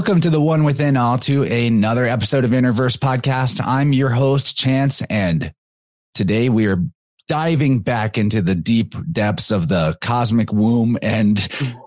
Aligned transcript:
Welcome 0.00 0.22
to 0.22 0.30
the 0.30 0.40
One 0.40 0.64
Within 0.64 0.96
All 0.96 1.18
to 1.18 1.42
another 1.42 2.06
episode 2.06 2.46
of 2.46 2.52
Interverse 2.52 2.96
Podcast. 2.96 3.60
I'm 3.62 3.92
your 3.92 4.08
host, 4.08 4.56
Chance, 4.56 5.02
and 5.02 5.52
today 6.14 6.48
we 6.48 6.68
are 6.68 6.82
diving 7.28 7.80
back 7.80 8.16
into 8.16 8.40
the 8.40 8.54
deep 8.54 8.94
depths 9.12 9.50
of 9.50 9.68
the 9.68 9.98
cosmic 10.00 10.54
womb 10.54 10.96
and 11.02 11.38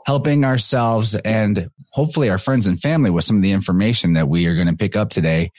helping 0.06 0.46
ourselves 0.46 1.16
and 1.16 1.72
hopefully 1.92 2.30
our 2.30 2.38
friends 2.38 2.68
and 2.68 2.80
family 2.80 3.10
with 3.10 3.24
some 3.24 3.38
of 3.38 3.42
the 3.42 3.52
information 3.52 4.14
that 4.14 4.30
we 4.30 4.46
are 4.46 4.54
going 4.54 4.68
to 4.68 4.76
pick 4.76 4.96
up 4.96 5.10
today 5.10 5.50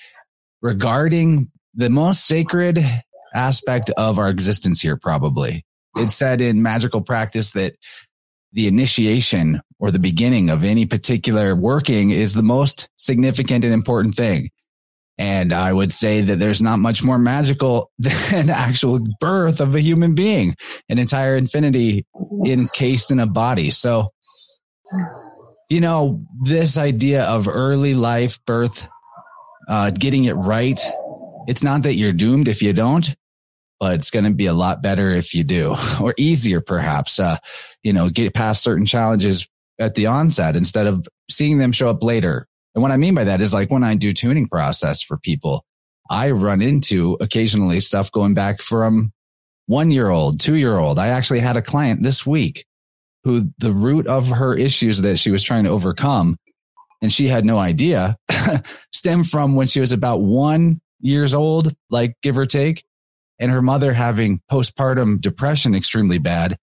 regarding 0.62 1.50
the 1.74 1.90
most 1.90 2.24
sacred 2.24 2.78
aspect 3.34 3.90
of 3.96 4.20
our 4.20 4.28
existence 4.28 4.80
here, 4.80 4.96
probably. 4.96 5.66
It's 5.96 6.14
said 6.14 6.40
in 6.40 6.62
magical 6.62 7.00
practice 7.00 7.50
that 7.50 7.74
the 8.54 8.68
initiation 8.68 9.60
or 9.78 9.90
the 9.90 9.98
beginning 9.98 10.48
of 10.48 10.64
any 10.64 10.86
particular 10.86 11.54
working 11.54 12.10
is 12.10 12.34
the 12.34 12.42
most 12.42 12.88
significant 12.96 13.64
and 13.64 13.74
important 13.74 14.14
thing. 14.14 14.50
And 15.18 15.52
I 15.52 15.72
would 15.72 15.92
say 15.92 16.22
that 16.22 16.38
there's 16.38 16.62
not 16.62 16.78
much 16.78 17.04
more 17.04 17.18
magical 17.18 17.90
than 17.98 18.50
actual 18.50 19.00
birth 19.20 19.60
of 19.60 19.74
a 19.74 19.80
human 19.80 20.14
being, 20.14 20.56
an 20.88 20.98
entire 20.98 21.36
infinity 21.36 22.06
encased 22.46 23.10
in 23.10 23.20
a 23.20 23.26
body. 23.26 23.70
So, 23.70 24.12
you 25.68 25.80
know, 25.80 26.24
this 26.42 26.78
idea 26.78 27.24
of 27.24 27.48
early 27.48 27.94
life 27.94 28.38
birth, 28.44 28.88
uh, 29.68 29.90
getting 29.90 30.24
it 30.24 30.34
right, 30.34 30.80
it's 31.46 31.62
not 31.62 31.82
that 31.82 31.94
you're 31.94 32.12
doomed 32.12 32.48
if 32.48 32.62
you 32.62 32.72
don't, 32.72 33.14
but 33.84 33.92
it's 33.92 34.08
going 34.08 34.24
to 34.24 34.30
be 34.30 34.46
a 34.46 34.54
lot 34.54 34.80
better 34.80 35.10
if 35.10 35.34
you 35.34 35.44
do, 35.44 35.76
or 36.00 36.14
easier 36.16 36.62
perhaps. 36.62 37.20
Uh, 37.20 37.36
you 37.82 37.92
know, 37.92 38.08
get 38.08 38.32
past 38.32 38.62
certain 38.62 38.86
challenges 38.86 39.46
at 39.78 39.94
the 39.94 40.06
onset 40.06 40.56
instead 40.56 40.86
of 40.86 41.06
seeing 41.30 41.58
them 41.58 41.70
show 41.70 41.90
up 41.90 42.02
later. 42.02 42.48
And 42.74 42.80
what 42.80 42.92
I 42.92 42.96
mean 42.96 43.14
by 43.14 43.24
that 43.24 43.42
is 43.42 43.52
like 43.52 43.70
when 43.70 43.84
I 43.84 43.94
do 43.94 44.14
tuning 44.14 44.48
process 44.48 45.02
for 45.02 45.18
people, 45.18 45.66
I 46.08 46.30
run 46.30 46.62
into 46.62 47.18
occasionally 47.20 47.80
stuff 47.80 48.10
going 48.10 48.32
back 48.32 48.62
from 48.62 49.12
one 49.66 49.90
year 49.90 50.08
old, 50.08 50.40
two 50.40 50.54
year 50.54 50.78
old. 50.78 50.98
I 50.98 51.08
actually 51.08 51.40
had 51.40 51.58
a 51.58 51.62
client 51.62 52.02
this 52.02 52.24
week 52.24 52.64
who 53.24 53.50
the 53.58 53.70
root 53.70 54.06
of 54.06 54.28
her 54.28 54.54
issues 54.54 55.02
that 55.02 55.18
she 55.18 55.30
was 55.30 55.42
trying 55.42 55.64
to 55.64 55.70
overcome 55.70 56.38
and 57.02 57.12
she 57.12 57.28
had 57.28 57.44
no 57.44 57.58
idea 57.58 58.16
stemmed 58.94 59.28
from 59.28 59.56
when 59.56 59.66
she 59.66 59.80
was 59.80 59.92
about 59.92 60.22
one 60.22 60.80
years 61.00 61.34
old, 61.34 61.76
like 61.90 62.14
give 62.22 62.38
or 62.38 62.46
take 62.46 62.82
and 63.38 63.50
her 63.50 63.62
mother 63.62 63.92
having 63.92 64.40
postpartum 64.50 65.20
depression 65.20 65.74
extremely 65.74 66.18
bad 66.18 66.56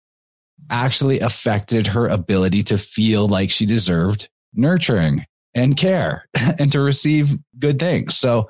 actually 0.69 1.19
affected 1.19 1.87
her 1.87 2.07
ability 2.07 2.63
to 2.63 2.77
feel 2.77 3.27
like 3.27 3.51
she 3.51 3.65
deserved 3.65 4.29
nurturing 4.53 5.25
and 5.53 5.75
care 5.75 6.27
and 6.59 6.71
to 6.71 6.79
receive 6.79 7.37
good 7.57 7.79
things. 7.79 8.17
So 8.17 8.49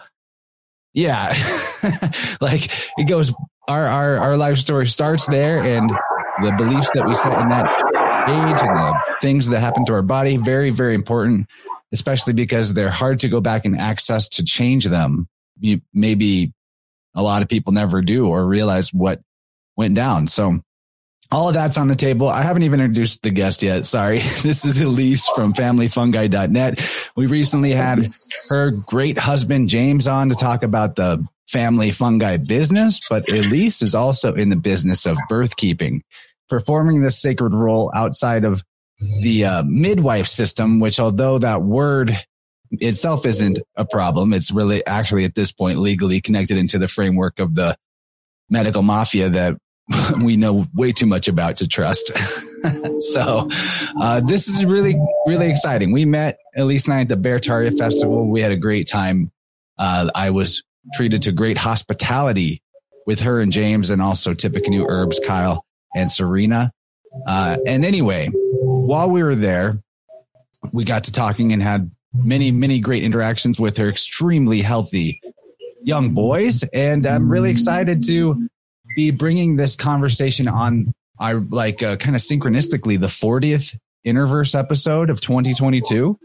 yeah, 0.94 1.30
like 2.42 2.70
it 2.98 3.08
goes, 3.08 3.34
our, 3.68 3.86
our, 3.86 4.18
our 4.18 4.38
life 4.38 4.58
story 4.58 4.88
starts 4.88 5.26
there 5.26 5.64
and 5.64 5.90
the 6.44 6.52
beliefs 6.58 6.92
that 6.94 7.08
we 7.08 7.16
set 7.16 7.40
in 7.40 7.50
that 7.50 7.68
age 8.28 8.62
and 8.62 8.78
the 8.78 9.00
things 9.22 9.48
that 9.48 9.60
happen 9.60 9.86
to 9.86 9.94
our 9.94 10.02
body, 10.02 10.38
very, 10.38 10.70
very 10.70 10.96
important, 10.96 11.48
especially 11.92 12.34
because 12.34 12.74
they're 12.74 12.90
hard 12.90 13.20
to 13.20 13.30
go 13.30 13.40
back 13.40 13.66
and 13.66 13.80
access 13.80 14.30
to 14.30 14.44
change 14.44 14.86
them. 14.86 15.28
You 15.60 15.82
maybe 15.94 16.54
a 17.16 17.22
lot 17.22 17.42
of 17.42 17.50
people 17.50 17.74
never 17.74 18.02
do 18.02 18.28
or 18.28 18.46
realize 18.46 18.94
what 18.94 19.22
went 19.76 19.96
down. 19.96 20.28
So 20.28 20.62
all 21.32 21.48
of 21.48 21.54
that's 21.54 21.78
on 21.78 21.88
the 21.88 21.96
table. 21.96 22.28
I 22.28 22.42
haven't 22.42 22.64
even 22.64 22.82
introduced 22.82 23.24
the 23.24 23.30
guest 23.30 23.64
yet. 23.64 23.86
Sorry. 23.86 24.18
This 24.42 24.66
is 24.66 24.82
Elise 24.82 25.28
from 25.30 25.54
familyfungi.net. 25.54 27.12
We 27.16 27.28
recently 27.28 27.72
had 27.72 28.06
her 28.50 28.72
great 28.88 29.18
husband, 29.18 29.70
James, 29.70 30.08
on 30.08 30.30
to 30.30 30.36
talk 30.36 30.64
about 30.64 30.96
the 30.96 31.26
family 31.48 31.92
fungi 31.92 32.38
business, 32.38 33.00
but 33.10 33.30
Elise 33.30 33.82
is 33.82 33.96
also 33.96 34.34
in 34.34 34.50
the 34.50 34.56
business 34.56 35.06
of 35.06 35.18
birth 35.30 35.56
keeping, 35.56 36.04
performing 36.50 37.02
this 37.02 37.22
sacred 37.22 37.54
role 37.54 37.92
outside 37.94 38.46
of 38.46 38.64
the 39.24 39.46
uh, 39.46 39.64
midwife 39.64 40.28
system, 40.28 40.80
which 40.80 41.00
although 41.00 41.40
that 41.40 41.62
word 41.62 42.12
itself 42.72 43.26
isn't 43.26 43.60
a 43.76 43.86
problem. 43.86 44.34
It's 44.34 44.52
really 44.52 44.86
actually 44.86 45.26
at 45.26 45.36
this 45.36 45.52
point 45.52 45.80
legally 45.80 46.22
connected 46.22 46.58
into 46.58 46.80
the 46.80 46.88
framework 46.88 47.40
of 47.40 47.54
the 47.54 47.78
medical 48.50 48.82
mafia 48.82 49.30
that 49.30 49.58
we 50.24 50.38
know 50.38 50.66
way 50.74 50.92
too 50.92 51.06
much 51.06 51.28
about 51.28 51.58
to 51.58 51.68
trust. 51.68 52.12
so, 53.00 53.50
uh, 54.00 54.22
this 54.22 54.48
is 54.48 54.66
really, 54.66 54.96
really 55.26 55.50
exciting. 55.50 55.92
We 55.92 56.06
met 56.06 56.38
Elise 56.56 56.88
and 56.88 56.96
I 56.96 57.02
at 57.02 57.10
the 57.10 57.18
Bear 57.18 57.40
Beartaria 57.40 57.78
Festival. 57.78 58.30
We 58.30 58.42
had 58.42 58.52
a 58.52 58.58
great 58.58 58.88
time. 58.88 59.32
Uh, 59.78 60.10
I 60.14 60.30
was 60.30 60.64
treated 60.94 61.24
to 61.24 61.32
great 61.32 61.58
hospitality 61.58 62.62
with 63.06 63.22
her 63.22 63.42
and 63.42 63.52
James 63.52 63.90
and 63.90 64.02
also 64.02 64.34
Tippecanoe 64.34 64.86
Herbs, 64.88 65.20
Kyle 65.26 65.66
and 65.96 66.12
Serena. 66.12 66.72
Uh, 67.28 67.58
and 67.66 67.84
anyway, 67.84 68.30
while 68.32 69.10
we 69.10 69.24
were 69.24 69.36
there, 69.36 69.82
we 70.72 70.84
got 70.84 71.06
to 71.06 71.12
talking 71.12 71.52
and 71.52 71.62
had 71.62 71.92
many, 72.14 72.52
many 72.52 72.80
great 72.80 73.04
interactions 73.04 73.60
with 73.60 73.78
her 73.78 73.90
extremely 73.90 74.62
healthy 74.62 75.22
young 75.84 76.14
boys. 76.14 76.64
And 76.74 77.06
I'm 77.06 77.30
really 77.30 77.52
excited 77.52 78.04
to 78.06 78.48
be 78.96 79.12
bringing 79.12 79.56
this 79.56 79.76
conversation 79.76 80.48
on 80.48 80.94
I 81.20 81.34
like 81.34 81.84
uh, 81.84 81.98
kind 81.98 82.16
of 82.16 82.22
synchronistically 82.22 83.00
the 83.00 83.08
40th 83.08 83.78
Interverse 84.06 84.58
episode 84.58 85.12
of 85.12 85.22
2022. 85.22 86.18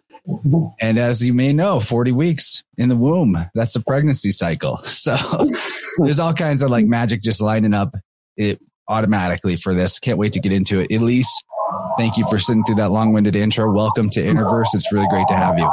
And 0.80 0.98
as 0.98 1.22
you 1.22 1.34
may 1.34 1.52
know, 1.52 1.78
40 1.78 2.12
weeks 2.12 2.64
in 2.78 2.88
the 2.88 2.96
womb, 2.96 3.36
that's 3.54 3.76
a 3.76 3.80
pregnancy 3.80 4.32
cycle. 4.32 4.80
So 4.84 5.16
there's 5.98 6.18
all 6.18 6.32
kinds 6.34 6.62
of 6.62 6.70
like 6.70 6.86
magic 6.86 7.22
just 7.22 7.40
lining 7.40 7.74
up 7.74 7.94
it 8.36 8.58
automatically 8.88 9.56
for 9.56 9.74
this. 9.74 9.98
Can't 9.98 10.18
wait 10.18 10.32
to 10.32 10.40
get 10.40 10.52
into 10.52 10.80
it. 10.80 10.90
Elise, 10.90 11.30
thank 11.98 12.16
you 12.16 12.26
for 12.28 12.38
sitting 12.38 12.64
through 12.64 12.76
that 12.76 12.90
long 12.90 13.12
winded 13.12 13.36
intro. 13.36 13.70
Welcome 13.72 14.10
to 14.10 14.22
Interverse. 14.22 14.68
It's 14.74 14.92
really 14.92 15.06
great 15.08 15.26
to 15.28 15.36
have 15.36 15.58
you. 15.58 15.70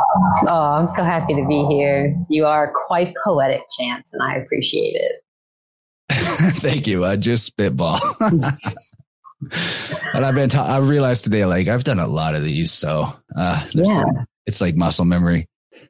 Oh, 0.47 0.75
I'm 0.77 0.87
so 0.87 1.03
happy 1.03 1.33
to 1.35 1.45
be 1.47 1.65
here. 1.69 2.15
You 2.29 2.45
are 2.45 2.73
quite 2.87 3.13
poetic, 3.23 3.61
Chance, 3.79 4.13
and 4.13 4.21
I 4.23 4.35
appreciate 4.35 4.95
it. 4.95 5.11
Thank 6.57 6.87
you. 6.87 7.05
I 7.05 7.15
just 7.15 7.45
spitball. 7.45 7.99
and 8.21 8.43
I've 10.25 10.35
been, 10.35 10.49
ta- 10.49 10.65
I 10.65 10.77
realized 10.79 11.23
today, 11.25 11.45
like 11.45 11.67
I've 11.67 11.83
done 11.83 11.99
a 11.99 12.07
lot 12.07 12.35
of 12.35 12.43
these. 12.43 12.71
So, 12.71 13.13
uh, 13.35 13.65
there's 13.73 13.87
Yeah. 13.87 14.01
some- 14.03 14.25
it's 14.45 14.61
like 14.61 14.75
muscle 14.75 15.05
memory. 15.05 15.47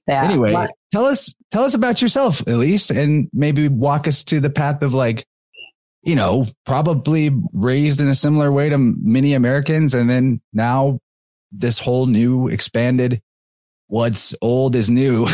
Yeah. 0.08 0.24
Anyway, 0.26 0.54
tell 0.92 1.06
us 1.06 1.34
tell 1.52 1.64
us 1.64 1.74
about 1.76 2.02
yourself, 2.02 2.46
Elise, 2.46 2.92
and 2.92 3.30
maybe 3.34 3.68
walk 3.70 4.06
us 4.08 4.26
to 4.26 4.40
the 4.42 4.50
path 4.50 4.82
of 4.84 4.94
like, 4.94 5.26
you 6.04 6.16
know, 6.16 6.46
probably 6.66 7.32
raised 7.54 8.02
in 8.02 8.10
a 8.10 8.16
similar 8.16 8.52
way 8.52 8.70
to 8.70 8.78
many 8.78 9.34
Americans, 9.34 9.94
and 9.94 10.10
then 10.10 10.42
now 10.52 11.00
this 11.52 11.80
whole 11.80 12.08
new 12.08 12.48
expanded 12.48 13.22
what's 13.88 14.34
old 14.42 14.76
is 14.76 14.90
new, 14.90 15.28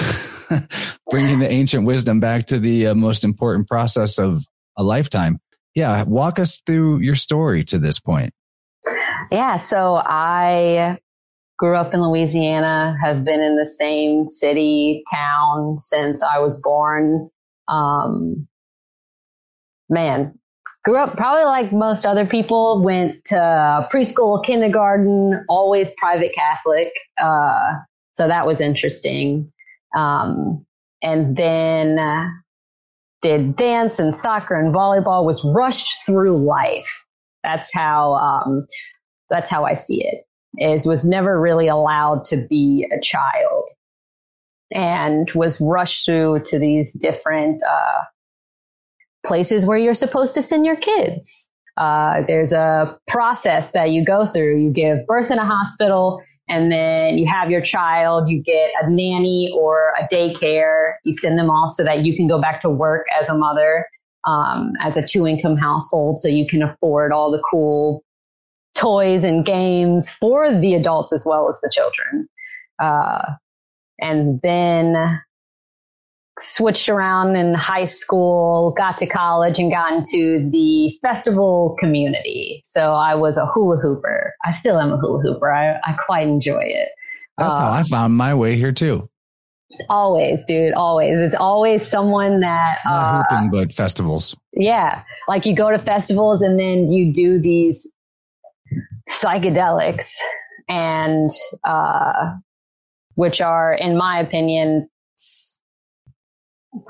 bringing 1.11 1.39
the 1.39 1.49
ancient 1.49 1.85
wisdom 1.85 2.19
back 2.19 2.47
to 2.47 2.59
the 2.59 2.87
uh, 2.87 2.95
most 2.95 3.23
important 3.23 3.67
process 3.67 4.19
of 4.19 4.45
a 4.77 4.83
lifetime. 4.83 5.39
Yeah, 5.75 6.03
walk 6.03 6.39
us 6.39 6.61
through 6.65 6.99
your 6.99 7.15
story 7.15 7.63
to 7.65 7.79
this 7.79 7.99
point. 7.99 8.33
Yeah, 9.31 9.57
so 9.57 9.95
I 10.03 10.97
grew 11.57 11.75
up 11.75 11.93
in 11.93 12.01
Louisiana, 12.01 12.97
have 13.03 13.23
been 13.23 13.39
in 13.39 13.55
the 13.55 13.65
same 13.65 14.27
city, 14.27 15.03
town 15.13 15.77
since 15.77 16.23
I 16.23 16.39
was 16.39 16.61
born. 16.61 17.29
Um, 17.67 18.47
man, 19.89 20.39
grew 20.83 20.97
up 20.97 21.15
probably 21.17 21.45
like 21.45 21.71
most 21.71 22.05
other 22.05 22.25
people, 22.25 22.81
went 22.83 23.23
to 23.25 23.87
preschool, 23.91 24.43
kindergarten, 24.43 25.45
always 25.49 25.93
private 25.97 26.33
Catholic. 26.33 26.91
Uh, 27.21 27.75
so 28.13 28.27
that 28.27 28.45
was 28.45 28.61
interesting. 28.61 29.51
Um, 29.97 30.65
and 31.01 31.35
then 31.35 31.99
uh, 31.99 32.27
did 33.21 33.55
dance 33.55 33.99
and 33.99 34.13
soccer 34.13 34.59
and 34.59 34.73
volleyball 34.73 35.25
was 35.25 35.43
rushed 35.55 36.05
through 36.05 36.37
life. 36.45 37.05
That's 37.43 37.73
how, 37.73 38.13
um, 38.15 38.65
that's 39.29 39.49
how 39.49 39.65
I 39.65 39.73
see 39.73 40.03
it 40.03 40.25
is 40.57 40.85
was 40.85 41.05
never 41.05 41.39
really 41.39 41.67
allowed 41.67 42.25
to 42.25 42.45
be 42.49 42.87
a 42.91 42.99
child 42.99 43.69
and 44.71 45.31
was 45.35 45.61
rushed 45.61 46.05
through 46.05 46.41
to 46.45 46.59
these 46.59 46.93
different 46.99 47.61
uh, 47.69 48.03
places 49.25 49.65
where 49.65 49.77
you're 49.77 49.93
supposed 49.93 50.33
to 50.35 50.41
send 50.41 50.65
your 50.65 50.75
kids. 50.75 51.49
Uh, 51.77 52.21
there's 52.27 52.51
a 52.51 52.97
process 53.07 53.71
that 53.71 53.91
you 53.91 54.03
go 54.05 54.27
through. 54.33 54.61
You 54.61 54.69
give 54.69 55.05
birth 55.07 55.31
in 55.31 55.37
a 55.37 55.45
hospital, 55.45 56.21
and 56.49 56.71
then 56.71 57.17
you 57.17 57.25
have 57.25 57.49
your 57.49 57.61
child. 57.61 58.29
You 58.29 58.43
get 58.43 58.71
a 58.81 58.89
nanny 58.89 59.53
or 59.57 59.93
a 59.97 60.13
daycare. 60.13 60.93
You 61.05 61.13
send 61.13 61.39
them 61.39 61.49
off 61.49 61.71
so 61.71 61.85
that 61.85 61.99
you 61.99 62.17
can 62.17 62.27
go 62.27 62.41
back 62.41 62.59
to 62.61 62.69
work 62.69 63.05
as 63.17 63.29
a 63.29 63.37
mother, 63.37 63.85
um, 64.27 64.73
as 64.81 64.97
a 64.97 65.07
two 65.07 65.25
income 65.25 65.55
household, 65.55 66.19
so 66.19 66.27
you 66.27 66.45
can 66.45 66.61
afford 66.61 67.13
all 67.13 67.31
the 67.31 67.41
cool 67.49 68.03
toys 68.75 69.23
and 69.23 69.45
games 69.45 70.09
for 70.09 70.51
the 70.59 70.73
adults 70.73 71.13
as 71.13 71.23
well 71.25 71.47
as 71.49 71.59
the 71.61 71.71
children. 71.73 72.27
Uh, 72.81 73.35
and 74.01 74.41
then 74.41 75.19
switched 76.41 76.89
around 76.89 77.35
in 77.35 77.53
high 77.53 77.85
school, 77.85 78.73
got 78.77 78.97
to 78.99 79.05
college 79.05 79.59
and 79.59 79.71
got 79.71 79.91
into 79.91 80.49
the 80.51 80.97
festival 81.01 81.75
community. 81.79 82.61
So 82.65 82.93
I 82.93 83.15
was 83.15 83.37
a 83.37 83.45
hula 83.45 83.77
hooper. 83.81 84.33
I 84.45 84.51
still 84.51 84.79
am 84.79 84.91
a 84.91 84.97
hula 84.97 85.21
hooper. 85.21 85.51
I, 85.51 85.75
I 85.83 85.93
quite 86.05 86.27
enjoy 86.27 86.61
it. 86.61 86.89
That's 87.37 87.53
uh, 87.53 87.59
how 87.59 87.71
I 87.71 87.83
found 87.83 88.15
my 88.15 88.33
way 88.33 88.55
here 88.55 88.71
too. 88.71 89.09
Always, 89.89 90.43
dude. 90.45 90.73
Always. 90.73 91.17
It's 91.17 91.35
always 91.35 91.87
someone 91.87 92.39
that 92.39 92.79
not 92.85 92.91
uh, 92.91 93.23
hooping, 93.23 93.51
but 93.51 93.73
festivals. 93.73 94.35
Yeah, 94.53 95.03
like 95.27 95.45
you 95.45 95.55
go 95.55 95.69
to 95.69 95.77
festivals 95.77 96.41
and 96.41 96.59
then 96.59 96.91
you 96.91 97.13
do 97.13 97.39
these 97.39 97.93
psychedelics 99.09 100.15
and 100.67 101.29
uh, 101.63 102.33
which 103.15 103.41
are, 103.41 103.73
in 103.73 103.97
my 103.97 104.19
opinion, 104.19 104.89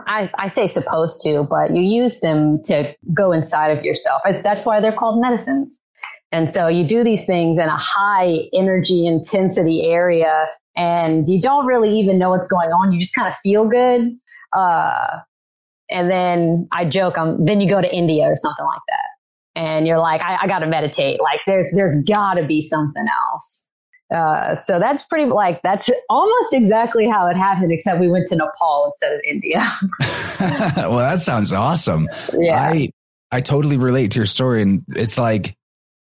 I, 0.07 0.29
I, 0.37 0.47
say 0.47 0.67
supposed 0.67 1.21
to, 1.21 1.47
but 1.49 1.71
you 1.71 1.81
use 1.81 2.19
them 2.19 2.61
to 2.63 2.93
go 3.13 3.31
inside 3.31 3.77
of 3.77 3.85
yourself. 3.85 4.21
That's 4.43 4.65
why 4.65 4.81
they're 4.81 4.95
called 4.95 5.21
medicines. 5.21 5.79
And 6.31 6.49
so 6.49 6.67
you 6.67 6.85
do 6.85 7.03
these 7.03 7.25
things 7.25 7.57
in 7.57 7.67
a 7.67 7.77
high 7.77 8.49
energy 8.53 9.05
intensity 9.05 9.89
area 9.89 10.47
and 10.75 11.25
you 11.27 11.41
don't 11.41 11.65
really 11.65 11.97
even 11.99 12.19
know 12.19 12.29
what's 12.29 12.47
going 12.47 12.69
on. 12.69 12.91
You 12.91 12.99
just 12.99 13.15
kind 13.15 13.27
of 13.27 13.35
feel 13.37 13.69
good. 13.69 14.11
Uh, 14.55 15.19
and 15.89 16.09
then 16.09 16.67
I 16.71 16.85
joke, 16.85 17.17
um, 17.17 17.43
then 17.45 17.61
you 17.61 17.69
go 17.69 17.81
to 17.81 17.95
India 17.95 18.25
or 18.25 18.35
something 18.35 18.65
like 18.65 18.81
that 18.89 19.61
and 19.61 19.87
you're 19.87 19.99
like, 19.99 20.21
I, 20.21 20.39
I 20.41 20.47
got 20.47 20.59
to 20.59 20.67
meditate. 20.67 21.19
Like 21.21 21.39
there's, 21.47 21.71
there's 21.75 22.03
got 22.03 22.35
to 22.35 22.45
be 22.45 22.61
something 22.61 23.05
else. 23.31 23.68
Uh, 24.13 24.59
so 24.61 24.79
that's 24.79 25.03
pretty 25.03 25.25
like 25.25 25.61
that's 25.61 25.89
almost 26.09 26.53
exactly 26.53 27.07
how 27.07 27.27
it 27.27 27.35
happened, 27.35 27.71
except 27.71 27.99
we 27.99 28.09
went 28.09 28.27
to 28.27 28.35
Nepal 28.35 28.85
instead 28.87 29.13
of 29.13 29.21
India. 29.29 29.59
well, 30.77 30.97
that 30.97 31.21
sounds 31.21 31.53
awesome. 31.53 32.07
Yeah. 32.37 32.59
I 32.59 32.89
I 33.31 33.41
totally 33.41 33.77
relate 33.77 34.11
to 34.11 34.19
your 34.19 34.25
story, 34.25 34.63
and 34.63 34.83
it's 34.89 35.17
like 35.17 35.55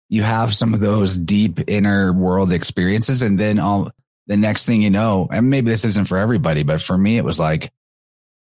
you 0.08 0.22
have 0.22 0.54
some 0.54 0.72
of 0.74 0.80
those 0.80 1.16
deep 1.16 1.68
inner 1.68 2.12
world 2.12 2.52
experiences, 2.52 3.22
and 3.22 3.38
then 3.38 3.58
all 3.58 3.90
the 4.26 4.36
next 4.36 4.64
thing 4.64 4.80
you 4.80 4.90
know, 4.90 5.28
and 5.30 5.50
maybe 5.50 5.70
this 5.70 5.84
isn't 5.84 6.08
for 6.08 6.16
everybody, 6.16 6.62
but 6.62 6.80
for 6.80 6.96
me, 6.96 7.18
it 7.18 7.24
was 7.24 7.38
like, 7.38 7.70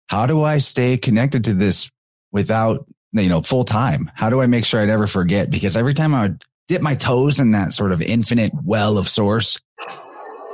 how 0.08 0.26
do 0.26 0.44
I 0.44 0.58
stay 0.58 0.98
connected 0.98 1.46
to 1.46 1.54
this 1.54 1.90
without 2.32 2.86
you 3.22 3.30
know, 3.30 3.42
full 3.42 3.64
time? 3.64 4.12
How 4.14 4.30
do 4.30 4.42
I 4.42 4.48
make 4.48 4.66
sure 4.66 4.82
I 4.82 4.86
never 4.86 5.08
forget? 5.08 5.50
Because 5.50 5.78
every 5.78 5.94
time 5.94 6.14
I 6.14 6.24
would 6.24 6.44
dip 6.68 6.82
my 6.82 6.96
toes 6.96 7.40
in 7.40 7.52
that 7.52 7.74
sort 7.74 7.92
of 7.92 8.02
infinite 8.02 8.52
well 8.54 8.98
of 8.98 9.08
source, 9.08 9.60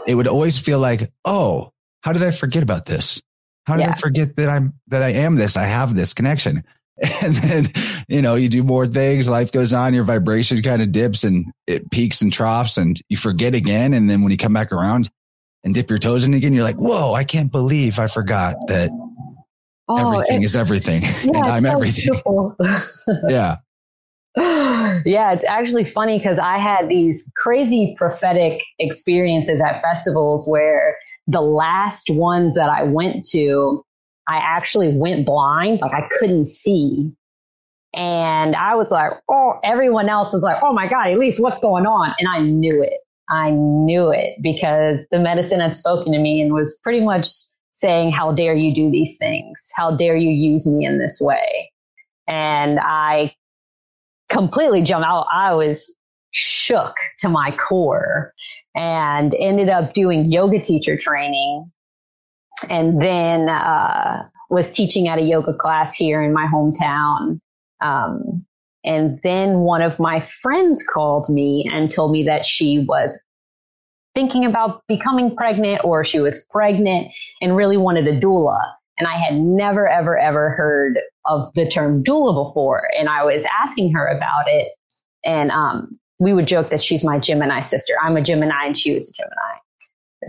it 0.07 0.15
would 0.15 0.27
always 0.27 0.57
feel 0.57 0.79
like, 0.79 1.09
oh, 1.25 1.71
how 2.01 2.13
did 2.13 2.23
I 2.23 2.31
forget 2.31 2.63
about 2.63 2.85
this? 2.85 3.21
How 3.65 3.75
did 3.75 3.83
yeah. 3.83 3.91
I 3.91 3.95
forget 3.95 4.35
that 4.35 4.49
I'm, 4.49 4.73
that 4.87 5.03
I 5.03 5.09
am 5.09 5.35
this? 5.35 5.55
I 5.57 5.63
have 5.63 5.95
this 5.95 6.13
connection. 6.13 6.63
And 7.23 7.33
then, 7.33 7.65
you 8.07 8.21
know, 8.21 8.35
you 8.35 8.47
do 8.47 8.61
more 8.61 8.85
things, 8.85 9.27
life 9.27 9.51
goes 9.51 9.73
on, 9.73 9.95
your 9.95 10.03
vibration 10.03 10.61
kind 10.61 10.83
of 10.83 10.91
dips 10.91 11.23
and 11.23 11.51
it 11.65 11.89
peaks 11.89 12.21
and 12.21 12.31
troughs 12.31 12.77
and 12.77 12.99
you 13.09 13.17
forget 13.17 13.55
again. 13.55 13.95
And 13.95 14.07
then 14.07 14.21
when 14.21 14.31
you 14.31 14.37
come 14.37 14.53
back 14.53 14.71
around 14.71 15.09
and 15.63 15.73
dip 15.73 15.89
your 15.89 15.97
toes 15.97 16.25
in 16.25 16.35
again, 16.35 16.53
you're 16.53 16.63
like, 16.63 16.75
whoa, 16.75 17.15
I 17.15 17.23
can't 17.23 17.51
believe 17.51 17.97
I 17.97 18.05
forgot 18.05 18.55
that 18.67 18.91
Oh, 19.91 20.13
everything 20.13 20.41
it, 20.41 20.45
is 20.45 20.55
everything. 20.55 21.01
Yeah, 21.23 21.31
and 21.35 21.45
I'm 21.45 21.61
so 21.63 21.69
everything. 21.69 22.21
yeah. 23.29 23.57
Yeah, 25.03 25.33
it's 25.33 25.45
actually 25.45 25.85
funny 25.85 26.19
because 26.19 26.37
I 26.37 26.57
had 26.57 26.87
these 26.87 27.31
crazy 27.35 27.95
prophetic 27.97 28.61
experiences 28.77 29.59
at 29.61 29.81
festivals 29.81 30.47
where 30.47 30.95
the 31.27 31.41
last 31.41 32.09
ones 32.11 32.55
that 32.55 32.69
I 32.69 32.83
went 32.83 33.25
to, 33.31 33.83
I 34.27 34.37
actually 34.37 34.95
went 34.95 35.25
blind. 35.25 35.79
Like 35.81 35.93
I 35.93 36.07
couldn't 36.19 36.47
see. 36.47 37.11
And 37.93 38.55
I 38.55 38.75
was 38.75 38.91
like, 38.91 39.13
oh, 39.27 39.53
everyone 39.63 40.07
else 40.07 40.31
was 40.31 40.43
like, 40.43 40.61
oh 40.61 40.71
my 40.71 40.87
God, 40.87 41.07
Elise, 41.07 41.39
what's 41.39 41.57
going 41.57 41.85
on? 41.85 42.13
And 42.19 42.29
I 42.29 42.39
knew 42.39 42.81
it. 42.83 42.99
I 43.29 43.49
knew 43.51 44.11
it 44.11 44.37
because 44.41 45.07
the 45.09 45.19
medicine 45.19 45.61
had 45.61 45.73
spoken 45.73 46.11
to 46.13 46.19
me 46.19 46.41
and 46.41 46.53
was 46.53 46.79
pretty 46.83 47.01
much 47.01 47.27
saying, 47.71 48.11
How 48.11 48.31
dare 48.33 48.53
you 48.53 48.75
do 48.75 48.91
these 48.91 49.17
things? 49.17 49.71
How 49.75 49.95
dare 49.95 50.17
you 50.17 50.29
use 50.29 50.67
me 50.67 50.85
in 50.85 50.99
this 50.99 51.19
way? 51.21 51.71
And 52.27 52.79
I 52.81 53.33
completely 54.31 54.81
jumped 54.81 55.05
out. 55.05 55.27
I 55.31 55.53
was 55.53 55.95
shook 56.31 56.95
to 57.19 57.29
my 57.29 57.55
core 57.57 58.33
and 58.73 59.33
ended 59.37 59.69
up 59.69 59.93
doing 59.93 60.25
yoga 60.25 60.59
teacher 60.59 60.95
training 60.97 61.69
and 62.69 63.01
then 63.01 63.49
uh, 63.49 64.23
was 64.49 64.71
teaching 64.71 65.07
at 65.07 65.19
a 65.19 65.23
yoga 65.23 65.53
class 65.53 65.93
here 65.93 66.23
in 66.23 66.33
my 66.33 66.47
hometown. 66.47 67.39
Um, 67.81 68.45
and 68.83 69.19
then 69.23 69.59
one 69.59 69.81
of 69.81 69.99
my 69.99 70.25
friends 70.25 70.83
called 70.83 71.29
me 71.29 71.69
and 71.71 71.91
told 71.91 72.11
me 72.11 72.23
that 72.23 72.45
she 72.45 72.85
was 72.87 73.21
thinking 74.15 74.45
about 74.45 74.83
becoming 74.87 75.35
pregnant 75.35 75.81
or 75.83 76.03
she 76.03 76.19
was 76.19 76.45
pregnant 76.49 77.13
and 77.41 77.55
really 77.55 77.77
wanted 77.77 78.07
a 78.07 78.19
doula. 78.19 78.59
And 78.97 79.07
I 79.07 79.17
had 79.17 79.35
never, 79.35 79.87
ever, 79.87 80.17
ever 80.17 80.51
heard 80.51 80.99
of 81.25 81.53
the 81.53 81.67
term 81.67 82.03
doula 82.03 82.45
before. 82.45 82.89
And 82.97 83.09
I 83.09 83.23
was 83.23 83.45
asking 83.61 83.93
her 83.93 84.07
about 84.07 84.45
it. 84.47 84.69
And 85.23 85.51
um, 85.51 85.99
we 86.19 86.33
would 86.33 86.47
joke 86.47 86.69
that 86.69 86.81
she's 86.81 87.03
my 87.03 87.19
Gemini 87.19 87.61
sister. 87.61 87.93
I'm 88.01 88.17
a 88.17 88.21
Gemini 88.21 88.65
and 88.65 88.77
she 88.77 88.93
was 88.93 89.09
a 89.09 89.13
Gemini. 89.13 89.59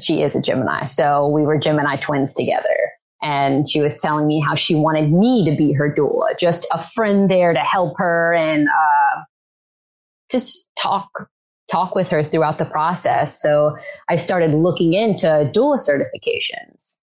She 0.01 0.23
is 0.23 0.37
a 0.37 0.43
Gemini. 0.43 0.85
So 0.85 1.29
we 1.29 1.45
were 1.45 1.59
Gemini 1.59 1.97
twins 1.97 2.35
together. 2.35 2.93
And 3.23 3.69
she 3.69 3.81
was 3.81 4.01
telling 4.01 4.27
me 4.27 4.41
how 4.41 4.55
she 4.55 4.75
wanted 4.75 5.13
me 5.13 5.49
to 5.49 5.57
be 5.57 5.73
her 5.73 5.93
doula, 5.95 6.37
just 6.39 6.67
a 6.73 6.83
friend 6.83 7.31
there 7.31 7.53
to 7.53 7.61
help 7.61 7.95
her 7.99 8.35
and 8.35 8.69
uh, 8.69 9.21
just 10.31 10.69
talk 10.81 11.09
talk 11.71 11.95
with 11.95 12.09
her 12.09 12.25
throughout 12.25 12.59
the 12.59 12.65
process. 12.65 13.41
So 13.41 13.77
I 14.09 14.17
started 14.17 14.53
looking 14.53 14.93
into 14.93 15.27
doula 15.55 15.79
certifications 15.79 16.99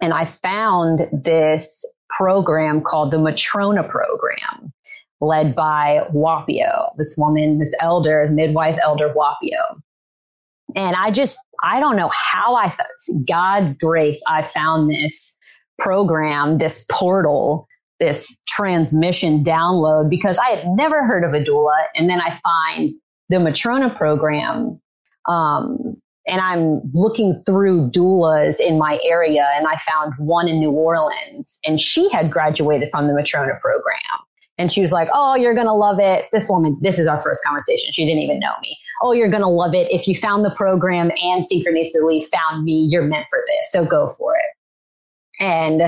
and 0.00 0.12
I 0.12 0.24
found 0.24 1.08
this 1.12 1.84
program 2.10 2.80
called 2.80 3.12
the 3.12 3.18
Matrona 3.18 3.88
program 3.88 4.72
led 5.20 5.54
by 5.54 6.00
Whapio, 6.12 6.90
this 6.96 7.16
woman, 7.18 7.58
this 7.58 7.74
elder, 7.80 8.28
midwife 8.30 8.78
elder 8.82 9.12
Whapio. 9.12 9.80
And 10.76 10.94
I 10.96 11.10
just, 11.10 11.36
I 11.62 11.80
don't 11.80 11.96
know 11.96 12.10
how 12.14 12.54
I, 12.54 12.76
God's 13.26 13.76
grace, 13.76 14.22
I 14.28 14.44
found 14.44 14.90
this 14.90 15.36
program, 15.78 16.58
this 16.58 16.84
portal, 16.90 17.66
this 18.00 18.38
transmission 18.46 19.42
download 19.42 20.08
because 20.08 20.38
I 20.38 20.50
had 20.50 20.66
never 20.68 21.04
heard 21.04 21.24
of 21.24 21.32
a 21.32 21.44
doula. 21.44 21.86
And 21.96 22.08
then 22.08 22.20
I 22.20 22.30
find 22.30 22.94
the 23.28 23.36
Matrona 23.36 23.96
program. 23.96 24.80
Um, 25.28 26.00
and 26.28 26.40
I'm 26.40 26.82
looking 26.92 27.34
through 27.34 27.90
doulas 27.90 28.60
in 28.60 28.78
my 28.78 29.00
area 29.02 29.48
and 29.56 29.66
I 29.66 29.76
found 29.78 30.12
one 30.18 30.46
in 30.46 30.60
New 30.60 30.70
Orleans 30.70 31.58
and 31.64 31.80
she 31.80 32.08
had 32.10 32.30
graduated 32.30 32.90
from 32.90 33.08
the 33.08 33.14
Matrona 33.14 33.58
program. 33.60 33.94
And 34.58 34.70
she 34.70 34.82
was 34.82 34.92
like, 34.92 35.08
Oh, 35.14 35.36
you're 35.36 35.54
going 35.54 35.66
to 35.66 35.72
love 35.72 35.98
it. 36.00 36.26
This 36.32 36.48
woman, 36.50 36.78
this 36.82 36.98
is 36.98 37.06
our 37.06 37.20
first 37.22 37.42
conversation. 37.44 37.92
She 37.92 38.04
didn't 38.04 38.22
even 38.22 38.40
know 38.40 38.52
me. 38.60 38.76
Oh, 39.02 39.12
you're 39.12 39.30
going 39.30 39.42
to 39.42 39.48
love 39.48 39.72
it. 39.72 39.90
If 39.90 40.06
you 40.06 40.14
found 40.14 40.44
the 40.44 40.50
program 40.50 41.10
and 41.22 41.42
synchronicity 41.42 42.24
found 42.26 42.64
me, 42.64 42.86
you're 42.90 43.02
meant 43.02 43.26
for 43.30 43.42
this. 43.46 43.72
So 43.72 43.86
go 43.86 44.08
for 44.18 44.34
it. 44.34 45.42
And 45.44 45.82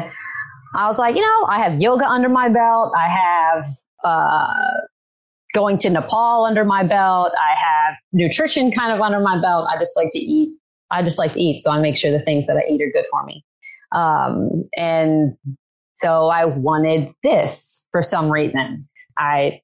I 0.74 0.86
was 0.86 0.98
like, 0.98 1.16
you 1.16 1.22
know, 1.22 1.46
I 1.48 1.60
have 1.60 1.80
yoga 1.80 2.06
under 2.06 2.28
my 2.28 2.48
belt. 2.48 2.92
I 2.96 3.08
have, 3.08 3.66
uh, 4.04 4.80
going 5.54 5.78
to 5.78 5.90
Nepal 5.90 6.44
under 6.44 6.64
my 6.64 6.82
belt. 6.82 7.32
I 7.34 7.54
have 7.58 7.96
nutrition 8.12 8.70
kind 8.70 8.92
of 8.92 9.00
under 9.00 9.20
my 9.20 9.40
belt. 9.40 9.68
I 9.70 9.78
just 9.78 9.96
like 9.96 10.10
to 10.12 10.18
eat. 10.18 10.56
I 10.90 11.02
just 11.02 11.18
like 11.18 11.32
to 11.32 11.40
eat. 11.40 11.60
So 11.60 11.70
I 11.70 11.80
make 11.80 11.96
sure 11.96 12.10
the 12.10 12.20
things 12.20 12.46
that 12.46 12.56
I 12.56 12.68
eat 12.70 12.82
are 12.82 12.90
good 12.92 13.04
for 13.10 13.24
me. 13.24 13.44
Um, 13.92 14.68
and 14.76 15.36
so 15.94 16.28
I 16.28 16.46
wanted 16.46 17.12
this 17.22 17.86
for 17.90 18.02
some 18.02 18.30
reason. 18.30 18.88
I 19.18 19.60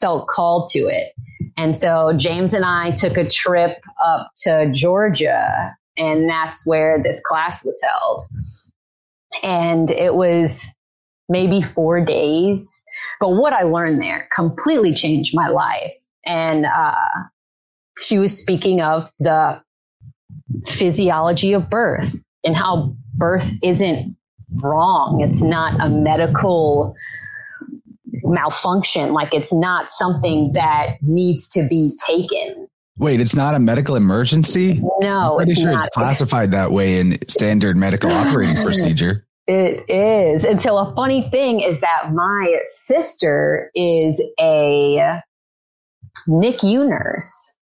felt 0.00 0.28
called 0.28 0.68
to 0.68 0.80
it. 0.80 1.12
And 1.56 1.76
so 1.76 2.12
James 2.16 2.52
and 2.52 2.64
I 2.64 2.92
took 2.92 3.16
a 3.16 3.28
trip 3.28 3.78
up 4.04 4.30
to 4.42 4.70
Georgia, 4.72 5.74
and 5.96 6.28
that's 6.28 6.66
where 6.66 7.00
this 7.02 7.20
class 7.24 7.64
was 7.64 7.80
held. 7.82 8.22
And 9.42 9.90
it 9.90 10.14
was 10.14 10.66
maybe 11.28 11.62
four 11.62 12.04
days. 12.04 12.83
But 13.20 13.30
what 13.30 13.52
I 13.52 13.62
learned 13.62 14.00
there 14.00 14.28
completely 14.34 14.94
changed 14.94 15.34
my 15.34 15.48
life. 15.48 15.96
And 16.26 16.66
uh, 16.66 16.94
she 17.98 18.18
was 18.18 18.36
speaking 18.36 18.80
of 18.80 19.10
the 19.20 19.62
physiology 20.66 21.52
of 21.52 21.68
birth 21.70 22.14
and 22.44 22.56
how 22.56 22.96
birth 23.14 23.50
isn't 23.62 24.16
wrong. 24.62 25.20
It's 25.20 25.42
not 25.42 25.80
a 25.80 25.88
medical 25.88 26.94
malfunction. 28.22 29.12
Like 29.12 29.34
it's 29.34 29.52
not 29.52 29.90
something 29.90 30.52
that 30.52 30.96
needs 31.02 31.48
to 31.50 31.66
be 31.68 31.92
taken. 32.06 32.68
Wait, 32.96 33.20
it's 33.20 33.34
not 33.34 33.54
a 33.54 33.58
medical 33.58 33.96
emergency? 33.96 34.80
No, 35.00 35.32
I'm 35.32 35.36
pretty 35.36 35.52
it's 35.52 35.60
sure 35.60 35.72
not. 35.72 35.80
it's 35.80 35.88
classified 35.94 36.52
that 36.52 36.70
way 36.70 36.98
in 36.98 37.18
standard 37.28 37.76
medical 37.76 38.10
operating 38.10 38.56
procedure. 38.62 39.26
It 39.46 39.84
is. 39.90 40.44
And 40.44 40.60
so 40.60 40.76
a 40.78 40.94
funny 40.94 41.22
thing 41.22 41.60
is 41.60 41.80
that 41.80 42.12
my 42.12 42.60
sister 42.66 43.70
is 43.74 44.22
a 44.40 45.20
NICU 46.28 46.88
nurse. 46.88 47.56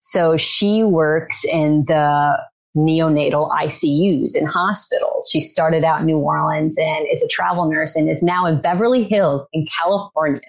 So 0.00 0.36
she 0.36 0.82
works 0.82 1.44
in 1.44 1.84
the 1.86 2.38
neonatal 2.76 3.50
ICUs 3.50 4.34
in 4.34 4.46
hospitals. 4.46 5.28
She 5.30 5.40
started 5.40 5.84
out 5.84 6.00
in 6.00 6.06
New 6.06 6.18
Orleans 6.18 6.76
and 6.78 7.06
is 7.12 7.22
a 7.22 7.28
travel 7.28 7.70
nurse 7.70 7.94
and 7.94 8.08
is 8.08 8.22
now 8.22 8.46
in 8.46 8.60
Beverly 8.60 9.04
Hills 9.04 9.48
in 9.52 9.66
California. 9.80 10.40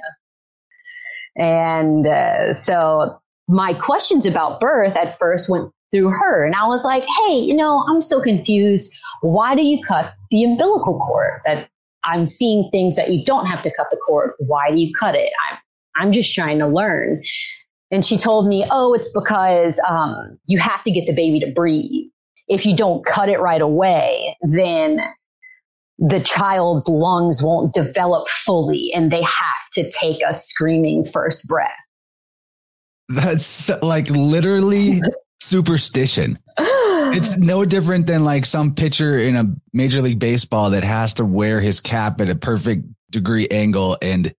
And 1.35 2.07
uh, 2.07 2.55
so 2.55 3.19
my 3.47 3.73
questions 3.73 4.25
about 4.25 4.59
birth 4.59 4.95
at 4.95 5.17
first 5.17 5.49
went 5.49 5.71
through 5.91 6.09
her. 6.09 6.45
And 6.45 6.55
I 6.55 6.65
was 6.65 6.85
like, 6.85 7.03
hey, 7.03 7.35
you 7.35 7.55
know, 7.55 7.85
I'm 7.87 8.01
so 8.01 8.21
confused. 8.21 8.95
Why 9.23 9.55
do 9.55 9.61
you 9.61 9.81
cut 9.81 10.13
the 10.31 10.43
umbilical 10.43 10.99
cord? 10.99 11.39
That 11.45 11.69
I'm 12.03 12.25
seeing 12.25 12.69
things 12.71 12.97
that 12.97 13.09
you 13.09 13.23
don't 13.23 13.45
have 13.45 13.61
to 13.61 13.71
cut 13.73 13.87
the 13.89 13.95
cord. 14.05 14.33
Why 14.37 14.69
do 14.69 14.77
you 14.77 14.93
cut 14.99 15.15
it? 15.15 15.31
I'm, 15.49 15.57
I'm 15.95 16.11
just 16.11 16.35
trying 16.35 16.59
to 16.59 16.67
learn. 16.67 17.23
And 17.89 18.05
she 18.05 18.17
told 18.17 18.47
me, 18.47 18.65
oh, 18.69 18.93
it's 18.93 19.09
because 19.13 19.79
um, 19.87 20.37
you 20.49 20.57
have 20.59 20.83
to 20.83 20.91
get 20.91 21.05
the 21.05 21.13
baby 21.13 21.39
to 21.39 21.47
breathe. 21.47 22.09
If 22.49 22.65
you 22.65 22.75
don't 22.75 23.05
cut 23.05 23.29
it 23.29 23.39
right 23.39 23.61
away, 23.61 24.35
then 24.41 24.99
the 25.99 26.19
child's 26.19 26.89
lungs 26.89 27.41
won't 27.41 27.73
develop 27.73 28.27
fully 28.27 28.91
and 28.93 29.09
they 29.09 29.21
have 29.21 29.69
to 29.71 29.89
take 29.89 30.17
a 30.27 30.35
screaming 30.35 31.05
first 31.05 31.47
breath. 31.47 31.71
That's 33.07 33.69
like 33.81 34.09
literally 34.09 35.01
superstition. 35.43 36.39
It's 37.15 37.37
no 37.37 37.63
different 37.63 38.07
than 38.07 38.23
like 38.23 38.43
some 38.43 38.73
pitcher 38.73 39.19
in 39.19 39.35
a 39.35 39.43
major 39.71 40.01
league 40.01 40.17
baseball 40.17 40.71
that 40.71 40.83
has 40.83 41.15
to 41.15 41.25
wear 41.25 41.61
his 41.61 41.79
cap 41.79 42.19
at 42.21 42.29
a 42.29 42.33
perfect 42.33 42.87
degree 43.11 43.47
angle 43.47 43.97
and 44.01 44.33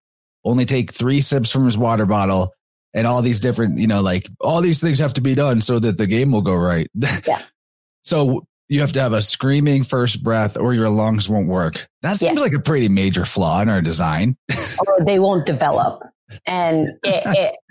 only 0.44 0.64
take 0.64 0.92
three 0.92 1.20
sips 1.20 1.52
from 1.52 1.66
his 1.66 1.78
water 1.78 2.04
bottle 2.04 2.52
and 2.92 3.06
all 3.06 3.22
these 3.22 3.38
different, 3.38 3.78
you 3.78 3.86
know, 3.86 4.00
like 4.00 4.28
all 4.40 4.60
these 4.60 4.80
things 4.80 4.98
have 4.98 5.14
to 5.14 5.20
be 5.20 5.36
done 5.36 5.60
so 5.60 5.78
that 5.78 5.96
the 5.96 6.08
game 6.08 6.32
will 6.32 6.42
go 6.42 6.54
right. 6.54 6.88
Yeah. 7.28 7.42
so 8.02 8.44
you 8.68 8.80
have 8.80 8.92
to 8.94 9.00
have 9.00 9.12
a 9.12 9.22
screaming 9.22 9.84
first 9.84 10.24
breath 10.24 10.56
or 10.56 10.74
your 10.74 10.88
lungs 10.88 11.28
won't 11.28 11.46
work. 11.48 11.86
That 12.02 12.16
seems 12.16 12.38
Yes. 12.38 12.40
like 12.40 12.54
a 12.54 12.60
pretty 12.60 12.88
major 12.88 13.24
flaw 13.24 13.60
in 13.60 13.68
our 13.68 13.82
design. 13.82 14.36
or 14.88 15.04
they 15.04 15.20
won't 15.20 15.46
develop. 15.46 16.02
And 16.46 16.88
it, 17.04 17.22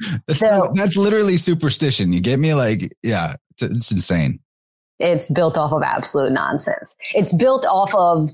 it, 0.03 0.21
That's, 0.27 0.39
So- 0.39 0.71
that's 0.75 0.95
literally 0.97 1.37
superstition. 1.37 2.13
You 2.13 2.21
get 2.21 2.39
me? 2.39 2.53
Like, 2.53 2.89
yeah, 3.03 3.35
it's, 3.51 3.63
it's 3.63 3.91
insane. 3.91 4.39
it's 4.99 5.31
built 5.31 5.57
off 5.57 5.71
of 5.71 5.81
absolute 5.83 6.31
nonsense. 6.31 6.95
It's 7.13 7.33
built 7.33 7.65
off 7.65 7.93
of 7.95 8.29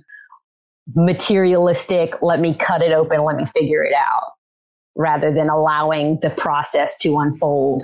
materialistic, 0.96 2.22
let 2.22 2.40
me 2.40 2.56
cut 2.58 2.82
it 2.82 2.92
open, 2.92 3.24
let 3.24 3.36
me 3.36 3.46
figure 3.46 3.84
it 3.84 3.94
out, 3.94 4.32
rather 4.96 5.34
than 5.34 5.48
allowing 5.50 6.20
the 6.22 6.32
process 6.32 6.98
to 6.98 7.18
unfold 7.20 7.84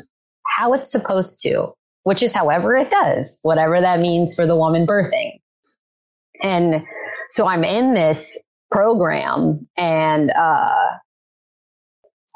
how 0.57 0.73
it's 0.73 0.91
supposed 0.91 1.39
to, 1.41 1.67
which 2.03 2.23
is 2.23 2.33
however 2.33 2.75
it 2.75 2.89
does, 2.89 3.39
whatever 3.43 3.79
that 3.81 3.99
means 3.99 4.33
for 4.33 4.45
the 4.47 4.55
woman 4.55 4.87
birthing. 4.87 5.39
And 6.43 6.83
so 7.29 7.47
I'm 7.47 7.63
in 7.63 7.93
this 7.93 8.43
program 8.71 9.67
and, 9.77 10.31
uh, 10.31 10.73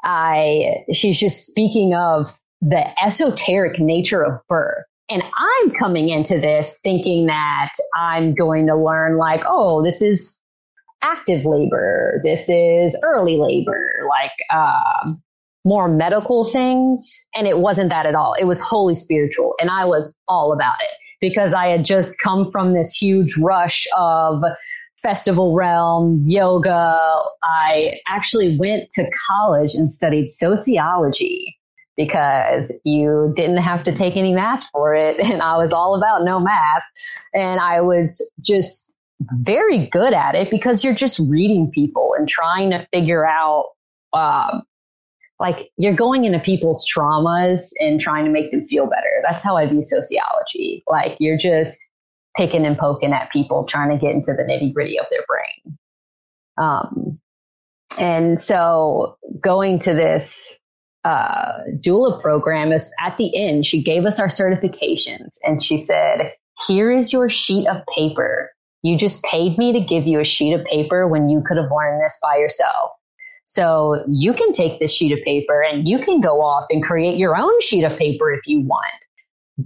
I, 0.03 0.83
she's 0.91 1.19
just 1.19 1.45
speaking 1.45 1.93
of 1.93 2.37
the 2.61 2.85
esoteric 3.03 3.79
nature 3.79 4.23
of 4.23 4.39
birth. 4.47 4.85
And 5.09 5.23
I'm 5.37 5.71
coming 5.71 6.09
into 6.09 6.39
this 6.39 6.79
thinking 6.83 7.25
that 7.25 7.71
I'm 7.95 8.35
going 8.35 8.67
to 8.67 8.75
learn 8.75 9.17
like, 9.17 9.41
oh, 9.47 9.83
this 9.83 10.01
is 10.01 10.39
active 11.01 11.45
labor. 11.45 12.21
This 12.23 12.47
is 12.49 12.97
early 13.03 13.37
labor, 13.37 14.07
like, 14.07 14.31
um, 14.53 15.21
more 15.65 15.87
medical 15.87 16.45
things. 16.45 17.27
And 17.33 17.47
it 17.47 17.59
wasn't 17.59 17.89
that 17.89 18.05
at 18.05 18.15
all. 18.15 18.35
It 18.39 18.45
was 18.45 18.61
wholly 18.61 18.95
spiritual. 18.95 19.55
And 19.59 19.69
I 19.69 19.85
was 19.85 20.15
all 20.27 20.53
about 20.53 20.75
it 20.79 20.91
because 21.21 21.53
I 21.53 21.67
had 21.67 21.85
just 21.85 22.19
come 22.23 22.49
from 22.49 22.73
this 22.73 22.93
huge 22.93 23.37
rush 23.37 23.87
of 23.97 24.41
festival 25.01 25.53
realm, 25.53 26.23
yoga. 26.27 26.97
I 27.43 27.99
actually 28.07 28.57
went 28.57 28.91
to 28.91 29.09
college 29.27 29.73
and 29.73 29.89
studied 29.89 30.27
sociology 30.27 31.57
because 31.97 32.77
you 32.85 33.33
didn't 33.35 33.57
have 33.57 33.83
to 33.83 33.91
take 33.91 34.15
any 34.15 34.33
math 34.33 34.65
for 34.71 34.95
it. 34.95 35.17
And 35.31 35.41
I 35.41 35.57
was 35.57 35.73
all 35.73 35.95
about 35.95 36.23
no 36.23 36.39
math. 36.39 36.83
And 37.33 37.59
I 37.59 37.81
was 37.81 38.27
just 38.39 38.97
very 39.33 39.87
good 39.87 40.13
at 40.13 40.33
it 40.33 40.49
because 40.49 40.83
you're 40.83 40.93
just 40.95 41.19
reading 41.29 41.69
people 41.69 42.15
and 42.17 42.27
trying 42.27 42.71
to 42.71 42.79
figure 42.93 43.27
out, 43.27 43.65
um, 44.13 44.63
like 45.39 45.71
you're 45.77 45.95
going 45.95 46.25
into 46.25 46.39
people's 46.39 46.85
traumas 46.85 47.71
and 47.79 47.99
trying 47.99 48.25
to 48.25 48.31
make 48.31 48.51
them 48.51 48.67
feel 48.67 48.89
better. 48.89 49.21
That's 49.23 49.43
how 49.43 49.57
I 49.57 49.65
view 49.65 49.81
sociology. 49.81 50.83
Like 50.87 51.17
you're 51.19 51.37
just 51.37 51.88
picking 52.39 52.65
and 52.65 52.77
poking 52.77 53.11
at 53.11 53.29
people, 53.31 53.65
trying 53.65 53.89
to 53.89 53.97
get 53.97 54.15
into 54.15 54.33
the 54.33 54.43
nitty 54.43 54.73
gritty 54.73 54.97
of 54.97 55.05
their 55.11 55.25
brain. 55.27 55.77
Um, 56.57 57.19
and 57.99 58.39
so 58.39 59.17
going 59.41 59.77
to 59.79 59.93
this 59.93 60.57
uh, 61.03 61.51
doula 61.81 62.21
program 62.21 62.71
is 62.71 62.93
at 63.01 63.17
the 63.17 63.35
end, 63.35 63.65
she 63.65 63.83
gave 63.83 64.05
us 64.05 64.19
our 64.19 64.27
certifications 64.27 65.35
and 65.43 65.61
she 65.61 65.75
said, 65.75 66.31
here 66.67 66.91
is 66.91 67.11
your 67.11 67.27
sheet 67.27 67.67
of 67.67 67.81
paper. 67.93 68.51
You 68.83 68.97
just 68.97 69.21
paid 69.23 69.57
me 69.57 69.73
to 69.73 69.81
give 69.81 70.07
you 70.07 70.21
a 70.21 70.25
sheet 70.25 70.53
of 70.53 70.63
paper 70.63 71.07
when 71.07 71.27
you 71.27 71.43
could 71.45 71.57
have 71.57 71.71
learned 71.71 72.01
this 72.01 72.17
by 72.21 72.37
yourself. 72.37 72.91
So 73.47 73.97
you 74.07 74.33
can 74.33 74.53
take 74.53 74.79
this 74.79 74.93
sheet 74.93 75.11
of 75.11 75.19
paper 75.25 75.61
and 75.61 75.87
you 75.87 75.99
can 75.99 76.21
go 76.21 76.41
off 76.41 76.65
and 76.69 76.83
create 76.83 77.17
your 77.17 77.35
own 77.35 77.59
sheet 77.61 77.83
of 77.83 77.97
paper 77.97 78.31
if 78.31 78.47
you 78.47 78.61
want. 78.61 78.85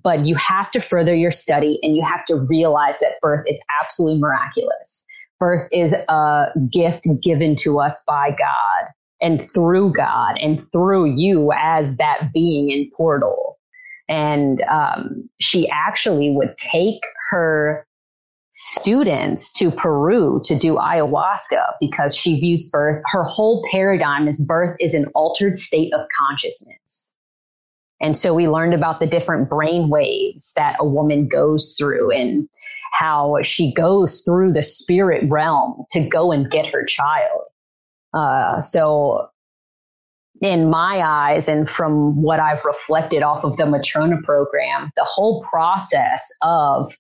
But 0.02 0.26
you 0.26 0.36
have 0.36 0.72
to 0.72 0.80
further 0.80 1.14
your 1.14 1.32
study 1.32 1.80
and 1.84 1.96
you 1.96 2.04
have 2.04 2.26
to 2.26 2.36
realize 2.36 3.00
that 3.00 3.20
birth 3.22 3.46
is 3.48 3.62
absolutely 3.82 4.20
miraculous. 4.20 5.06
Birth 5.40 5.68
is 5.72 5.94
a 5.94 6.48
gift 6.72 7.06
given 7.22 7.56
to 7.58 7.80
us 7.80 8.02
by 8.08 8.30
God 8.32 8.90
and 9.22 9.42
through 9.42 9.94
God 9.94 10.38
and 10.42 10.62
through 10.72 11.16
you 11.16 11.52
as 11.56 11.98
that 11.98 12.30
being 12.34 12.70
in 12.70 12.90
portal. 12.96 13.58
And 14.10 14.62
um, 14.70 15.30
she 15.40 15.70
actually 15.70 16.32
would 16.32 16.56
take 16.58 17.02
her 17.30 17.86
students 18.52 19.52
to 19.54 19.72
Peru 19.72 20.42
to 20.46 20.58
do 20.58 20.76
ayahuasca 20.76 21.74
because 21.80 22.16
she 22.16 22.40
views 22.40 22.70
birth, 22.70 23.02
her 23.12 23.24
whole 23.24 23.66
paradigm 23.72 24.28
is 24.28 24.44
birth 24.46 24.76
is 24.80 24.94
an 24.94 25.06
altered 25.16 25.56
state 25.56 25.92
of 25.94 26.02
consciousness. 26.18 27.13
And 28.04 28.18
so 28.18 28.34
we 28.34 28.50
learned 28.50 28.74
about 28.74 29.00
the 29.00 29.08
different 29.08 29.50
brain 29.50 29.88
waves 29.88 30.52
that 30.58 30.76
a 30.78 30.86
woman 30.86 31.28
goes 31.28 31.74
through 31.80 32.12
and 32.12 32.50
how 32.92 33.38
she 33.42 33.74
goes 33.74 34.22
through 34.22 34.52
the 34.52 34.62
spirit 34.62 35.24
realm 35.30 35.86
to 35.92 36.08
go 36.08 36.34
and 36.34 36.52
get 36.52 36.68
her 36.68 36.84
child. 36.84 37.44
Uh, 38.14 38.60
so 38.60 39.30
in 40.42 40.70
my 40.70 41.02
eyes 41.02 41.48
and 41.48 41.68
from 41.70 42.22
what 42.22 42.42
I've 42.42 42.66
reflected 42.66 43.24
off 43.24 43.46
of 43.46 43.56
the 43.56 43.64
Matrona 43.64 44.22
program, 44.22 44.92
the 44.98 45.06
whole 45.06 45.42
process 45.44 46.30
of 46.42 46.92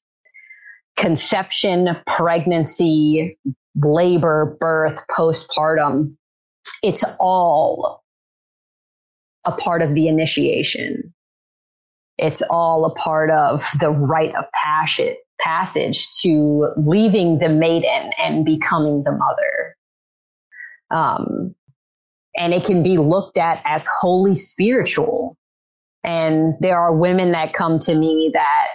conception, 0.95 1.98
pregnancy, 2.07 3.38
labor, 3.75 4.55
birth, 4.62 5.05
postpartum, 5.12 6.15
it's 6.81 7.03
all 7.19 8.02
a 9.45 9.51
part 9.51 9.81
of 9.81 9.93
the 9.93 10.07
initiation. 10.07 11.13
It's 12.17 12.41
all 12.50 12.85
a 12.85 12.95
part 12.95 13.31
of 13.31 13.63
the 13.79 13.89
rite 13.89 14.35
of 14.35 14.45
passage, 14.53 15.17
passage 15.39 16.09
to 16.21 16.69
leaving 16.77 17.39
the 17.39 17.50
maiden 17.50 18.12
and 18.17 18.45
becoming 18.45 19.03
the 19.03 19.12
mother. 19.12 19.75
Um, 20.91 21.55
and 22.35 22.53
it 22.53 22.65
can 22.65 22.83
be 22.83 22.97
looked 22.97 23.38
at 23.38 23.62
as 23.65 23.88
wholly 24.00 24.35
spiritual. 24.35 25.38
And 26.03 26.55
there 26.59 26.79
are 26.79 26.95
women 26.95 27.31
that 27.31 27.53
come 27.53 27.79
to 27.79 27.95
me 27.95 28.31
that 28.33 28.67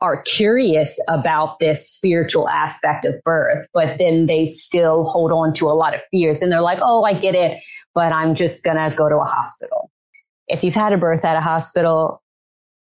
are 0.00 0.22
curious 0.22 1.00
about 1.08 1.58
this 1.60 1.88
spiritual 1.88 2.48
aspect 2.48 3.04
of 3.04 3.14
birth, 3.24 3.66
but 3.72 3.96
then 3.98 4.26
they 4.26 4.46
still 4.46 5.04
hold 5.04 5.32
on 5.32 5.52
to 5.54 5.68
a 5.68 5.72
lot 5.72 5.94
of 5.94 6.02
fears 6.10 6.42
and 6.42 6.52
they're 6.52 6.60
like, 6.60 6.78
oh, 6.82 7.04
I 7.04 7.14
get 7.18 7.34
it, 7.34 7.62
but 7.94 8.12
I'm 8.12 8.34
just 8.34 8.64
going 8.64 8.76
to 8.76 8.94
go 8.94 9.08
to 9.08 9.16
a 9.16 9.24
hospital. 9.24 9.90
If 10.48 10.62
you've 10.62 10.74
had 10.74 10.92
a 10.92 10.98
birth 10.98 11.24
at 11.24 11.36
a 11.36 11.40
hospital, 11.40 12.22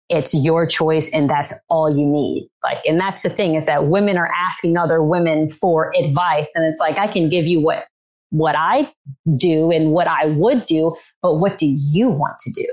it's 0.08 0.34
your 0.34 0.66
choice 0.66 1.10
and 1.10 1.28
that's 1.28 1.52
all 1.68 1.90
you 1.90 2.06
need. 2.06 2.48
Like, 2.62 2.78
and 2.84 2.98
that's 2.98 3.22
the 3.22 3.30
thing 3.30 3.54
is 3.54 3.66
that 3.66 3.88
women 3.88 4.16
are 4.16 4.30
asking 4.36 4.76
other 4.76 5.02
women 5.02 5.48
for 5.48 5.92
advice. 5.96 6.52
And 6.54 6.64
it's 6.64 6.78
like, 6.78 6.98
I 6.98 7.12
can 7.12 7.28
give 7.28 7.44
you 7.44 7.60
what, 7.60 7.84
what 8.30 8.54
I 8.56 8.92
do 9.36 9.70
and 9.70 9.92
what 9.92 10.06
I 10.06 10.26
would 10.26 10.66
do, 10.66 10.96
but 11.22 11.36
what 11.36 11.58
do 11.58 11.66
you 11.66 12.08
want 12.08 12.38
to 12.40 12.52
do? 12.52 12.66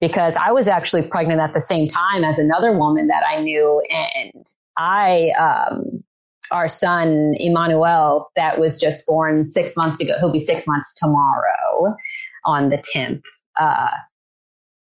Because 0.00 0.36
I 0.36 0.52
was 0.52 0.68
actually 0.68 1.08
pregnant 1.08 1.40
at 1.40 1.54
the 1.54 1.60
same 1.60 1.88
time 1.88 2.24
as 2.24 2.38
another 2.38 2.76
woman 2.76 3.08
that 3.08 3.22
I 3.26 3.40
knew. 3.40 3.82
And 3.90 4.46
I, 4.76 5.30
um, 5.38 6.04
our 6.50 6.68
son, 6.68 7.32
Emmanuel, 7.38 8.30
that 8.36 8.58
was 8.58 8.78
just 8.78 9.06
born 9.06 9.50
six 9.50 9.76
months 9.76 10.00
ago, 10.00 10.12
he'll 10.20 10.32
be 10.32 10.40
six 10.40 10.66
months 10.66 10.94
tomorrow 10.94 11.96
on 12.44 12.70
the 12.70 12.82
10th. 12.94 13.20
Uh, 13.58 13.90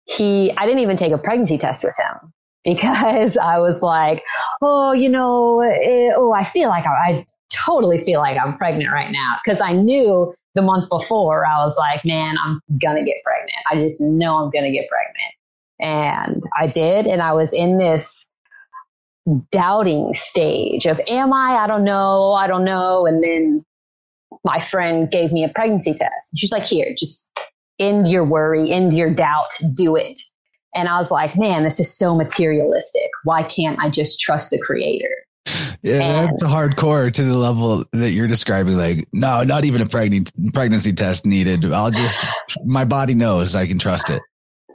he, 0.07 0.52
I 0.57 0.67
didn't 0.67 0.81
even 0.81 0.97
take 0.97 1.12
a 1.12 1.19
pregnancy 1.19 1.59
test 1.59 1.85
with 1.85 1.95
him 1.97 2.33
because 2.64 3.37
I 3.37 3.59
was 3.59 3.83
like, 3.83 4.23
oh, 4.61 4.93
you 4.93 5.09
know, 5.09 5.62
it, 5.62 6.14
oh, 6.17 6.33
I 6.33 6.45
feel 6.45 6.69
like 6.69 6.87
I, 6.87 6.91
I 6.91 7.26
totally 7.50 8.05
feel 8.05 8.21
like 8.21 8.38
I'm 8.38 8.57
pregnant 8.57 8.91
right 8.91 9.11
now 9.11 9.37
because 9.45 9.61
I 9.61 9.73
knew 9.73 10.35
the 10.55 10.62
month 10.62 10.88
before 10.91 11.47
I 11.47 11.64
was 11.64 11.76
like, 11.79 12.05
man, 12.05 12.37
I'm 12.43 12.61
gonna 12.81 13.05
get 13.05 13.17
pregnant. 13.25 13.59
I 13.71 13.76
just 13.76 14.00
know 14.00 14.37
I'm 14.37 14.50
gonna 14.50 14.71
get 14.71 14.88
pregnant. 14.88 15.35
And 15.81 16.43
I 16.57 16.67
did, 16.69 17.07
and 17.07 17.21
I 17.21 17.33
was 17.33 17.52
in 17.52 17.79
this 17.79 18.29
doubting 19.50 20.14
stage 20.14 20.87
of 20.87 21.00
am 21.09 21.33
I? 21.33 21.57
I 21.57 21.67
don't 21.67 21.85
know, 21.85 22.33
I 22.33 22.47
don't 22.47 22.64
know. 22.64 23.07
And 23.07 23.23
then 23.23 23.64
my 24.45 24.59
friend 24.59 25.11
gave 25.11 25.33
me 25.33 25.45
a 25.45 25.49
pregnancy 25.49 25.95
test. 25.95 26.37
She's 26.37 26.52
like, 26.52 26.64
here, 26.64 26.94
just 26.96 27.33
end 27.83 28.09
your 28.09 28.25
worry, 28.25 28.71
end 28.71 28.92
your 28.92 29.11
doubt, 29.11 29.51
do 29.75 29.97
it. 29.97 30.18
And 30.75 30.88
I 30.88 30.99
was 30.99 31.11
like, 31.11 31.37
man, 31.37 31.64
this 31.64 31.79
is 31.79 31.97
so 31.97 32.14
materialistic. 32.14 33.11
Why 33.25 33.42
can't 33.42 33.79
I 33.79 33.90
just 33.90 34.21
trust 34.21 34.51
the 34.51 34.59
creator? 34.59 35.14
Yeah, 35.83 36.01
and, 36.01 36.29
that's 36.29 36.42
hardcore 36.42 37.12
to 37.12 37.25
the 37.25 37.37
level 37.37 37.85
that 37.92 38.11
you're 38.12 38.29
describing. 38.29 38.77
Like, 38.77 39.07
no, 39.12 39.42
not 39.42 39.64
even 39.64 39.83
a 39.83 39.87
pregnant 39.87 40.31
pregnancy 40.55 40.92
test 40.92 41.27
needed. 41.27 41.64
I'll 41.73 41.90
just, 41.90 42.25
my 42.64 42.85
body 42.85 43.14
knows 43.14 43.57
I 43.57 43.66
can 43.66 43.79
trust 43.79 44.09
it. 44.09 44.23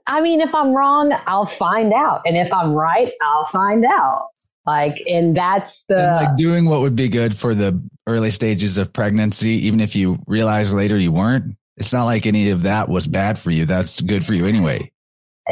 I 0.06 0.22
mean, 0.22 0.42
if 0.42 0.54
I'm 0.54 0.74
wrong, 0.74 1.14
I'll 1.26 1.46
find 1.46 1.94
out. 1.94 2.22
And 2.26 2.38
if 2.38 2.54
I'm 2.54 2.72
right, 2.72 3.12
I'll 3.22 3.46
find 3.46 3.86
out. 3.86 4.28
Like, 4.66 5.02
and 5.08 5.36
that's 5.36 5.86
the 5.86 5.98
and 5.98 6.28
like 6.28 6.38
doing 6.38 6.66
what 6.66 6.82
would 6.82 6.96
be 6.96 7.08
good 7.08 7.36
for 7.36 7.56
the 7.56 7.82
early 8.06 8.32
stages 8.32 8.78
of 8.78 8.92
pregnancy, 8.92 9.52
even 9.66 9.80
if 9.80 9.96
you 9.96 10.20
realize 10.28 10.74
later 10.74 10.98
you 10.98 11.12
weren't. 11.12 11.56
It's 11.78 11.94
not 11.94 12.06
like 12.06 12.26
any 12.26 12.50
of 12.50 12.64
that 12.64 12.90
was 12.90 13.08
bad 13.08 13.38
for 13.38 13.52
you. 13.52 13.66
That's 13.66 14.02
good 14.02 14.26
for 14.26 14.34
you 14.34 14.46
anyway. 14.46 14.92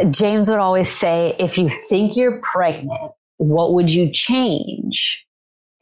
James 0.09 0.49
would 0.49 0.59
always 0.59 0.89
say, 0.89 1.35
if 1.39 1.57
you 1.57 1.69
think 1.87 2.17
you're 2.17 2.41
pregnant, 2.41 3.11
what 3.37 3.73
would 3.73 3.91
you 3.91 4.11
change? 4.11 5.25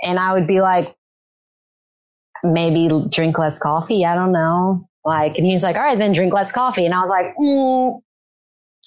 And 0.02 0.20
I 0.20 0.34
would 0.34 0.46
be 0.46 0.62
like, 0.62 0.94
maybe 2.44 2.90
drink 3.10 3.40
less 3.40 3.58
coffee. 3.58 4.06
I 4.06 4.16
don't 4.16 4.34
know. 4.34 4.88
Like, 5.06 5.38
and 5.38 5.46
he 5.46 5.54
was 5.54 5.64
like, 5.64 5.76
all 5.76 5.82
right, 5.82 5.98
then 5.98 6.12
drink 6.12 6.34
less 6.34 6.52
coffee. 6.52 6.86
And 6.86 6.94
I 6.94 7.00
was 7.00 7.10
like, 7.10 7.36
mm, 7.40 8.00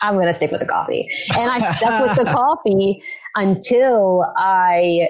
I'm 0.02 0.14
going 0.14 0.26
to 0.26 0.32
stick 0.32 0.50
with 0.50 0.60
the 0.60 0.66
coffee. 0.66 1.08
And 1.36 1.50
I 1.50 1.58
stuck 1.58 2.02
with 2.02 2.26
the 2.26 2.32
coffee 2.32 3.02
until 3.34 4.24
I, 4.36 5.08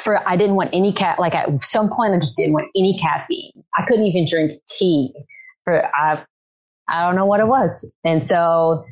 for, 0.00 0.26
I 0.28 0.36
didn't 0.36 0.56
want 0.56 0.70
any 0.72 0.92
cat, 0.92 1.18
like 1.18 1.34
at 1.34 1.64
some 1.64 1.88
point 1.90 2.14
I 2.14 2.18
just 2.18 2.36
didn't 2.36 2.54
want 2.54 2.68
any 2.76 2.98
caffeine. 2.98 3.64
I 3.76 3.84
couldn't 3.86 4.06
even 4.06 4.26
drink 4.28 4.56
tea 4.68 5.12
for, 5.64 5.84
I, 5.94 6.24
I 6.88 7.06
don't 7.06 7.16
know 7.16 7.26
what 7.26 7.40
it 7.40 7.46
was. 7.46 7.90
And 8.04 8.22
so 8.22 8.84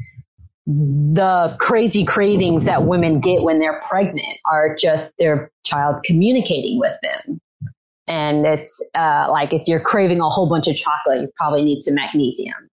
the 0.67 1.57
crazy 1.59 2.05
cravings 2.05 2.67
that 2.67 2.85
women 2.85 3.21
get 3.21 3.43
when 3.43 3.59
they're 3.59 3.81
pregnant 3.81 4.39
are 4.45 4.77
just 4.77 5.17
their 5.19 5.51
child 5.65 5.97
communicating 6.05 6.79
with 6.79 6.93
them. 7.03 7.41
And 8.07 8.47
it's 8.47 8.87
uh, 8.95 9.29
like 9.31 9.53
if 9.53 9.67
you're 9.67 9.81
craving 9.81 10.21
a 10.21 10.29
whole 10.29 10.49
bunch 10.49 10.69
of 10.69 10.77
chocolate, 10.77 11.23
you 11.23 11.29
probably 11.37 11.65
need 11.65 11.81
some 11.81 11.95
magnesium. 11.95 12.69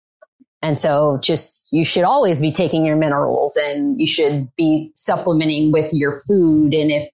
And 0.61 0.79
so 0.79 1.19
just 1.21 1.69
you 1.71 1.85
should 1.85 2.03
always 2.03 2.41
be 2.41 2.51
taking 2.51 2.85
your 2.85 2.95
minerals 2.95 3.55
and 3.55 3.99
you 3.99 4.07
should 4.07 4.49
be 4.55 4.91
supplementing 4.95 5.71
with 5.71 5.91
your 5.93 6.21
food. 6.27 6.73
And 6.73 6.91
if 6.91 7.09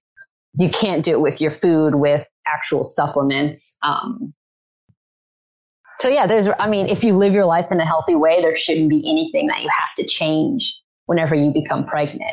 you 0.54 0.70
can't 0.70 1.04
do 1.04 1.12
it 1.12 1.20
with 1.20 1.40
your 1.40 1.50
food 1.50 1.94
with 1.94 2.26
actual 2.46 2.84
supplements, 2.84 3.78
um, 3.82 4.34
so 6.02 6.08
yeah, 6.08 6.26
there's, 6.26 6.48
I 6.58 6.68
mean, 6.68 6.88
if 6.88 7.04
you 7.04 7.16
live 7.16 7.32
your 7.32 7.44
life 7.44 7.66
in 7.70 7.78
a 7.78 7.86
healthy 7.86 8.16
way, 8.16 8.40
there 8.42 8.56
shouldn't 8.56 8.90
be 8.90 9.08
anything 9.08 9.46
that 9.46 9.62
you 9.62 9.68
have 9.68 9.94
to 9.98 10.04
change 10.04 10.82
whenever 11.06 11.36
you 11.36 11.52
become 11.52 11.84
pregnant. 11.84 12.32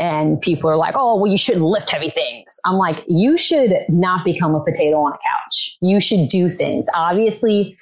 And 0.00 0.40
people 0.40 0.68
are 0.68 0.76
like, 0.76 0.94
oh, 0.96 1.14
well, 1.14 1.30
you 1.30 1.38
shouldn't 1.38 1.64
lift 1.64 1.88
heavy 1.88 2.10
things. 2.10 2.58
I'm 2.66 2.74
like, 2.74 3.04
you 3.06 3.36
should 3.36 3.70
not 3.88 4.24
become 4.24 4.56
a 4.56 4.64
potato 4.64 4.96
on 4.96 5.12
a 5.12 5.18
couch. 5.18 5.78
You 5.80 6.00
should 6.00 6.28
do 6.28 6.48
things. 6.48 6.88
Obviously, 6.94 7.78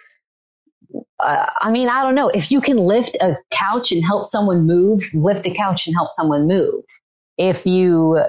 uh, 1.21 1.47
I 1.59 1.71
mean, 1.71 1.89
I 1.89 2.03
don't 2.03 2.15
know. 2.15 2.29
If 2.29 2.53
you 2.53 2.61
can 2.61 2.77
lift 2.77 3.17
a 3.23 3.37
couch 3.51 3.93
and 3.93 4.05
help 4.05 4.27
someone 4.27 4.67
move, 4.67 5.03
lift 5.15 5.47
a 5.47 5.55
couch 5.55 5.87
and 5.87 5.97
help 5.97 6.13
someone 6.13 6.47
move. 6.47 6.85
If 7.39 7.65
you 7.65 8.21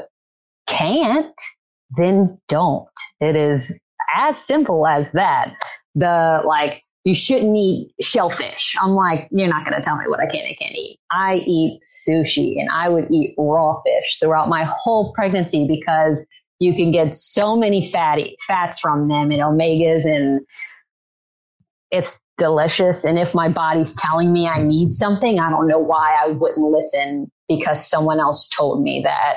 can't, 0.68 1.40
then 1.98 2.40
don't. 2.48 2.88
It 3.20 3.36
is 3.36 3.78
as 4.16 4.38
simple 4.38 4.86
as 4.88 5.12
that. 5.14 5.54
The 5.96 6.42
like, 6.46 6.82
you 7.04 7.14
shouldn't 7.14 7.56
eat 7.56 7.94
shellfish. 8.02 8.76
I'm 8.82 8.92
like, 8.92 9.28
you're 9.32 9.48
not 9.48 9.64
going 9.64 9.80
to 9.80 9.82
tell 9.82 9.96
me 9.98 10.06
what 10.08 10.20
I 10.20 10.26
can 10.26 10.46
and 10.46 10.58
can't 10.58 10.76
eat. 10.76 11.00
I 11.12 11.36
eat 11.46 11.82
sushi 11.84 12.60
and 12.60 12.70
I 12.74 12.90
would 12.90 13.10
eat 13.12 13.36
raw 13.38 13.80
fish 13.82 14.18
throughout 14.20 14.50
my 14.50 14.64
whole 14.68 15.14
pregnancy 15.14 15.68
because 15.68 16.26
you 16.60 16.74
can 16.74 16.92
get 16.92 17.14
so 17.14 17.56
many 17.56 17.88
fatty 17.88 18.36
fats 18.48 18.80
from 18.80 19.08
them 19.08 19.30
and 19.30 19.42
omegas 19.42 20.06
and 20.06 20.42
it's 21.92 22.20
delicious. 22.38 23.06
And 23.06 23.20
if 23.20 23.34
my 23.36 23.50
body's 23.50 23.94
telling 23.94 24.34
me 24.34 24.48
I 24.48 24.64
need 24.64 24.92
something, 24.92 25.40
I 25.40 25.50
don't 25.50 25.68
know 25.68 25.80
why 25.80 26.18
I 26.22 26.30
wouldn't 26.30 26.72
listen 26.72 27.32
because 27.48 27.88
someone 27.88 28.20
else 28.20 28.48
told 28.50 28.82
me 28.82 29.02
that 29.06 29.36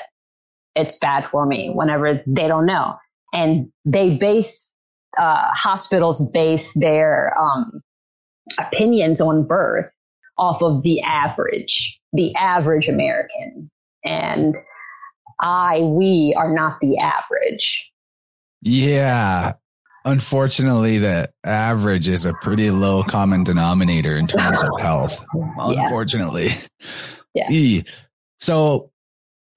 it's 0.79 0.99
bad 0.99 1.27
for 1.27 1.45
me 1.45 1.71
whenever 1.75 2.23
they 2.27 2.49
don't 2.49 2.67
know. 2.67 2.97
And 3.33 3.71
they 3.85 4.17
base 4.17 4.73
uh, 5.19 5.49
hospitals 5.53 6.31
base 6.31 6.73
their 6.75 7.37
um, 7.39 7.83
opinions 8.59 9.21
on 9.21 9.47
birth 9.47 9.91
off 10.39 10.63
of 10.63 10.83
the 10.83 11.03
average, 11.03 12.01
the 12.13 12.35
average 12.37 12.89
American. 12.89 13.71
And 14.05 14.55
I, 15.41 15.81
we 15.81 16.35
are 16.37 16.53
not 16.55 16.79
the 16.81 16.99
average. 16.99 17.93
Yeah. 18.63 19.55
Unfortunately, 20.05 20.99
the 20.99 21.31
average 21.45 22.09
is 22.09 22.25
a 22.25 22.33
pretty 22.33 22.71
low 22.71 23.03
common 23.03 23.45
denominator 23.45 24.17
in 24.17 24.27
terms 24.27 24.63
of 24.63 24.81
health. 24.81 25.23
Unfortunately. 25.35 26.51
Yeah. 27.35 27.51
yeah. 27.51 27.83
So 28.39 28.91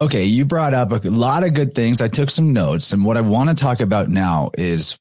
okay, 0.02 0.24
you 0.24 0.46
brought 0.46 0.74
up 0.74 0.92
a 0.92 1.10
lot 1.10 1.44
of 1.44 1.54
good 1.54 1.76
things. 1.76 2.02
I 2.02 2.08
took 2.08 2.32
some 2.32 2.54
notes, 2.54 2.92
and 2.92 3.06
what 3.06 3.18
I 3.18 3.22
want 3.22 3.50
to 3.50 3.56
talk 3.56 3.80
about 3.80 4.10
now 4.10 4.50
is 4.58 4.98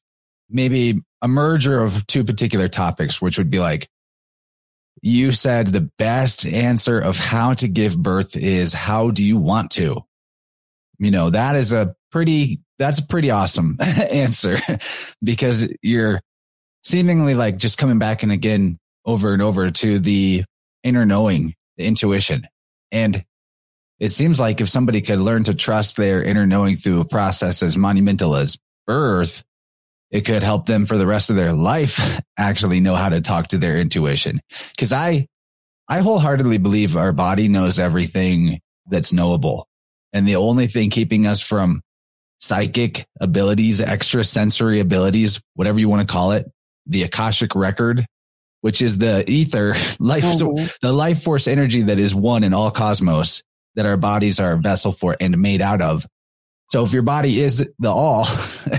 maybe 0.49 1.01
a 1.21 1.27
merger 1.27 1.81
of 1.81 2.05
two 2.07 2.23
particular 2.23 2.67
topics, 2.67 3.21
which 3.21 3.37
would 3.37 3.49
be 3.49 3.59
like 3.59 3.89
you 5.01 5.31
said 5.31 5.67
the 5.67 5.89
best 5.97 6.45
answer 6.45 6.99
of 6.99 7.17
how 7.17 7.53
to 7.55 7.67
give 7.67 7.97
birth 7.97 8.35
is 8.35 8.73
how 8.73 9.09
do 9.09 9.23
you 9.23 9.37
want 9.37 9.71
to? 9.71 10.01
You 10.99 11.11
know, 11.11 11.31
that 11.31 11.55
is 11.55 11.73
a 11.73 11.95
pretty, 12.11 12.61
that's 12.77 12.99
a 12.99 13.07
pretty 13.07 13.31
awesome 13.31 13.77
answer 13.79 14.57
because 15.23 15.67
you're 15.81 16.21
seemingly 16.83 17.33
like 17.33 17.57
just 17.57 17.77
coming 17.77 17.97
back 17.99 18.21
and 18.21 18.31
again 18.31 18.77
over 19.05 19.33
and 19.33 19.41
over 19.41 19.71
to 19.71 19.99
the 19.99 20.43
inner 20.83 21.05
knowing, 21.05 21.55
the 21.77 21.85
intuition. 21.85 22.47
And 22.91 23.23
it 24.01 24.09
seems 24.09 24.39
like 24.39 24.59
if 24.61 24.67
somebody 24.67 25.01
could 25.01 25.19
learn 25.19 25.43
to 25.43 25.53
trust 25.53 25.95
their 25.95 26.23
inner 26.23 26.47
knowing 26.47 26.75
through 26.75 27.01
a 27.01 27.05
process 27.05 27.61
as 27.61 27.77
monumental 27.77 28.35
as 28.35 28.57
birth, 28.87 29.43
it 30.09 30.21
could 30.21 30.41
help 30.41 30.65
them 30.65 30.87
for 30.87 30.97
the 30.97 31.05
rest 31.05 31.29
of 31.29 31.35
their 31.35 31.53
life 31.53 32.19
actually 32.37 32.79
know 32.79 32.95
how 32.95 33.09
to 33.09 33.21
talk 33.21 33.49
to 33.49 33.59
their 33.59 33.77
intuition. 33.77 34.41
Cause 34.79 34.91
I, 34.91 35.27
I 35.87 35.99
wholeheartedly 35.99 36.57
believe 36.57 36.97
our 36.97 37.11
body 37.11 37.47
knows 37.47 37.77
everything 37.77 38.59
that's 38.87 39.13
knowable. 39.13 39.67
And 40.13 40.27
the 40.27 40.37
only 40.37 40.65
thing 40.65 40.89
keeping 40.89 41.27
us 41.27 41.39
from 41.39 41.81
psychic 42.39 43.05
abilities, 43.19 43.81
extra 43.81 44.23
sensory 44.23 44.79
abilities, 44.79 45.39
whatever 45.53 45.79
you 45.79 45.89
want 45.89 46.07
to 46.07 46.11
call 46.11 46.31
it, 46.31 46.49
the 46.87 47.03
Akashic 47.03 47.53
record, 47.53 48.07
which 48.61 48.81
is 48.81 48.97
the 48.97 49.29
ether 49.29 49.75
life, 49.99 50.23
mm-hmm. 50.23 50.65
the 50.81 50.91
life 50.91 51.21
force 51.21 51.47
energy 51.47 51.83
that 51.83 51.99
is 51.99 52.15
one 52.15 52.43
in 52.43 52.55
all 52.55 52.71
cosmos 52.71 53.43
that 53.75 53.85
our 53.85 53.97
bodies 53.97 54.39
are 54.39 54.53
a 54.53 54.57
vessel 54.57 54.91
for 54.91 55.15
and 55.19 55.37
made 55.37 55.61
out 55.61 55.81
of. 55.81 56.05
So 56.69 56.85
if 56.85 56.93
your 56.93 57.03
body 57.03 57.41
is 57.41 57.67
the 57.79 57.91
all 57.91 58.25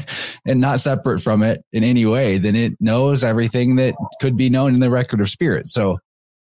and 0.47 0.61
not 0.61 0.81
separate 0.81 1.21
from 1.21 1.43
it 1.43 1.63
in 1.73 1.85
any 1.85 2.07
way, 2.07 2.39
then 2.39 2.57
it 2.57 2.75
knows 2.81 3.23
everything 3.23 3.77
that 3.77 3.95
could 4.21 4.37
be 4.37 4.49
known 4.49 4.75
in 4.75 4.81
the 4.81 4.91
record 4.91 5.21
of 5.21 5.29
spirit. 5.29 5.69
So 5.69 5.99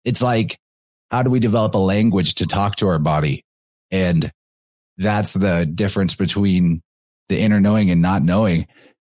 it's 0.04 0.20
like, 0.20 0.58
how 1.10 1.22
do 1.22 1.30
we 1.30 1.40
develop 1.40 1.74
a 1.74 1.78
language 1.78 2.36
to 2.36 2.46
talk 2.46 2.76
to 2.76 2.88
our 2.88 2.98
body? 2.98 3.44
And 3.90 4.30
that's 4.98 5.32
the 5.32 5.64
difference 5.64 6.14
between 6.14 6.82
the 7.28 7.38
inner 7.38 7.60
knowing 7.60 7.90
and 7.90 8.02
not 8.02 8.22
knowing. 8.22 8.66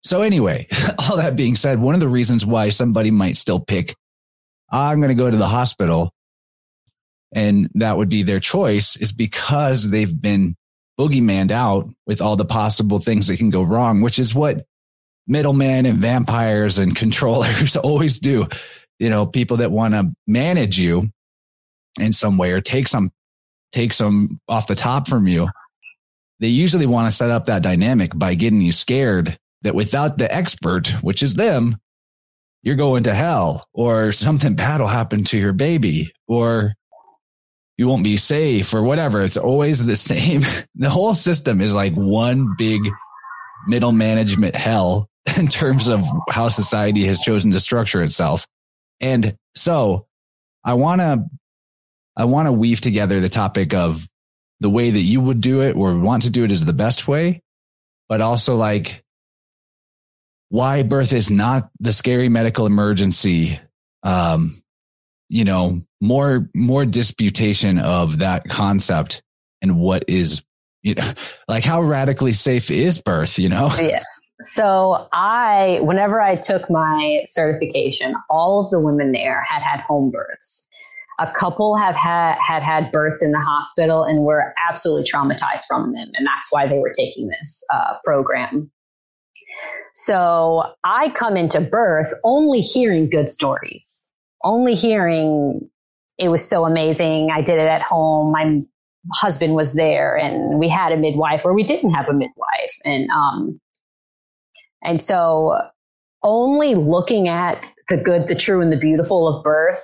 So 0.04 0.22
anyway, 0.22 0.68
all 1.00 1.18
that 1.18 1.36
being 1.36 1.56
said, 1.56 1.80
one 1.80 1.96
of 1.96 2.00
the 2.00 2.08
reasons 2.08 2.46
why 2.46 2.70
somebody 2.70 3.10
might 3.10 3.38
still 3.38 3.60
pick, 3.60 3.96
I'm 4.72 5.00
going 5.00 5.10
to 5.10 5.16
go 5.16 5.32
to 5.32 5.38
the 5.38 5.48
hospital 5.48 6.14
and 7.34 7.70
that 7.76 7.98
would 7.98 8.10
be 8.10 8.24
their 8.24 8.40
choice 8.40 8.96
is 8.96 9.12
because 9.12 9.88
they've 9.88 10.22
been 10.22 10.56
boogeymaned 11.00 11.52
out 11.52 11.90
with 12.06 12.22
all 12.22 12.36
the 12.36 12.46
possible 12.46 13.00
things 13.00 13.28
that 13.28 13.38
can 13.38 13.50
go 13.50 13.64
wrong, 13.64 14.02
which 14.02 14.20
is 14.20 14.36
what 14.36 14.66
middlemen 15.28 15.86
and 15.86 16.00
vampires 16.00 16.78
and 16.78 16.96
controllers 16.96 17.76
always 17.78 18.20
do. 18.20 18.48
You 18.98 19.10
know, 19.10 19.26
people 19.26 19.58
that 19.58 19.72
want 19.72 19.94
to 19.94 20.12
manage 20.28 20.78
you 20.78 21.10
in 22.00 22.12
some 22.12 22.38
way 22.38 22.52
or 22.52 22.62
take 22.62 22.88
some, 22.88 23.12
take 23.72 23.94
some 23.94 24.40
off 24.48 24.68
the 24.68 24.76
top 24.76 25.08
from 25.08 25.28
you. 25.28 25.48
They 26.40 26.48
usually 26.48 26.86
want 26.86 27.10
to 27.10 27.16
set 27.16 27.32
up 27.32 27.46
that 27.46 27.64
dynamic 27.64 28.12
by 28.14 28.36
getting 28.36 28.62
you 28.62 28.72
scared 28.72 29.38
that 29.62 29.76
without 29.76 30.18
the 30.18 30.34
expert, 30.34 30.88
which 31.02 31.22
is 31.22 31.34
them, 31.34 31.78
you're 32.64 32.76
going 32.76 33.04
to 33.04 33.14
hell 33.14 33.68
or 33.74 34.12
something 34.12 34.56
bad 34.56 34.82
will 34.82 34.88
happen 34.88 35.24
to 35.26 35.38
your 35.38 35.54
baby 35.54 36.12
or 36.28 36.74
you 37.80 37.88
won't 37.88 38.04
be 38.04 38.18
safe 38.18 38.74
or 38.74 38.84
whatever. 38.84 39.22
It's 39.22 39.38
always 39.38 39.82
the 39.82 39.96
same. 40.12 40.42
the 40.76 40.90
whole 40.90 41.16
system 41.16 41.62
is 41.62 41.74
like 41.74 41.94
one 41.94 42.56
big 42.58 42.82
middle 43.68 43.94
management 43.94 44.54
hell 44.54 45.10
in 45.38 45.48
terms 45.48 45.88
of 45.88 46.06
how 46.30 46.50
society 46.50 47.06
has 47.06 47.22
chosen 47.22 47.52
to 47.52 47.60
structure 47.62 48.04
itself. 48.04 48.46
And 49.00 49.38
so 49.56 50.08
I 50.62 50.74
want 50.74 51.00
to, 51.00 51.24
I 52.18 52.26
want 52.26 52.48
to 52.48 52.52
weave 52.52 52.82
together 52.82 53.22
the 53.22 53.30
topic 53.30 53.74
of 53.74 54.06
the 54.60 54.70
way 54.70 54.92
that 54.92 55.00
you 55.00 55.22
would 55.22 55.40
do 55.40 55.62
it 55.62 55.78
or 55.78 55.98
want 55.98 56.24
to 56.24 56.30
do 56.30 56.44
it 56.44 56.52
is 56.52 56.66
the 56.66 56.74
best 56.74 57.08
way, 57.08 57.42
but 58.10 58.20
also 58.20 58.56
like 58.56 59.06
why 60.50 60.84
birth 60.84 61.14
is 61.14 61.32
not 61.32 61.70
the 61.80 61.94
scary 61.94 62.28
medical 62.28 62.66
emergency 62.66 63.58
um, 64.04 64.54
you 65.30 65.44
know, 65.44 65.80
more, 66.02 66.50
more 66.56 66.86
disputation 66.86 67.78
of 67.80 68.20
that 68.20 68.50
concept 68.50 69.22
and 69.62 69.78
what 69.78 70.04
is, 70.08 70.44
you 70.82 70.96
know, 70.96 71.12
like 71.48 71.64
how 71.64 71.82
radically 71.82 72.34
safe 72.34 72.70
is 72.72 73.00
birth, 73.00 73.40
you 73.40 73.50
know? 73.50 73.72
Yeah. 73.80 74.04
So 74.42 75.08
I, 75.12 75.80
whenever 75.82 76.22
I 76.22 76.36
took 76.36 76.70
my 76.70 77.22
certification, 77.28 78.16
all 78.30 78.66
of 78.66 78.72
the 78.72 78.80
women 78.80 79.12
there 79.12 79.44
had 79.48 79.62
had 79.62 79.82
home 79.82 80.12
births. 80.12 80.68
A 81.20 81.30
couple 81.34 81.76
have 81.76 81.96
had, 81.96 82.38
had 82.40 82.64
had 82.64 82.94
births 82.94 83.22
in 83.22 83.32
the 83.34 83.42
hospital 83.42 84.04
and 84.04 84.24
were 84.24 84.54
absolutely 84.70 85.04
traumatized 85.04 85.66
from 85.68 85.92
them. 85.92 86.10
And 86.16 86.26
that's 86.26 86.48
why 86.52 86.68
they 86.68 86.80
were 86.80 86.94
taking 86.98 87.28
this 87.28 87.66
uh, 87.74 87.96
program. 88.06 88.72
So 89.96 90.64
I 90.86 91.10
come 91.10 91.36
into 91.36 91.60
birth 91.60 92.14
only 92.24 92.62
hearing 92.62 93.10
good 93.10 93.30
stories 93.30 94.09
only 94.44 94.76
hearing 94.76 95.70
it 96.18 96.28
was 96.30 96.48
so 96.48 96.66
amazing. 96.66 97.30
I 97.34 97.42
did 97.42 97.60
it 97.60 97.68
at 97.68 97.82
home. 97.82 98.32
My 98.32 98.62
husband 99.14 99.56
was 99.56 99.74
there 99.74 100.18
and 100.18 100.60
we 100.60 100.68
had 100.68 100.92
a 100.92 100.98
midwife 100.98 101.46
or 101.46 101.54
we 101.54 101.64
didn't 101.64 101.92
have 101.92 102.10
a 102.10 102.14
midwife. 102.14 102.76
And, 102.84 103.10
um, 103.10 103.60
and 104.84 105.02
so 105.02 105.56
only 106.22 106.76
looking 106.76 107.30
at 107.30 107.74
the 107.88 107.98
good, 107.98 108.28
the 108.28 108.36
true 108.36 108.62
and 108.62 108.72
the 108.72 108.78
beautiful 108.78 109.28
of 109.28 109.44
birth 109.44 109.84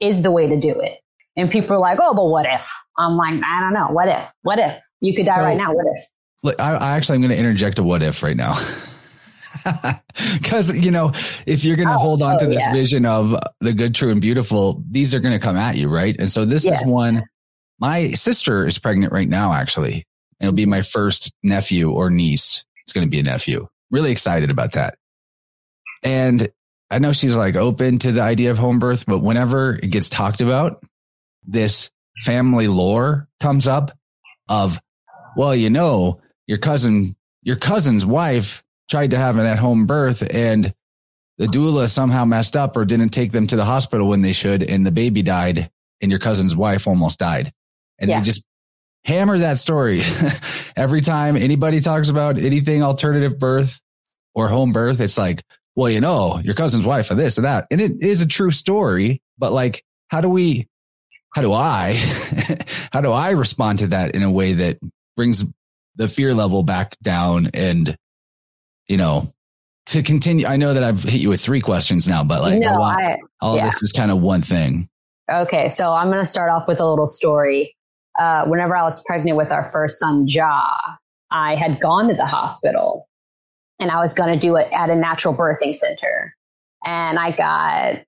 is 0.00 0.22
the 0.22 0.32
way 0.32 0.48
to 0.48 0.60
do 0.60 0.74
it. 0.80 0.98
And 1.36 1.50
people 1.50 1.76
are 1.76 1.80
like, 1.80 1.98
Oh, 2.00 2.14
but 2.14 2.26
what 2.26 2.46
if? 2.46 2.68
I'm 2.98 3.16
like, 3.16 3.40
I 3.44 3.60
don't 3.60 3.74
know. 3.74 3.92
What 3.92 4.08
if? 4.08 4.30
What 4.42 4.58
if 4.58 4.82
you 5.00 5.14
could 5.14 5.26
die 5.26 5.36
so, 5.36 5.42
right 5.42 5.56
now? 5.56 5.72
What 5.72 5.86
if? 5.86 5.98
Look, 6.42 6.60
I, 6.60 6.74
I 6.74 6.96
actually, 6.96 7.16
I'm 7.16 7.20
going 7.22 7.30
to 7.30 7.38
interject 7.38 7.78
a 7.78 7.82
what 7.82 8.02
if 8.02 8.22
right 8.22 8.36
now. 8.36 8.54
Because, 10.32 10.74
you 10.74 10.90
know, 10.90 11.12
if 11.44 11.64
you're 11.64 11.76
going 11.76 11.88
to 11.88 11.94
oh, 11.94 11.98
hold 11.98 12.22
on 12.22 12.36
oh, 12.36 12.38
to 12.38 12.46
this 12.46 12.58
yeah. 12.58 12.72
vision 12.72 13.04
of 13.04 13.34
the 13.60 13.72
good, 13.72 13.94
true, 13.94 14.10
and 14.10 14.20
beautiful, 14.20 14.82
these 14.88 15.14
are 15.14 15.20
going 15.20 15.38
to 15.38 15.44
come 15.44 15.56
at 15.56 15.76
you, 15.76 15.88
right? 15.88 16.16
And 16.18 16.30
so 16.30 16.44
this 16.44 16.64
is 16.64 16.78
one. 16.84 17.24
My 17.78 18.12
sister 18.12 18.66
is 18.66 18.78
pregnant 18.78 19.12
right 19.12 19.28
now, 19.28 19.52
actually. 19.52 20.06
It'll 20.40 20.54
be 20.54 20.66
my 20.66 20.82
first 20.82 21.32
nephew 21.42 21.90
or 21.90 22.10
niece. 22.10 22.64
It's 22.84 22.92
going 22.92 23.06
to 23.06 23.10
be 23.10 23.20
a 23.20 23.22
nephew. 23.22 23.68
Really 23.90 24.10
excited 24.10 24.50
about 24.50 24.72
that. 24.72 24.96
And 26.02 26.48
I 26.90 26.98
know 26.98 27.12
she's 27.12 27.36
like 27.36 27.56
open 27.56 27.98
to 28.00 28.12
the 28.12 28.22
idea 28.22 28.50
of 28.50 28.58
home 28.58 28.78
birth, 28.78 29.04
but 29.06 29.18
whenever 29.18 29.74
it 29.74 29.88
gets 29.88 30.08
talked 30.08 30.40
about, 30.40 30.82
this 31.44 31.90
family 32.22 32.68
lore 32.68 33.28
comes 33.40 33.68
up 33.68 33.90
of, 34.48 34.80
well, 35.36 35.54
you 35.54 35.70
know, 35.70 36.20
your 36.46 36.58
cousin, 36.58 37.16
your 37.42 37.56
cousin's 37.56 38.06
wife 38.06 38.62
tried 38.88 39.10
to 39.10 39.18
have 39.18 39.36
an 39.36 39.46
at 39.46 39.58
home 39.58 39.86
birth 39.86 40.22
and 40.28 40.72
the 41.38 41.46
doula 41.46 41.88
somehow 41.88 42.24
messed 42.24 42.56
up 42.56 42.76
or 42.76 42.84
didn't 42.84 43.10
take 43.10 43.32
them 43.32 43.46
to 43.46 43.56
the 43.56 43.64
hospital 43.64 44.08
when 44.08 44.22
they 44.22 44.32
should 44.32 44.62
and 44.62 44.86
the 44.86 44.90
baby 44.90 45.22
died 45.22 45.70
and 46.00 46.10
your 46.10 46.20
cousin's 46.20 46.56
wife 46.56 46.86
almost 46.86 47.18
died. 47.18 47.52
And 47.98 48.10
yeah. 48.10 48.18
they 48.18 48.24
just 48.24 48.44
hammer 49.04 49.38
that 49.38 49.58
story 49.58 50.02
every 50.76 51.00
time 51.00 51.36
anybody 51.36 51.80
talks 51.80 52.08
about 52.08 52.38
anything 52.38 52.82
alternative 52.82 53.38
birth 53.38 53.80
or 54.34 54.48
home 54.48 54.72
birth. 54.72 55.00
It's 55.00 55.18
like, 55.18 55.44
well, 55.74 55.90
you 55.90 56.00
know, 56.00 56.38
your 56.38 56.54
cousin's 56.54 56.84
wife 56.84 57.10
or 57.10 57.14
this 57.14 57.38
or 57.38 57.42
that. 57.42 57.66
And 57.70 57.80
it 57.80 58.02
is 58.02 58.22
a 58.22 58.26
true 58.26 58.50
story, 58.50 59.22
but 59.38 59.52
like, 59.52 59.84
how 60.08 60.20
do 60.20 60.28
we, 60.28 60.68
how 61.34 61.42
do 61.42 61.52
I, 61.52 61.94
how 62.92 63.02
do 63.02 63.12
I 63.12 63.30
respond 63.30 63.80
to 63.80 63.88
that 63.88 64.14
in 64.14 64.22
a 64.22 64.30
way 64.30 64.54
that 64.54 64.78
brings 65.16 65.44
the 65.96 66.08
fear 66.08 66.34
level 66.34 66.62
back 66.62 66.96
down 67.02 67.50
and 67.54 67.96
you 68.88 68.96
know, 68.96 69.26
to 69.86 70.02
continue, 70.02 70.46
I 70.46 70.56
know 70.56 70.74
that 70.74 70.82
I've 70.82 71.02
hit 71.02 71.20
you 71.20 71.28
with 71.28 71.40
three 71.40 71.60
questions 71.60 72.08
now, 72.08 72.24
but 72.24 72.42
like, 72.42 72.58
no, 72.58 72.82
I, 72.82 73.18
all 73.40 73.56
yeah. 73.56 73.66
this 73.66 73.82
is 73.82 73.92
kind 73.92 74.10
of 74.10 74.20
one 74.20 74.42
thing. 74.42 74.88
Okay. 75.30 75.68
So 75.68 75.92
I'm 75.92 76.08
going 76.08 76.20
to 76.20 76.26
start 76.26 76.50
off 76.50 76.68
with 76.68 76.80
a 76.80 76.88
little 76.88 77.06
story. 77.06 77.76
Uh, 78.18 78.46
whenever 78.46 78.76
I 78.76 78.82
was 78.82 79.02
pregnant 79.04 79.36
with 79.36 79.50
our 79.50 79.64
first 79.64 79.98
son, 79.98 80.26
Ja, 80.26 80.72
I 81.30 81.54
had 81.54 81.80
gone 81.80 82.08
to 82.08 82.14
the 82.14 82.26
hospital 82.26 83.08
and 83.78 83.90
I 83.90 84.00
was 84.00 84.14
going 84.14 84.32
to 84.32 84.38
do 84.38 84.56
it 84.56 84.68
at 84.72 84.90
a 84.90 84.96
natural 84.96 85.34
birthing 85.34 85.74
center. 85.74 86.34
And 86.84 87.18
I 87.18 87.36
got 87.36 88.04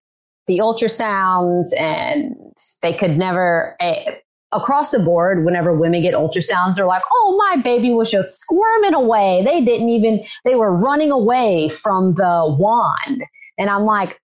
the 0.46 0.58
ultrasounds 0.58 1.68
and 1.78 2.34
they 2.82 2.96
could 2.96 3.18
never, 3.18 3.76
eh, 3.80 4.12
across 4.52 4.90
the 4.90 4.98
board, 4.98 5.44
whenever 5.44 5.74
women 5.74 6.02
get 6.02 6.14
ultrasounds, 6.14 6.76
they're 6.76 6.86
like, 6.86 7.02
oh, 7.12 7.36
my 7.38 7.60
baby 7.62 7.92
was 7.92 8.10
just 8.10 8.40
squirming 8.40 8.94
away. 8.94 9.42
They 9.44 9.64
didn't 9.64 9.88
even, 9.88 10.24
they 10.44 10.54
were 10.54 10.74
running 10.74 11.10
away 11.10 11.68
from 11.68 12.14
the 12.14 12.56
wand. 12.58 13.24
And 13.58 13.68
I'm 13.68 13.84
like, 13.84 14.20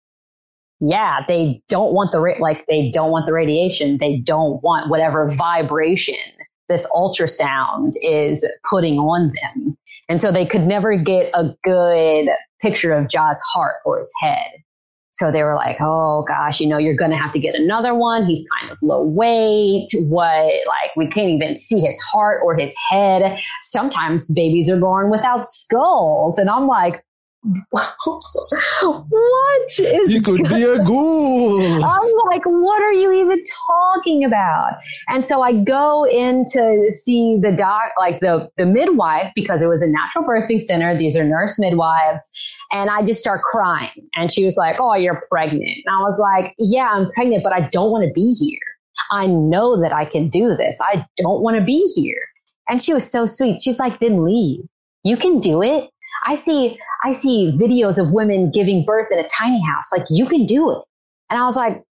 yeah, 0.80 1.20
they 1.28 1.62
don't 1.70 1.94
want 1.94 2.12
the, 2.12 2.20
like, 2.40 2.66
they 2.68 2.92
don't 2.92 3.12
want 3.12 3.26
the 3.26 3.34
radiation. 3.34 3.98
They 3.98 4.20
don't 4.20 4.62
want 4.64 4.90
whatever 4.90 5.30
vibration 5.30 6.16
this 6.70 6.90
ultrasound 6.92 7.92
is 8.02 8.48
putting 8.70 8.98
on 8.98 9.34
them. 9.42 9.78
And 10.10 10.20
so 10.20 10.32
they 10.32 10.46
could 10.46 10.62
never 10.62 10.98
get 10.98 11.30
a 11.34 11.50
good 11.64 12.30
picture 12.62 12.94
of 12.94 13.10
Ja's 13.10 13.40
heart 13.54 13.76
or 13.86 13.98
his 13.98 14.12
head. 14.22 14.48
So 15.14 15.32
they 15.32 15.44
were 15.44 15.56
like, 15.56 15.78
oh 15.82 16.24
gosh, 16.28 16.60
you 16.60 16.68
know, 16.68 16.78
you're 16.78 16.96
going 16.96 17.12
to 17.12 17.18
have 17.18 17.32
to 17.34 17.40
get 17.40 17.56
another 17.56 17.94
one. 17.94 18.26
He's 18.26 18.48
kind 18.60 18.72
of 18.72 18.78
low 18.82 19.04
weight. 19.04 19.90
What, 20.08 20.56
like, 20.68 20.96
we 20.96 21.08
can't 21.08 21.30
even 21.30 21.54
see 21.54 21.80
his 21.80 22.00
heart 22.02 22.42
or 22.44 22.56
his 22.56 22.76
head. 22.90 23.38
Sometimes 23.62 24.32
babies 24.34 24.70
are 24.70 24.80
born 24.80 25.12
without 25.12 25.46
skulls. 25.46 26.38
And 26.38 26.50
I'm 26.50 26.68
like, 26.68 27.04
what 27.44 27.96
is 29.80 30.12
You 30.12 30.22
could 30.22 30.48
be 30.48 30.62
a 30.62 30.84
ghoul. 30.84 31.84
I'm 31.84 32.12
like, 32.30 32.44
what 32.46 32.84
are 32.84 32.94
you 32.94 33.12
even 33.12 33.42
talking 33.68 34.24
about? 34.24 34.74
And 35.08 35.26
so 35.26 35.42
I 35.42 35.64
go 35.64 36.06
in 36.06 36.46
to 36.54 36.92
see 36.92 37.40
the 37.42 37.52
doc, 37.52 37.94
like 37.98 38.20
the, 38.20 38.48
the 38.58 38.66
midwife, 38.66 39.32
because 39.34 39.64
it 39.64 39.68
was 39.68 39.82
a 39.82 39.88
natural 39.88 40.24
birthing 40.24 40.62
center. 40.62 40.96
These 40.96 41.18
are 41.18 41.24
nurse 41.24 41.58
midwives. 41.58 42.30
And 42.72 42.92
I 42.92 43.04
just 43.04 43.20
start 43.20 43.42
crying. 43.42 44.08
And 44.16 44.32
she 44.32 44.46
was 44.46 44.58
like, 44.58 44.76
Oh, 44.80 44.94
you're 44.94 45.26
pregnant. 45.32 45.64
And 45.64 45.96
I 45.96 46.00
was 46.02 46.20
like, 46.20 46.54
Yeah, 46.60 46.90
I'm 46.92 47.12
pregnant, 47.12 47.44
but 47.44 47.54
I 47.54 47.68
don't 47.70 47.90
want 47.90 48.06
to 48.06 48.12
be 48.14 48.34
here. 48.34 48.60
I 49.10 49.26
know 49.26 49.82
that 49.82 49.94
I 49.94 50.06
can 50.06 50.30
do 50.30 50.56
this. 50.56 50.80
I 50.80 51.08
don't 51.18 51.42
want 51.42 51.58
to 51.58 51.64
be 51.64 51.92
here. 51.96 52.22
And 52.70 52.82
she 52.84 52.94
was 52.94 53.12
so 53.12 53.26
sweet. 53.26 53.60
She's 53.62 53.80
like, 53.80 54.00
Then 54.00 54.24
leave. 54.24 54.64
You 55.04 55.18
can 55.18 55.40
do 55.40 55.64
it. 55.64 55.90
I 56.26 56.36
see, 56.36 56.78
I 57.04 57.12
see 57.12 57.58
videos 57.60 57.98
of 57.98 58.14
women 58.14 58.52
giving 58.52 58.86
birth 58.86 59.08
in 59.12 59.20
a 59.20 59.28
tiny 59.28 59.62
house. 59.62 59.92
Like 59.92 60.06
you 60.10 60.26
can 60.26 60.46
do 60.46 60.72
it. 60.72 60.80
And 61.30 61.40
I 61.40 61.46
was 61.46 61.56
like, 61.56 61.84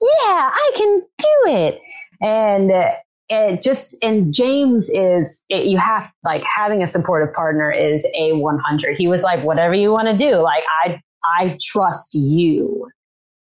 yeah, 0.00 0.50
I 0.52 0.70
can 0.76 1.00
do 1.18 1.52
it. 1.52 1.80
And 2.20 2.70
uh, 2.70 2.90
it 3.28 3.62
just, 3.62 3.96
and 4.02 4.32
James 4.32 4.90
is, 4.90 5.44
it, 5.48 5.66
you 5.66 5.78
have 5.78 6.10
like 6.24 6.42
having 6.42 6.82
a 6.82 6.86
supportive 6.86 7.34
partner 7.34 7.70
is 7.70 8.06
a 8.16 8.32
100. 8.34 8.96
He 8.96 9.08
was 9.08 9.22
like, 9.22 9.44
whatever 9.44 9.74
you 9.74 9.90
want 9.90 10.08
to 10.08 10.16
do. 10.16 10.36
Like 10.36 10.64
I, 10.84 11.00
I 11.24 11.56
trust 11.60 12.14
you. 12.14 12.88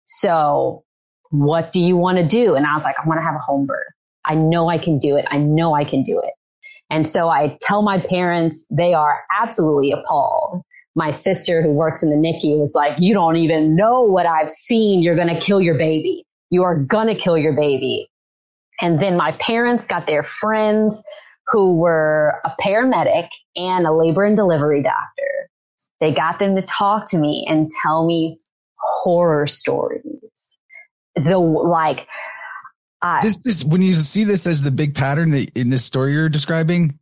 So 0.07 0.85
what 1.31 1.73
do 1.73 1.81
you 1.81 1.97
want 1.97 2.19
to 2.19 2.27
do? 2.27 2.55
And 2.55 2.67
I 2.67 2.75
was 2.75 2.85
like, 2.85 2.97
I 3.03 3.07
want 3.07 3.19
to 3.19 3.25
have 3.25 3.35
a 3.35 3.41
home 3.41 3.67
birth. 3.67 3.87
I 4.25 4.35
know 4.35 4.69
I 4.69 4.79
can 4.79 4.99
do 4.99 5.17
it. 5.17 5.27
I 5.31 5.39
know 5.39 5.75
I 5.75 5.85
can 5.85 6.03
do 6.03 6.21
it. 6.23 6.33
And 6.91 7.09
so 7.09 7.29
I 7.29 7.59
tell 7.61 7.83
my 7.83 8.01
parents, 8.01 8.67
they 8.71 8.95
are 8.95 9.23
absolutely 9.41 9.93
appalled. 9.93 10.63
My 10.95 11.11
sister 11.11 11.63
who 11.63 11.73
works 11.73 12.03
in 12.03 12.11
the 12.11 12.17
NICU 12.17 12.63
is 12.63 12.75
like, 12.75 12.99
you 12.99 13.15
don't 13.15 13.37
even 13.37 13.77
know 13.77 14.03
what 14.03 14.27
I've 14.27 14.51
seen. 14.51 15.03
You're 15.03 15.17
going 15.17 15.33
to 15.33 15.41
kill 15.41 15.61
your 15.61 15.77
baby. 15.77 16.25
You 16.51 16.63
are 16.65 16.83
going 16.83 17.07
to 17.09 17.15
kill 17.15 17.37
your 17.37 17.55
baby. 17.55 18.11
And 18.81 19.01
then 19.01 19.17
my 19.17 19.33
parents 19.33 19.87
got 19.87 20.07
their 20.07 20.23
friends 20.23 21.05
who 21.49 21.77
were 21.77 22.41
a 22.45 22.51
paramedic 22.61 23.29
and 23.57 23.87
a 23.87 23.93
labor 23.93 24.25
and 24.25 24.37
delivery 24.37 24.83
doctor. 24.83 25.51
They 26.01 26.13
got 26.13 26.39
them 26.39 26.57
to 26.57 26.63
talk 26.63 27.09
to 27.11 27.19
me 27.19 27.45
and 27.49 27.71
tell 27.83 28.07
me 28.07 28.39
horror 28.79 29.47
stories. 29.47 30.03
The 31.17 31.39
like, 31.39 32.07
uh, 33.03 33.23
this 33.23 33.39
is 33.45 33.65
when 33.65 33.83
you 33.83 33.95
see 33.95 34.25
this 34.25 34.47
as 34.47 34.63
the 34.63 34.71
big 34.71 34.95
pattern 34.95 35.31
that 35.31 35.51
in 35.57 35.71
this 35.71 35.85
story 35.85 36.13
you're 36.13 36.29
describing, 36.29 36.99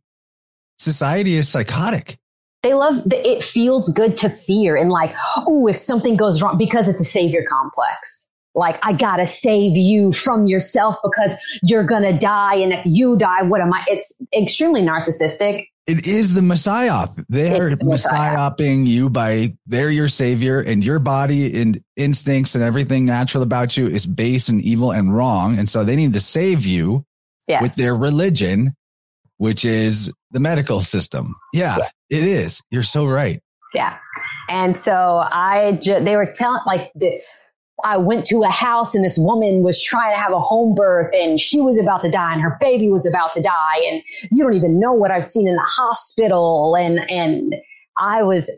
society 0.77 1.37
is 1.37 1.49
psychotic. 1.49 2.17
they 2.63 2.73
love 2.73 3.01
it 3.11 3.43
feels 3.43 3.89
good 3.89 4.17
to 4.17 4.29
fear 4.29 4.75
and 4.75 4.89
like 4.89 5.13
oh 5.37 5.67
if 5.67 5.77
something 5.77 6.15
goes 6.17 6.41
wrong 6.41 6.57
because 6.57 6.87
it's 6.87 7.01
a 7.01 7.05
savior 7.05 7.43
complex. 7.49 8.29
Like 8.55 8.79
i 8.83 8.93
gotta 8.93 9.25
save 9.25 9.77
you 9.77 10.11
from 10.11 10.47
yourself 10.47 10.95
because 11.03 11.35
you're 11.61 11.83
gonna 11.83 12.17
die 12.17 12.55
and 12.55 12.73
if 12.73 12.83
you 12.85 13.15
die 13.15 13.43
what 13.43 13.61
am 13.61 13.71
i 13.73 13.83
it's 13.87 14.19
extremely 14.33 14.81
narcissistic 14.81 15.67
It 15.87 16.05
is 16.05 16.33
the 16.33 16.41
messiah. 16.41 17.07
They're 17.29 17.75
the 17.75 17.85
messiahing 17.85 18.85
you 18.85 19.09
by 19.09 19.55
they're 19.65 19.89
your 19.89 20.09
savior, 20.09 20.59
and 20.59 20.83
your 20.83 20.99
body 20.99 21.61
and 21.61 21.81
instincts 21.95 22.55
and 22.55 22.63
everything 22.63 23.05
natural 23.05 23.41
about 23.41 23.77
you 23.77 23.87
is 23.87 24.05
base 24.05 24.49
and 24.49 24.61
evil 24.61 24.91
and 24.91 25.15
wrong. 25.15 25.57
And 25.57 25.69
so 25.69 25.85
they 25.85 25.95
need 25.95 26.13
to 26.13 26.19
save 26.19 26.65
you 26.65 27.05
yeah 27.47 27.61
with 27.61 27.75
their 27.75 27.95
religion, 27.95 28.75
which 29.37 29.63
is 29.63 30.11
the 30.31 30.41
medical 30.41 30.81
system. 30.81 31.35
Yeah, 31.53 31.77
it 32.09 32.23
is. 32.23 32.61
You're 32.69 32.83
so 32.83 33.05
right. 33.05 33.41
Yeah. 33.73 33.97
And 34.49 34.77
so 34.77 34.93
I 34.93 35.79
just, 35.81 36.05
they 36.05 36.15
were 36.15 36.31
telling, 36.33 36.61
like, 36.65 36.91
the, 36.95 37.21
I 37.83 37.97
went 37.97 38.25
to 38.27 38.41
a 38.43 38.49
house 38.49 38.95
and 38.95 39.05
this 39.05 39.17
woman 39.17 39.61
was 39.61 39.81
trying 39.81 40.13
to 40.13 40.19
have 40.19 40.33
a 40.33 40.39
home 40.39 40.73
birth 40.73 41.13
and 41.13 41.39
she 41.39 41.61
was 41.61 41.77
about 41.77 42.01
to 42.01 42.09
die 42.09 42.33
and 42.33 42.41
her 42.41 42.57
baby 42.59 42.89
was 42.89 43.05
about 43.05 43.31
to 43.33 43.41
die. 43.41 43.77
And 43.89 44.01
you 44.31 44.43
don't 44.43 44.55
even 44.55 44.79
know 44.79 44.93
what 44.93 45.11
I've 45.11 45.25
seen 45.25 45.47
in 45.47 45.55
the 45.55 45.61
hospital. 45.61 46.75
And, 46.75 46.99
and 47.09 47.55
I 47.99 48.23
was 48.23 48.49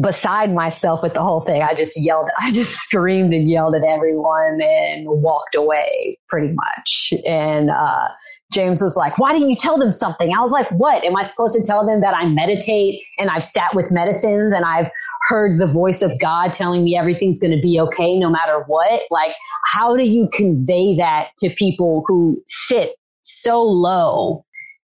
beside 0.00 0.52
myself 0.52 1.02
with 1.02 1.14
the 1.14 1.22
whole 1.22 1.40
thing. 1.40 1.62
I 1.62 1.74
just 1.74 2.00
yelled, 2.00 2.28
I 2.40 2.50
just 2.52 2.76
screamed 2.76 3.34
and 3.34 3.50
yelled 3.50 3.74
at 3.74 3.82
everyone 3.82 4.60
and 4.60 5.06
walked 5.08 5.56
away 5.56 6.18
pretty 6.28 6.54
much. 6.54 7.12
And, 7.26 7.70
uh, 7.70 8.08
James 8.52 8.82
was 8.82 8.96
like, 8.96 9.18
why 9.18 9.32
didn't 9.32 9.50
you 9.50 9.56
tell 9.56 9.76
them 9.76 9.90
something? 9.90 10.32
I 10.32 10.40
was 10.40 10.52
like, 10.52 10.70
what? 10.70 11.02
Am 11.02 11.16
I 11.16 11.22
supposed 11.22 11.56
to 11.56 11.64
tell 11.64 11.84
them 11.84 12.00
that 12.02 12.14
I 12.14 12.26
meditate 12.26 13.02
and 13.18 13.28
I've 13.28 13.44
sat 13.44 13.74
with 13.74 13.90
medicines 13.90 14.52
and 14.54 14.64
I've 14.64 14.88
heard 15.28 15.58
the 15.58 15.66
voice 15.66 16.02
of 16.02 16.18
God 16.20 16.52
telling 16.52 16.84
me 16.84 16.96
everything's 16.96 17.40
going 17.40 17.56
to 17.56 17.62
be 17.62 17.80
okay 17.80 18.18
no 18.18 18.30
matter 18.30 18.62
what? 18.66 19.02
Like, 19.10 19.32
how 19.64 19.96
do 19.96 20.02
you 20.02 20.28
convey 20.32 20.96
that 20.96 21.28
to 21.38 21.50
people 21.50 22.04
who 22.06 22.42
sit 22.46 22.96
so 23.22 23.62
low 23.62 24.44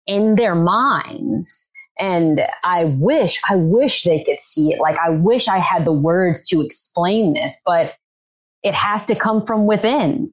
in 0.06 0.34
their 0.34 0.54
minds? 0.54 1.70
And 1.98 2.42
I 2.62 2.96
wish, 2.98 3.40
I 3.48 3.56
wish 3.56 4.04
they 4.04 4.22
could 4.24 4.38
see 4.38 4.72
it. 4.72 4.80
Like, 4.80 4.98
I 4.98 5.10
wish 5.10 5.48
I 5.48 5.58
had 5.58 5.86
the 5.86 5.92
words 5.92 6.44
to 6.46 6.60
explain 6.60 7.32
this, 7.32 7.60
but 7.64 7.94
it 8.62 8.74
has 8.74 9.06
to 9.06 9.14
come 9.14 9.44
from 9.46 9.66
within. 9.66 10.32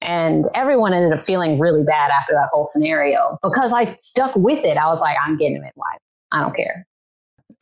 And 0.00 0.46
everyone 0.54 0.94
ended 0.94 1.12
up 1.12 1.20
feeling 1.20 1.58
really 1.58 1.82
bad 1.84 2.10
after 2.10 2.32
that 2.32 2.48
whole 2.52 2.64
scenario 2.64 3.38
because 3.42 3.72
I 3.72 3.94
stuck 3.98 4.34
with 4.36 4.64
it. 4.64 4.78
I 4.78 4.86
was 4.86 5.00
like, 5.00 5.16
I'm 5.22 5.36
getting 5.36 5.56
a 5.56 5.60
midwife. 5.60 6.00
I 6.32 6.40
don't 6.40 6.54
care. 6.54 6.86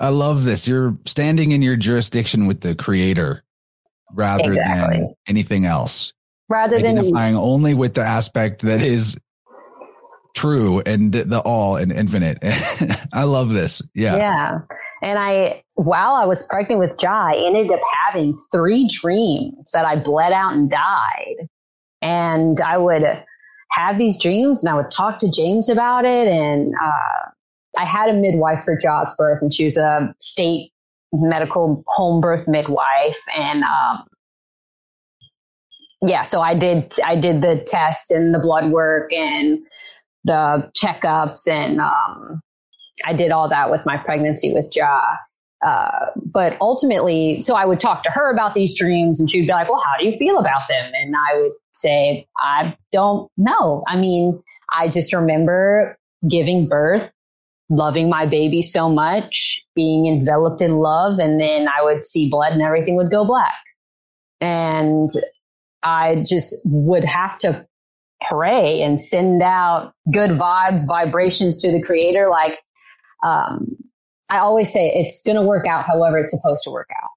I 0.00 0.08
love 0.08 0.44
this. 0.44 0.66
You're 0.66 0.98
standing 1.06 1.52
in 1.52 1.62
your 1.62 1.76
jurisdiction 1.76 2.46
with 2.46 2.60
the 2.60 2.74
creator 2.74 3.42
rather 4.12 4.48
Exactly. 4.50 4.98
than 4.98 5.14
anything 5.26 5.66
else. 5.66 6.12
Rather 6.48 6.78
than 6.80 6.98
Identifying 6.98 7.36
only 7.36 7.74
with 7.74 7.94
the 7.94 8.02
aspect 8.02 8.62
that 8.62 8.80
is 8.80 9.18
true 10.34 10.80
and 10.84 11.12
the 11.12 11.40
all 11.40 11.76
and 11.76 11.92
infinite. 11.92 12.38
I 13.12 13.24
love 13.24 13.50
this. 13.50 13.80
Yeah. 13.94 14.16
Yeah. 14.16 14.58
And 15.02 15.18
I, 15.18 15.62
while 15.76 16.14
I 16.14 16.24
was 16.24 16.42
pregnant 16.42 16.80
with 16.80 16.98
Jai, 16.98 17.34
ended 17.36 17.70
up 17.70 17.80
having 18.06 18.36
three 18.52 18.88
dreams 18.88 19.70
that 19.72 19.84
I 19.84 19.96
bled 19.96 20.32
out 20.32 20.54
and 20.54 20.68
died. 20.70 21.48
And 22.02 22.60
I 22.60 22.78
would 22.78 23.02
have 23.70 23.98
these 23.98 24.18
dreams 24.20 24.64
and 24.64 24.72
I 24.72 24.76
would 24.76 24.90
talk 24.90 25.18
to 25.20 25.30
James 25.30 25.68
about 25.68 26.04
it. 26.04 26.28
And 26.28 26.74
uh, 26.74 27.30
I 27.76 27.84
had 27.84 28.08
a 28.08 28.14
midwife 28.14 28.62
for 28.62 28.76
Ja's 28.76 29.14
birth, 29.16 29.42
and 29.42 29.52
she 29.52 29.64
was 29.64 29.76
a 29.76 30.14
state 30.18 30.72
medical 31.12 31.84
home 31.86 32.20
birth 32.20 32.46
midwife. 32.48 33.20
And 33.36 33.62
um, 33.62 34.04
yeah, 36.06 36.22
so 36.24 36.40
I 36.40 36.56
did, 36.56 36.92
I 37.04 37.16
did 37.16 37.40
the 37.40 37.64
tests 37.66 38.10
and 38.10 38.34
the 38.34 38.38
blood 38.38 38.70
work 38.70 39.12
and 39.12 39.60
the 40.24 40.70
checkups 40.76 41.48
and 41.48 41.80
um, 41.80 42.40
I 43.04 43.12
did 43.12 43.30
all 43.30 43.48
that 43.48 43.70
with 43.70 43.82
my 43.84 43.96
pregnancy 43.96 44.52
with 44.52 44.74
Ja. 44.74 45.00
Uh, 45.64 46.06
but 46.16 46.56
ultimately, 46.60 47.40
so 47.40 47.54
I 47.54 47.64
would 47.64 47.80
talk 47.80 48.02
to 48.04 48.10
her 48.10 48.30
about 48.30 48.54
these 48.54 48.76
dreams 48.76 49.18
and 49.18 49.30
she'd 49.30 49.46
be 49.46 49.52
like, 49.52 49.68
well, 49.68 49.80
how 49.84 49.98
do 49.98 50.06
you 50.06 50.12
feel 50.12 50.38
about 50.38 50.68
them? 50.68 50.92
And 50.94 51.14
I 51.16 51.36
would 51.40 51.52
say, 51.72 52.26
I 52.38 52.76
don't 52.92 53.30
know. 53.36 53.82
I 53.88 53.96
mean, 53.96 54.42
I 54.72 54.88
just 54.88 55.12
remember 55.14 55.96
giving 56.28 56.68
birth, 56.68 57.10
loving 57.70 58.08
my 58.08 58.26
baby 58.26 58.62
so 58.62 58.88
much, 58.88 59.64
being 59.74 60.06
enveloped 60.06 60.60
in 60.60 60.78
love. 60.78 61.18
And 61.18 61.40
then 61.40 61.66
I 61.68 61.82
would 61.82 62.04
see 62.04 62.28
blood 62.30 62.52
and 62.52 62.62
everything 62.62 62.96
would 62.96 63.10
go 63.10 63.24
black. 63.24 63.54
And 64.40 65.08
I 65.82 66.22
just 66.26 66.56
would 66.64 67.04
have 67.04 67.38
to 67.38 67.66
pray 68.28 68.82
and 68.82 69.00
send 69.00 69.42
out 69.42 69.92
good 70.12 70.30
vibes, 70.30 70.86
vibrations 70.86 71.60
to 71.60 71.72
the 71.72 71.82
creator. 71.82 72.28
Like, 72.30 72.58
um, 73.24 73.76
I 74.30 74.38
always 74.38 74.72
say 74.72 74.86
it's 74.86 75.22
going 75.22 75.36
to 75.36 75.42
work 75.42 75.66
out 75.66 75.84
however 75.84 76.18
it's 76.18 76.32
supposed 76.32 76.64
to 76.64 76.70
work 76.70 76.88
out. 76.90 77.10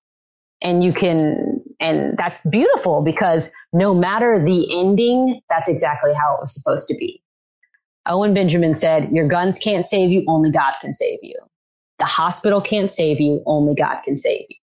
And 0.61 0.83
you 0.83 0.91
can, 0.91 1.61
and 1.79 2.17
that's 2.17 2.47
beautiful 2.49 3.03
because 3.03 3.51
no 3.73 3.93
matter 3.93 4.43
the 4.43 4.79
ending, 4.79 5.41
that's 5.49 5.69
exactly 5.69 6.13
how 6.13 6.35
it 6.35 6.41
was 6.41 6.53
supposed 6.53 6.87
to 6.87 6.95
be. 6.95 7.21
Owen 8.07 8.33
Benjamin 8.33 8.73
said, 8.73 9.11
Your 9.11 9.27
guns 9.27 9.57
can't 9.59 9.85
save 9.85 10.11
you, 10.11 10.23
only 10.27 10.51
God 10.51 10.73
can 10.81 10.93
save 10.93 11.19
you. 11.21 11.35
The 11.99 12.05
hospital 12.05 12.61
can't 12.61 12.91
save 12.91 13.19
you, 13.19 13.41
only 13.45 13.75
God 13.75 14.01
can 14.03 14.17
save 14.17 14.45
you. 14.49 14.55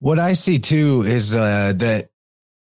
What 0.00 0.18
I 0.18 0.32
see 0.32 0.58
too 0.58 1.02
is 1.02 1.34
uh, 1.34 1.72
that 1.76 2.10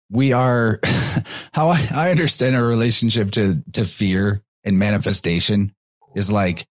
we 0.09 0.33
are 0.33 0.79
how 1.53 1.69
I, 1.69 1.87
I 1.91 2.11
understand 2.11 2.55
our 2.55 2.65
relationship 2.65 3.31
to 3.31 3.63
to 3.73 3.85
fear 3.85 4.41
and 4.63 4.77
manifestation 4.79 5.73
is 6.15 6.31
like 6.31 6.65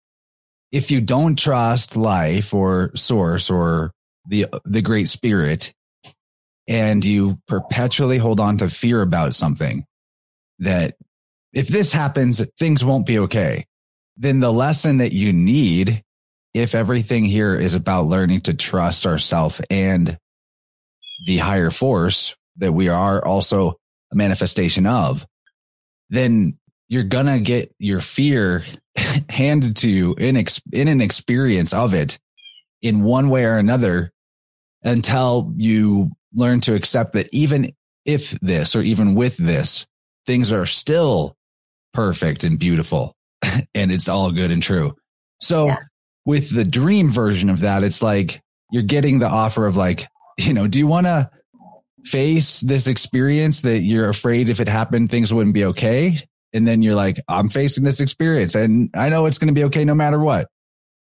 if 0.73 0.91
you 0.91 1.01
don't 1.01 1.39
trust 1.39 1.97
life 1.97 2.55
or 2.55 2.91
source 2.95 3.51
or 3.51 3.93
the 4.27 4.47
the 4.65 4.83
great 4.83 5.09
spirit 5.09 5.75
and 6.67 7.05
you 7.05 7.39
perpetually 7.47 8.19
hold 8.19 8.41
on 8.41 8.59
to 8.59 8.71
fear 8.71 9.03
about 9.03 9.35
something 9.35 9.85
that 10.61 10.97
if 11.55 11.69
this 11.69 11.93
happens 11.93 12.43
things 12.59 12.85
won't 12.85 13.07
be 13.07 13.21
okay. 13.21 13.67
Then 14.17 14.41
the 14.41 14.53
lesson 14.53 14.99
that 14.99 15.13
you 15.13 15.33
need 15.33 16.03
if 16.53 16.75
everything 16.75 17.25
here 17.25 17.57
is 17.57 17.75
about 17.75 18.07
learning 18.07 18.43
to 18.43 18.55
trust 18.55 19.07
ourselves 19.07 19.61
and 19.71 20.19
the 21.27 21.39
higher 21.39 21.71
force 21.71 22.37
that 22.59 22.73
we 22.73 22.89
are 22.89 23.25
also 23.25 23.75
a 24.13 24.17
manifestation 24.17 24.87
of, 24.87 25.27
then 26.11 26.57
you're 26.89 27.03
gonna 27.03 27.41
get 27.41 27.75
your 27.79 28.01
fear 28.01 28.65
handed 29.29 29.77
to 29.79 29.89
you 29.89 30.15
in, 30.15 30.37
ex- 30.37 30.63
in 30.73 30.87
an 30.87 31.01
experience 31.01 31.73
of 31.73 31.95
it 31.95 32.19
in 32.83 33.03
one 33.03 33.31
way 33.31 33.45
or 33.45 33.57
another 33.57 34.13
until 34.83 35.53
you 35.57 36.11
learn 36.35 36.61
to 36.61 36.75
accept 36.75 37.15
that 37.15 37.29
even 37.33 37.73
if 38.05 38.31
this 38.41 38.77
or 38.77 38.83
even 38.83 39.15
with 39.15 39.37
this, 39.37 39.87
things 40.27 40.53
are 40.53 40.67
still 40.67 41.37
perfect 41.95 42.45
and 42.45 42.59
beautiful 42.59 43.15
and 43.75 43.91
it's 43.91 44.09
all 44.09 44.31
good 44.33 44.51
and 44.51 44.63
true. 44.63 44.95
So 45.41 45.69
yeah. 45.69 45.79
with 46.27 46.55
the 46.55 46.65
dream 46.65 47.11
version 47.11 47.51
of 47.51 47.61
that, 47.61 47.83
it's 47.83 48.03
like 48.03 48.43
you're 48.71 48.83
getting 48.83 49.19
the 49.19 49.29
offer 49.29 49.67
of 49.67 49.77
like, 49.77 50.07
you 50.39 50.53
know, 50.53 50.67
do 50.67 50.79
you 50.79 50.87
want 50.87 51.07
to 51.07 51.31
face 52.05 52.61
this 52.61 52.87
experience 52.87 53.63
that 53.63 53.79
you're 53.79 54.09
afraid 54.09 54.51
if 54.51 54.61
it 54.61 54.69
happened, 54.69 55.11
things 55.11 55.33
wouldn't 55.33 55.55
be 55.55 55.67
okay? 55.67 56.19
And 56.53 56.67
then 56.67 56.83
you're 56.83 56.95
like, 56.95 57.21
I'm 57.29 57.49
facing 57.49 57.85
this 57.85 58.01
experience 58.01 58.55
and 58.55 58.91
I 58.95 59.09
know 59.09 59.27
it's 59.27 59.39
going 59.39 59.49
to 59.49 59.55
be 59.55 59.65
okay 59.65 59.85
no 59.85 59.95
matter 59.95 60.19
what. 60.19 60.49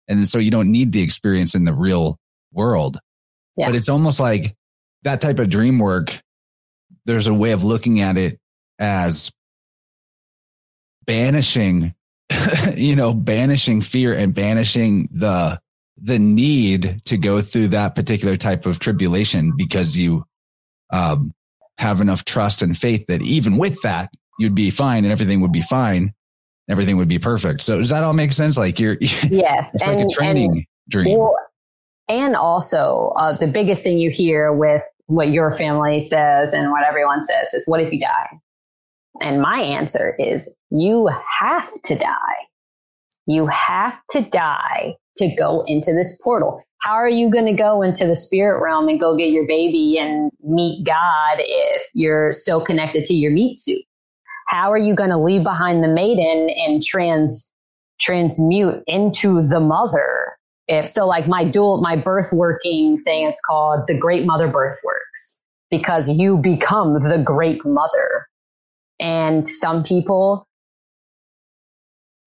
And 0.08 0.28
so 0.28 0.38
you 0.38 0.50
don't 0.50 0.70
need 0.70 0.92
the 0.92 1.02
experience 1.02 1.54
in 1.54 1.64
the 1.64 1.74
real 1.74 2.16
world. 2.52 2.98
Yeah. 3.56 3.66
But 3.66 3.74
it's 3.74 3.88
almost 3.88 4.20
like 4.20 4.54
that 5.02 5.20
type 5.20 5.38
of 5.38 5.48
dream 5.48 5.78
work. 5.78 6.18
There's 7.04 7.26
a 7.26 7.34
way 7.34 7.52
of 7.52 7.64
looking 7.64 8.00
at 8.00 8.16
it 8.16 8.38
as 8.78 9.30
banishing, 11.06 11.94
you 12.76 12.96
know, 12.96 13.14
banishing 13.14 13.80
fear 13.80 14.14
and 14.14 14.34
banishing 14.34 15.08
the 15.12 15.60
the 15.98 16.18
need 16.18 17.00
to 17.06 17.16
go 17.16 17.40
through 17.40 17.68
that 17.68 17.94
particular 17.94 18.36
type 18.36 18.66
of 18.66 18.78
tribulation 18.78 19.52
because 19.56 19.96
you 19.96 20.24
um, 20.92 21.32
have 21.78 22.00
enough 22.00 22.24
trust 22.24 22.62
and 22.62 22.76
faith 22.76 23.06
that 23.06 23.22
even 23.22 23.56
with 23.56 23.80
that, 23.82 24.12
you'd 24.38 24.54
be 24.54 24.70
fine 24.70 25.04
and 25.04 25.12
everything 25.12 25.40
would 25.40 25.52
be 25.52 25.62
fine. 25.62 26.12
Everything 26.68 26.96
would 26.96 27.08
be 27.08 27.18
perfect. 27.18 27.62
So 27.62 27.78
does 27.78 27.90
that 27.90 28.04
all 28.04 28.12
make 28.12 28.32
sense? 28.32 28.58
Like 28.58 28.78
you're, 28.80 28.96
yes, 29.00 29.74
it's 29.74 29.84
and, 29.84 29.96
like 29.96 30.06
a 30.06 30.08
training 30.08 30.52
and, 30.52 30.66
dream. 30.88 31.18
Well, 31.18 31.36
and 32.08 32.36
also, 32.36 33.12
uh, 33.16 33.36
the 33.36 33.46
biggest 33.46 33.82
thing 33.82 33.98
you 33.98 34.10
hear 34.10 34.52
with 34.52 34.82
what 35.06 35.28
your 35.28 35.52
family 35.52 36.00
says 36.00 36.52
and 36.52 36.70
what 36.70 36.84
everyone 36.84 37.22
says 37.22 37.54
is, 37.54 37.66
what 37.66 37.80
if 37.80 37.92
you 37.92 38.00
die? 38.00 38.40
And 39.20 39.40
my 39.40 39.60
answer 39.60 40.14
is, 40.18 40.56
you 40.70 41.08
have 41.40 41.70
to 41.82 41.96
die. 41.96 42.36
You 43.26 43.46
have 43.46 44.00
to 44.10 44.22
die 44.22 44.96
to 45.16 45.34
go 45.36 45.64
into 45.66 45.92
this 45.92 46.18
portal. 46.22 46.62
How 46.80 46.92
are 46.92 47.08
you 47.08 47.30
going 47.30 47.46
to 47.46 47.52
go 47.52 47.82
into 47.82 48.06
the 48.06 48.14
spirit 48.14 48.62
realm 48.62 48.88
and 48.88 49.00
go 49.00 49.16
get 49.16 49.30
your 49.30 49.46
baby 49.46 49.98
and 49.98 50.30
meet 50.44 50.86
God 50.86 51.38
if 51.38 51.86
you're 51.94 52.32
so 52.32 52.60
connected 52.60 53.04
to 53.06 53.14
your 53.14 53.32
meat 53.32 53.58
suit? 53.58 53.82
How 54.46 54.70
are 54.70 54.78
you 54.78 54.94
going 54.94 55.10
to 55.10 55.18
leave 55.18 55.42
behind 55.42 55.82
the 55.82 55.88
maiden 55.88 56.48
and 56.66 56.80
trans 56.82 57.50
transmute 58.00 58.84
into 58.86 59.42
the 59.42 59.58
mother? 59.58 60.36
If 60.68 60.88
so, 60.88 61.06
like 61.06 61.26
my 61.26 61.44
dual, 61.44 61.80
my 61.80 61.96
birth 61.96 62.32
working 62.32 62.98
thing 62.98 63.26
is 63.26 63.40
called 63.40 63.86
the 63.88 63.98
Great 63.98 64.26
Mother 64.26 64.48
Birth 64.48 64.78
Works 64.84 65.42
because 65.70 66.08
you 66.08 66.36
become 66.36 66.94
the 66.94 67.22
Great 67.24 67.64
Mother. 67.64 68.26
And 69.00 69.48
some 69.48 69.82
people 69.82 70.46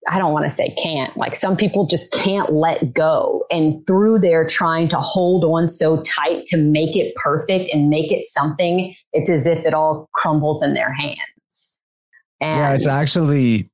I 0.08 0.18
don't 0.18 0.32
want 0.32 0.46
to 0.46 0.50
say 0.50 0.74
can't, 0.82 1.16
like 1.16 1.36
some 1.36 1.56
people 1.56 1.86
just 1.86 2.12
can't 2.12 2.52
let 2.52 2.94
go. 2.94 3.44
And 3.50 3.86
through 3.86 4.20
their 4.20 4.46
trying 4.46 4.88
to 4.88 4.96
hold 4.96 5.44
on 5.44 5.68
so 5.68 6.02
tight 6.02 6.44
to 6.46 6.56
make 6.56 6.96
it 6.96 7.14
perfect 7.16 7.68
and 7.72 7.90
make 7.90 8.10
it 8.10 8.24
something, 8.24 8.94
it's 9.12 9.28
as 9.28 9.46
if 9.46 9.66
it 9.66 9.74
all 9.74 10.08
crumbles 10.14 10.62
in 10.62 10.74
their 10.74 10.92
hands. 10.92 11.78
And 12.40 12.58
yeah, 12.58 12.72
it's 12.72 12.86
actually 12.86 13.70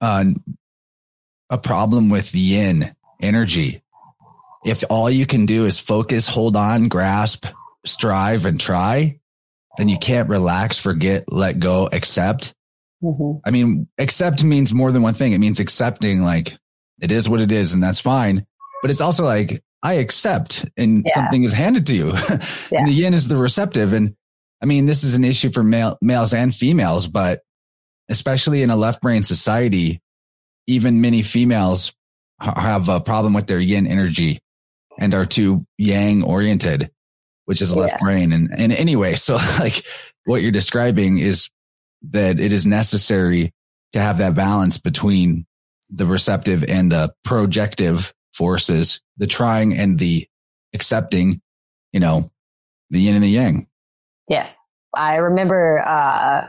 uh, 0.00 0.24
a 1.50 1.58
problem 1.58 2.08
with 2.08 2.34
yin 2.34 2.94
energy. 3.20 3.82
If 4.64 4.84
all 4.88 5.10
you 5.10 5.26
can 5.26 5.46
do 5.46 5.66
is 5.66 5.78
focus, 5.78 6.26
hold 6.26 6.56
on, 6.56 6.88
grasp, 6.88 7.46
strive, 7.84 8.46
and 8.46 8.58
try, 8.58 9.19
and 9.78 9.90
you 9.90 9.98
can't 9.98 10.28
relax, 10.28 10.78
forget, 10.78 11.24
let 11.32 11.58
go, 11.58 11.88
accept, 11.90 12.54
Mm-hmm. 13.02 13.38
I 13.44 13.50
mean, 13.50 13.88
accept 13.98 14.44
means 14.44 14.74
more 14.74 14.92
than 14.92 15.02
one 15.02 15.14
thing. 15.14 15.32
It 15.32 15.38
means 15.38 15.60
accepting 15.60 16.22
like 16.22 16.58
it 17.00 17.10
is 17.10 17.28
what 17.28 17.40
it 17.40 17.50
is 17.50 17.74
and 17.74 17.82
that's 17.82 18.00
fine. 18.00 18.46
But 18.82 18.90
it's 18.90 19.00
also 19.00 19.24
like 19.24 19.62
I 19.82 19.94
accept 19.94 20.66
and 20.76 21.04
yeah. 21.06 21.14
something 21.14 21.42
is 21.44 21.52
handed 21.52 21.86
to 21.86 21.96
you. 21.96 22.12
yeah. 22.12 22.38
And 22.72 22.88
the 22.88 22.92
yin 22.92 23.14
is 23.14 23.28
the 23.28 23.36
receptive. 23.36 23.92
And 23.92 24.16
I 24.62 24.66
mean, 24.66 24.86
this 24.86 25.04
is 25.04 25.14
an 25.14 25.24
issue 25.24 25.50
for 25.50 25.62
male, 25.62 25.96
males 26.02 26.34
and 26.34 26.54
females, 26.54 27.06
but 27.06 27.42
especially 28.08 28.62
in 28.62 28.70
a 28.70 28.76
left 28.76 29.00
brain 29.00 29.22
society, 29.22 30.02
even 30.66 31.00
many 31.00 31.22
females 31.22 31.94
have 32.38 32.88
a 32.88 33.00
problem 33.00 33.32
with 33.32 33.46
their 33.46 33.60
yin 33.60 33.86
energy 33.86 34.40
and 34.98 35.14
are 35.14 35.26
too 35.26 35.66
yang 35.78 36.22
oriented, 36.22 36.90
which 37.44 37.62
is 37.62 37.74
left 37.74 37.94
yeah. 37.94 37.98
brain. 38.02 38.32
And, 38.32 38.50
and 38.56 38.72
anyway, 38.72 39.14
so 39.16 39.36
like 39.58 39.84
what 40.24 40.42
you're 40.42 40.52
describing 40.52 41.18
is 41.18 41.50
that 42.10 42.40
it 42.40 42.52
is 42.52 42.66
necessary 42.66 43.52
to 43.92 44.00
have 44.00 44.18
that 44.18 44.34
balance 44.34 44.78
between 44.78 45.46
the 45.96 46.06
receptive 46.06 46.64
and 46.64 46.92
the 46.92 47.12
projective 47.24 48.14
forces, 48.34 49.02
the 49.16 49.26
trying 49.26 49.76
and 49.76 49.98
the 49.98 50.26
accepting, 50.72 51.40
you 51.92 52.00
know, 52.00 52.30
the 52.90 53.00
yin 53.00 53.16
and 53.16 53.24
the 53.24 53.28
yang. 53.28 53.66
Yes. 54.28 54.66
I 54.94 55.16
remember, 55.16 55.82
uh, 55.84 56.48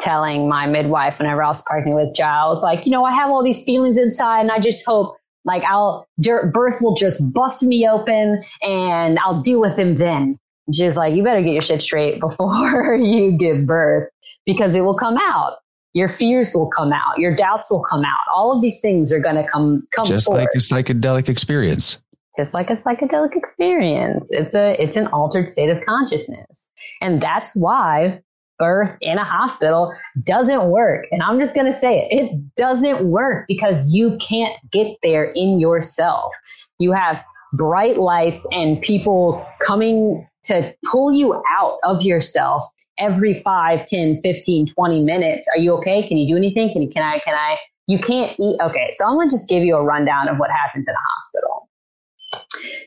telling 0.00 0.48
my 0.48 0.66
midwife 0.66 1.18
whenever 1.18 1.42
I 1.42 1.48
was 1.48 1.62
pregnant 1.62 1.96
with 1.96 2.14
Giles, 2.14 2.62
like, 2.62 2.86
you 2.86 2.92
know, 2.92 3.04
I 3.04 3.12
have 3.12 3.30
all 3.30 3.42
these 3.42 3.62
feelings 3.64 3.98
inside 3.98 4.40
and 4.40 4.50
I 4.50 4.60
just 4.60 4.86
hope 4.86 5.16
like 5.48 5.64
I'll, 5.64 6.06
birth 6.52 6.80
will 6.80 6.94
just 6.94 7.32
bust 7.32 7.62
me 7.62 7.88
open 7.88 8.44
and 8.62 9.18
I'll 9.18 9.42
deal 9.42 9.60
with 9.60 9.76
him 9.76 9.96
then. 9.96 10.38
She's 10.72 10.96
like, 10.96 11.14
you 11.14 11.24
better 11.24 11.42
get 11.42 11.52
your 11.52 11.62
shit 11.62 11.80
straight 11.80 12.20
before 12.20 12.94
you 12.94 13.32
give 13.32 13.66
birth 13.66 14.10
because 14.46 14.74
it 14.74 14.82
will 14.82 14.96
come 14.96 15.16
out. 15.20 15.54
Your 15.94 16.08
fears 16.08 16.52
will 16.54 16.68
come 16.68 16.92
out. 16.92 17.18
Your 17.18 17.34
doubts 17.34 17.70
will 17.70 17.82
come 17.82 18.04
out. 18.04 18.20
All 18.32 18.54
of 18.54 18.62
these 18.62 18.80
things 18.80 19.10
are 19.10 19.20
going 19.20 19.36
to 19.36 19.46
come 19.50 19.88
come 19.96 20.04
just 20.04 20.26
forward. 20.26 20.40
like 20.40 20.48
a 20.54 20.58
psychedelic 20.58 21.28
experience. 21.30 21.98
Just 22.36 22.52
like 22.52 22.68
a 22.68 22.74
psychedelic 22.74 23.34
experience. 23.34 24.30
It's 24.30 24.54
a 24.54 24.80
it's 24.80 24.96
an 24.96 25.06
altered 25.08 25.50
state 25.50 25.70
of 25.70 25.78
consciousness, 25.86 26.70
and 27.00 27.22
that's 27.22 27.56
why 27.56 28.20
birth 28.58 28.96
in 29.00 29.18
a 29.18 29.24
hospital 29.24 29.94
doesn't 30.22 30.68
work. 30.68 31.06
And 31.10 31.22
I'm 31.22 31.38
just 31.38 31.54
going 31.54 31.66
to 31.66 31.72
say 31.72 32.00
it. 32.00 32.16
It 32.16 32.54
doesn't 32.56 33.08
work 33.08 33.46
because 33.48 33.88
you 33.88 34.18
can't 34.18 34.54
get 34.70 34.96
there 35.02 35.24
in 35.24 35.58
yourself. 35.58 36.34
You 36.78 36.92
have 36.92 37.22
bright 37.52 37.98
lights 37.98 38.46
and 38.52 38.80
people 38.82 39.46
coming 39.60 40.26
to 40.44 40.74
pull 40.90 41.12
you 41.12 41.42
out 41.50 41.78
of 41.82 42.02
yourself 42.02 42.62
every 42.98 43.34
5, 43.40 43.84
10, 43.86 44.20
15, 44.22 44.66
20 44.66 45.02
minutes. 45.02 45.48
Are 45.54 45.58
you 45.58 45.72
okay? 45.74 46.06
Can 46.06 46.18
you 46.18 46.34
do 46.34 46.36
anything? 46.36 46.72
Can 46.72 46.82
you, 46.82 46.88
can 46.88 47.02
I, 47.02 47.20
can 47.24 47.34
I, 47.34 47.56
you 47.86 47.98
can't 47.98 48.34
eat. 48.38 48.60
Okay. 48.60 48.88
So 48.90 49.06
I'm 49.06 49.14
going 49.14 49.28
to 49.28 49.34
just 49.34 49.48
give 49.48 49.62
you 49.62 49.76
a 49.76 49.82
rundown 49.82 50.28
of 50.28 50.38
what 50.38 50.50
happens 50.50 50.88
in 50.88 50.94
a 50.94 50.98
hospital. 50.98 51.68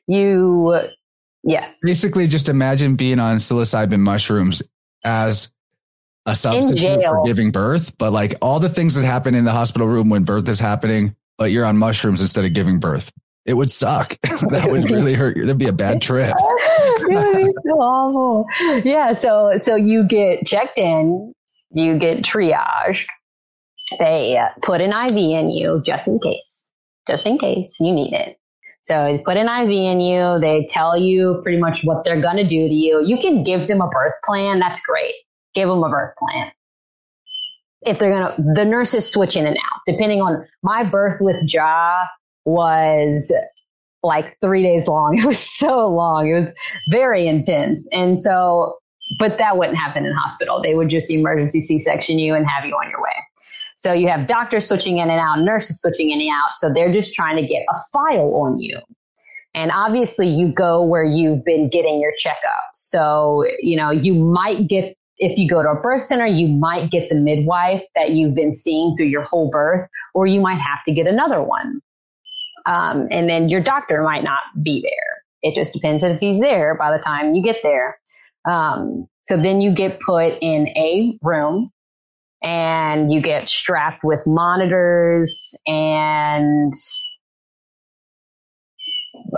You, 0.07 0.81
yes. 1.43 1.81
Basically 1.83 2.27
just 2.27 2.49
imagine 2.49 2.95
being 2.95 3.19
on 3.19 3.37
psilocybin 3.37 3.99
mushrooms 3.99 4.61
as 5.03 5.51
a 6.25 6.35
substitute 6.35 7.03
for 7.03 7.23
giving 7.25 7.51
birth, 7.51 7.97
but 7.97 8.11
like 8.11 8.35
all 8.41 8.59
the 8.59 8.69
things 8.69 8.95
that 8.95 9.05
happen 9.05 9.35
in 9.35 9.43
the 9.43 9.51
hospital 9.51 9.87
room 9.87 10.09
when 10.09 10.23
birth 10.23 10.47
is 10.47 10.59
happening, 10.59 11.15
but 11.37 11.51
you're 11.51 11.65
on 11.65 11.77
mushrooms 11.77 12.21
instead 12.21 12.45
of 12.45 12.53
giving 12.53 12.79
birth. 12.79 13.11
It 13.45 13.55
would 13.55 13.71
suck. 13.71 14.19
that 14.49 14.69
would 14.69 14.89
really 14.91 15.13
hurt. 15.13 15.35
You. 15.35 15.43
That'd 15.43 15.57
be 15.57 15.67
a 15.67 15.73
bad 15.73 16.01
trip. 16.01 16.35
it 16.39 17.09
would 17.09 17.45
be 17.45 17.51
so 17.65 17.71
awful. 17.79 18.45
Yeah. 18.85 19.17
So, 19.17 19.57
so 19.59 19.75
you 19.75 20.07
get 20.07 20.45
checked 20.45 20.77
in, 20.77 21.33
you 21.71 21.97
get 21.97 22.23
triaged. 22.23 23.07
They 23.99 24.37
uh, 24.37 24.49
put 24.61 24.79
an 24.79 24.91
IV 24.91 25.17
in 25.17 25.49
you 25.49 25.81
just 25.85 26.07
in 26.07 26.19
case, 26.19 26.71
just 27.07 27.25
in 27.25 27.37
case 27.39 27.77
you 27.79 27.91
need 27.91 28.13
it. 28.13 28.37
So 28.83 29.05
they 29.05 29.17
put 29.19 29.37
an 29.37 29.47
IV 29.47 29.69
in 29.69 29.99
you. 29.99 30.39
They 30.39 30.65
tell 30.69 30.97
you 30.97 31.39
pretty 31.43 31.59
much 31.59 31.81
what 31.83 32.05
they're 32.05 32.21
going 32.21 32.37
to 32.37 32.45
do 32.45 32.67
to 32.67 32.73
you. 32.73 33.03
You 33.05 33.17
can 33.17 33.43
give 33.43 33.67
them 33.67 33.81
a 33.81 33.87
birth 33.87 34.13
plan. 34.23 34.59
That's 34.59 34.79
great. 34.81 35.13
Give 35.53 35.67
them 35.67 35.83
a 35.83 35.89
birth 35.89 36.15
plan. 36.17 36.51
If 37.81 37.99
they're 37.99 38.11
going 38.11 38.35
to, 38.35 38.53
the 38.53 38.65
nurses 38.65 39.11
switch 39.11 39.35
in 39.35 39.47
and 39.47 39.57
out 39.57 39.81
depending 39.87 40.21
on 40.21 40.45
my 40.61 40.83
birth 40.83 41.17
with 41.19 41.41
Ja 41.51 42.05
was 42.45 43.33
like 44.03 44.39
three 44.39 44.63
days 44.63 44.87
long. 44.87 45.17
It 45.21 45.25
was 45.25 45.39
so 45.39 45.87
long. 45.87 46.29
It 46.29 46.33
was 46.33 46.53
very 46.89 47.27
intense. 47.27 47.87
And 47.91 48.19
so, 48.19 48.77
but 49.19 49.37
that 49.37 49.57
wouldn't 49.57 49.77
happen 49.77 50.05
in 50.05 50.13
hospital. 50.13 50.61
They 50.61 50.75
would 50.75 50.89
just 50.89 51.11
emergency 51.11 51.61
C-section 51.61 52.19
you 52.19 52.33
and 52.33 52.47
have 52.47 52.65
you 52.65 52.73
on 52.73 52.89
your 52.89 53.01
way. 53.01 53.13
So 53.77 53.93
you 53.93 54.07
have 54.09 54.27
doctors 54.27 54.67
switching 54.67 54.99
in 54.99 55.09
and 55.09 55.19
out, 55.19 55.39
nurses 55.39 55.81
switching 55.81 56.11
in 56.11 56.21
and 56.21 56.29
out. 56.29 56.53
So 56.53 56.71
they're 56.73 56.91
just 56.91 57.13
trying 57.13 57.35
to 57.37 57.47
get 57.47 57.63
a 57.69 57.75
file 57.91 58.33
on 58.35 58.57
you. 58.57 58.79
And 59.53 59.71
obviously 59.71 60.27
you 60.27 60.53
go 60.53 60.85
where 60.85 61.03
you've 61.03 61.43
been 61.43 61.69
getting 61.69 61.99
your 61.99 62.13
checkup. 62.17 62.63
So, 62.73 63.43
you 63.59 63.75
know, 63.75 63.89
you 63.89 64.13
might 64.13 64.67
get, 64.67 64.95
if 65.21 65.37
you 65.37 65.47
go 65.47 65.61
to 65.61 65.69
a 65.69 65.79
birth 65.79 66.01
center, 66.01 66.25
you 66.25 66.47
might 66.47 66.89
get 66.89 67.07
the 67.07 67.15
midwife 67.15 67.85
that 67.95 68.09
you've 68.09 68.33
been 68.33 68.51
seeing 68.51 68.97
through 68.97 69.05
your 69.05 69.21
whole 69.21 69.51
birth, 69.51 69.87
or 70.15 70.25
you 70.25 70.41
might 70.41 70.59
have 70.59 70.83
to 70.85 70.91
get 70.91 71.05
another 71.05 71.41
one. 71.41 71.79
Um, 72.65 73.07
and 73.11 73.29
then 73.29 73.47
your 73.47 73.61
doctor 73.61 74.01
might 74.01 74.23
not 74.23 74.41
be 74.63 74.81
there. 74.81 75.21
It 75.43 75.55
just 75.55 75.73
depends 75.73 76.03
if 76.03 76.19
he's 76.19 76.41
there 76.41 76.75
by 76.75 76.95
the 76.95 77.03
time 77.03 77.35
you 77.35 77.43
get 77.43 77.57
there. 77.61 77.99
Um, 78.49 79.07
so 79.21 79.37
then 79.37 79.61
you 79.61 79.73
get 79.73 79.99
put 79.99 80.33
in 80.41 80.67
a 80.69 81.17
room 81.21 81.69
and 82.43 83.13
you 83.13 83.21
get 83.21 83.47
strapped 83.47 84.03
with 84.03 84.25
monitors 84.25 85.55
and 85.67 86.73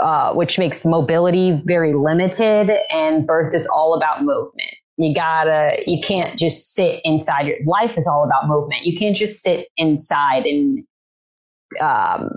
uh, 0.01 0.33
which 0.33 0.57
makes 0.57 0.85
mobility 0.85 1.61
very 1.65 1.93
limited 1.93 2.71
and 2.89 3.27
birth 3.27 3.53
is 3.53 3.67
all 3.67 3.95
about 3.95 4.23
movement 4.23 4.73
you 4.97 5.13
gotta 5.13 5.77
you 5.85 6.01
can't 6.01 6.37
just 6.37 6.73
sit 6.73 7.01
inside 7.03 7.47
your 7.47 7.57
life 7.65 7.97
is 7.97 8.07
all 8.07 8.23
about 8.23 8.47
movement 8.47 8.83
you 8.83 8.97
can't 8.97 9.15
just 9.15 9.41
sit 9.41 9.67
inside 9.77 10.45
and 10.45 10.83
um 11.81 12.29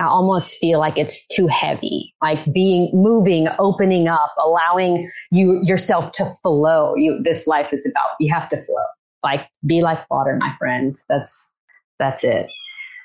I 0.00 0.06
almost 0.06 0.58
feel 0.58 0.80
like 0.80 0.98
it's 0.98 1.24
too 1.28 1.46
heavy, 1.46 2.14
like 2.20 2.52
being 2.52 2.90
moving, 2.92 3.46
opening 3.60 4.08
up, 4.08 4.34
allowing 4.42 5.08
you 5.30 5.60
yourself 5.62 6.10
to 6.12 6.26
flow. 6.42 6.96
You, 6.96 7.20
this 7.22 7.46
life 7.46 7.72
is 7.72 7.86
about, 7.86 8.10
you 8.18 8.32
have 8.34 8.48
to 8.48 8.56
flow, 8.56 8.82
like 9.22 9.48
be 9.64 9.82
like 9.82 10.10
water, 10.10 10.36
my 10.40 10.52
friend. 10.58 10.96
That's, 11.08 11.52
that's 12.00 12.24
it. 12.24 12.48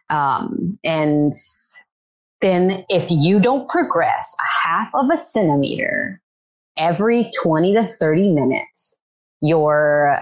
Um, 0.09 0.79
and 0.83 1.31
then 2.41 2.85
if 2.89 3.11
you 3.11 3.39
don't 3.39 3.69
progress 3.69 4.35
a 4.39 4.67
half 4.67 4.89
of 4.95 5.09
a 5.13 5.17
centimeter 5.17 6.19
every 6.79 7.29
20 7.43 7.73
to 7.75 7.87
30 7.87 8.33
minutes, 8.33 8.99
you're 9.41 10.15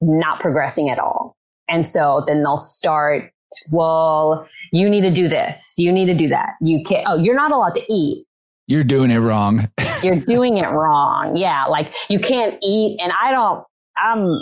not 0.00 0.40
progressing 0.40 0.90
at 0.90 0.98
all. 0.98 1.36
And 1.68 1.88
so 1.88 2.22
then 2.26 2.42
they'll 2.42 2.58
start, 2.58 3.32
well, 3.70 4.46
you 4.72 4.88
need 4.88 5.02
to 5.02 5.10
do 5.10 5.28
this. 5.28 5.74
You 5.78 5.92
need 5.92 6.06
to 6.06 6.14
do 6.14 6.28
that. 6.28 6.50
You 6.60 6.84
can't, 6.84 7.06
oh, 7.08 7.18
you're 7.18 7.34
not 7.34 7.52
allowed 7.52 7.74
to 7.74 7.92
eat. 7.92 8.26
You're 8.66 8.84
doing 8.84 9.10
it 9.10 9.18
wrong. 9.18 9.68
you're 10.02 10.20
doing 10.20 10.58
it 10.58 10.68
wrong. 10.68 11.36
Yeah. 11.36 11.64
Like 11.66 11.92
you 12.08 12.20
can't 12.20 12.56
eat. 12.62 12.98
And 13.00 13.12
I 13.20 13.30
don't, 13.30 13.64
I'm, 13.96 14.38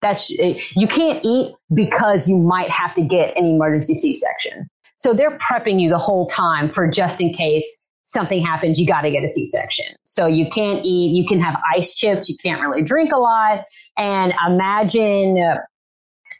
that's, 0.00 0.30
you 0.30 0.86
can't 0.86 1.24
eat 1.24 1.54
because 1.74 2.28
you 2.28 2.36
might 2.36 2.70
have 2.70 2.94
to 2.94 3.02
get 3.02 3.36
an 3.36 3.44
emergency 3.46 3.94
C 3.94 4.12
section. 4.12 4.68
So 4.96 5.12
they're 5.12 5.36
prepping 5.38 5.80
you 5.80 5.88
the 5.88 5.98
whole 5.98 6.26
time 6.26 6.70
for 6.70 6.88
just 6.88 7.20
in 7.20 7.32
case 7.32 7.80
something 8.08 8.44
happens, 8.44 8.80
you 8.80 8.86
got 8.86 9.02
to 9.02 9.10
get 9.10 9.22
a 9.22 9.28
C 9.28 9.44
section. 9.46 9.94
So 10.04 10.26
you 10.26 10.50
can't 10.50 10.84
eat, 10.84 11.14
you 11.14 11.28
can 11.28 11.38
have 11.40 11.60
ice 11.76 11.94
chips, 11.94 12.28
you 12.28 12.36
can't 12.42 12.60
really 12.60 12.82
drink 12.82 13.12
a 13.12 13.18
lot. 13.18 13.64
And 13.96 14.34
imagine 14.46 15.58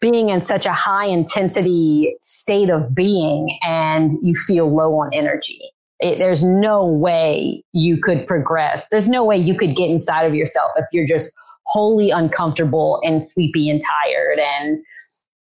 being 0.01 0.31
in 0.31 0.43
such 0.43 0.65
a 0.65 0.73
high 0.73 1.07
intensity 1.07 2.17
state 2.21 2.71
of 2.71 2.95
being 2.95 3.59
and 3.63 4.13
you 4.23 4.33
feel 4.35 4.75
low 4.75 4.95
on 4.99 5.11
energy. 5.13 5.61
It, 6.01 6.19
there's 6.19 6.43
no 6.43 6.87
way 6.87 7.65
you 7.73 8.01
could 8.01 8.27
progress. 8.27 8.89
There's 8.89 9.09
no 9.09 9.25
way 9.25 9.37
you 9.37 9.57
could 9.57 9.77
get 9.77 9.91
inside 9.91 10.25
of 10.25 10.35
yourself 10.35 10.71
if 10.77 10.87
you're 10.93 11.07
just 11.07 11.33
wholly 11.67 12.11
uncomfortable 12.11 13.01
and 13.03 13.23
sleepy 13.23 13.69
and 13.69 13.81
tired 13.81 14.39
and 14.39 14.79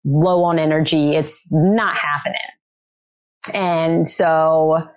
low 0.05 0.43
on 0.43 0.59
energy. 0.59 1.15
It's 1.15 1.51
not 1.51 1.97
happening. 1.97 2.35
And 3.55 4.07
so 4.07 4.87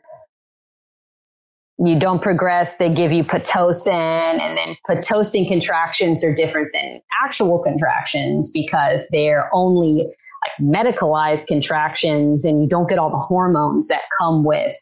you 1.79 1.99
don't 1.99 2.23
progress, 2.23 2.77
they 2.77 2.93
give 2.93 3.11
you 3.13 3.25
Pitocin, 3.25 4.41
and 4.41 4.57
then 4.57 4.77
Pitocin 4.89 5.49
contractions 5.49 6.23
are 6.23 6.35
different 6.35 6.69
than 6.73 7.01
actual 7.25 7.59
contractions 7.59 8.51
because 8.53 9.09
they're 9.11 9.51
only 9.53 10.07
like 10.43 10.69
medicalized 10.69 11.47
contractions, 11.49 12.45
and 12.45 12.63
you 12.63 12.69
don't 12.69 12.89
get 12.89 12.99
all 12.99 13.11
the 13.11 13.19
hormones 13.19 13.89
that 13.89 14.03
come 14.19 14.45
with 14.45 14.77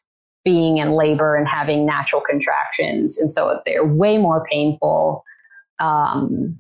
being 0.45 0.78
in 0.78 0.93
labor 0.93 1.36
and 1.36 1.47
having 1.47 1.86
natural 1.86 2.20
contractions. 2.20 3.16
And 3.18 3.30
so 3.30 3.61
they're 3.64 3.86
way 3.86 4.18
more 4.18 4.45
painful. 4.51 5.24
Um, 5.78 6.59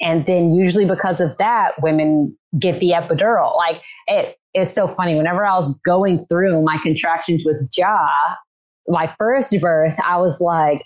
and 0.00 0.26
then 0.26 0.54
usually 0.54 0.84
because 0.84 1.20
of 1.20 1.36
that, 1.38 1.72
women 1.80 2.36
get 2.58 2.80
the 2.80 2.90
epidural. 2.90 3.56
Like 3.56 3.82
it 4.06 4.36
is 4.54 4.72
so 4.72 4.88
funny. 4.94 5.14
Whenever 5.14 5.44
I 5.44 5.56
was 5.56 5.78
going 5.80 6.26
through 6.28 6.62
my 6.62 6.78
contractions 6.82 7.44
with 7.44 7.56
Ja, 7.76 8.08
my 8.88 9.14
first 9.18 9.54
birth, 9.60 9.96
I 10.04 10.18
was 10.18 10.40
like 10.40 10.84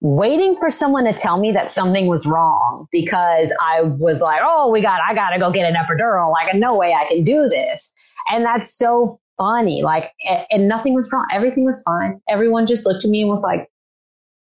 waiting 0.00 0.56
for 0.58 0.68
someone 0.68 1.04
to 1.04 1.12
tell 1.12 1.38
me 1.38 1.52
that 1.52 1.68
something 1.68 2.08
was 2.08 2.26
wrong 2.26 2.86
because 2.90 3.54
I 3.60 3.82
was 3.82 4.20
like, 4.20 4.40
oh, 4.42 4.70
we 4.70 4.82
got, 4.82 5.00
I 5.08 5.14
got 5.14 5.30
to 5.30 5.38
go 5.38 5.52
get 5.52 5.64
an 5.64 5.76
epidural. 5.76 6.32
Like, 6.32 6.54
no 6.54 6.76
way 6.76 6.92
I 6.92 7.08
can 7.08 7.22
do 7.22 7.48
this. 7.48 7.92
And 8.28 8.44
that's 8.44 8.76
so 8.76 9.20
funny. 9.38 9.82
Like, 9.82 10.10
and 10.50 10.66
nothing 10.68 10.94
was 10.94 11.10
wrong. 11.12 11.26
Everything 11.32 11.64
was 11.64 11.82
fine. 11.82 12.20
Everyone 12.28 12.66
just 12.66 12.84
looked 12.84 13.04
at 13.04 13.10
me 13.10 13.22
and 13.22 13.30
was 13.30 13.44
like, 13.44 13.68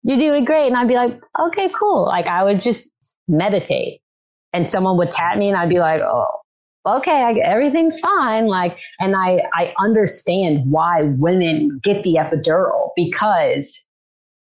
you're 0.04 0.18
doing 0.18 0.44
great. 0.44 0.68
And 0.68 0.76
I'd 0.76 0.88
be 0.88 0.94
like, 0.94 1.20
okay, 1.38 1.70
cool. 1.78 2.06
Like, 2.06 2.26
I 2.26 2.42
would 2.42 2.60
just 2.60 2.90
meditate 3.28 4.00
and 4.52 4.68
someone 4.68 4.96
would 4.96 5.10
tap 5.10 5.36
me 5.36 5.48
and 5.48 5.56
I'd 5.56 5.68
be 5.68 5.78
like, 5.78 6.00
oh, 6.00 6.26
okay, 6.86 7.22
I, 7.22 7.32
everything's 7.44 8.00
fine. 8.00 8.46
Like, 8.46 8.76
and 8.98 9.14
I, 9.16 9.42
I 9.54 9.74
understand 9.78 10.70
why 10.70 11.02
women 11.18 11.80
get 11.82 12.02
the 12.02 12.14
epidural 12.14 12.90
because 12.96 13.84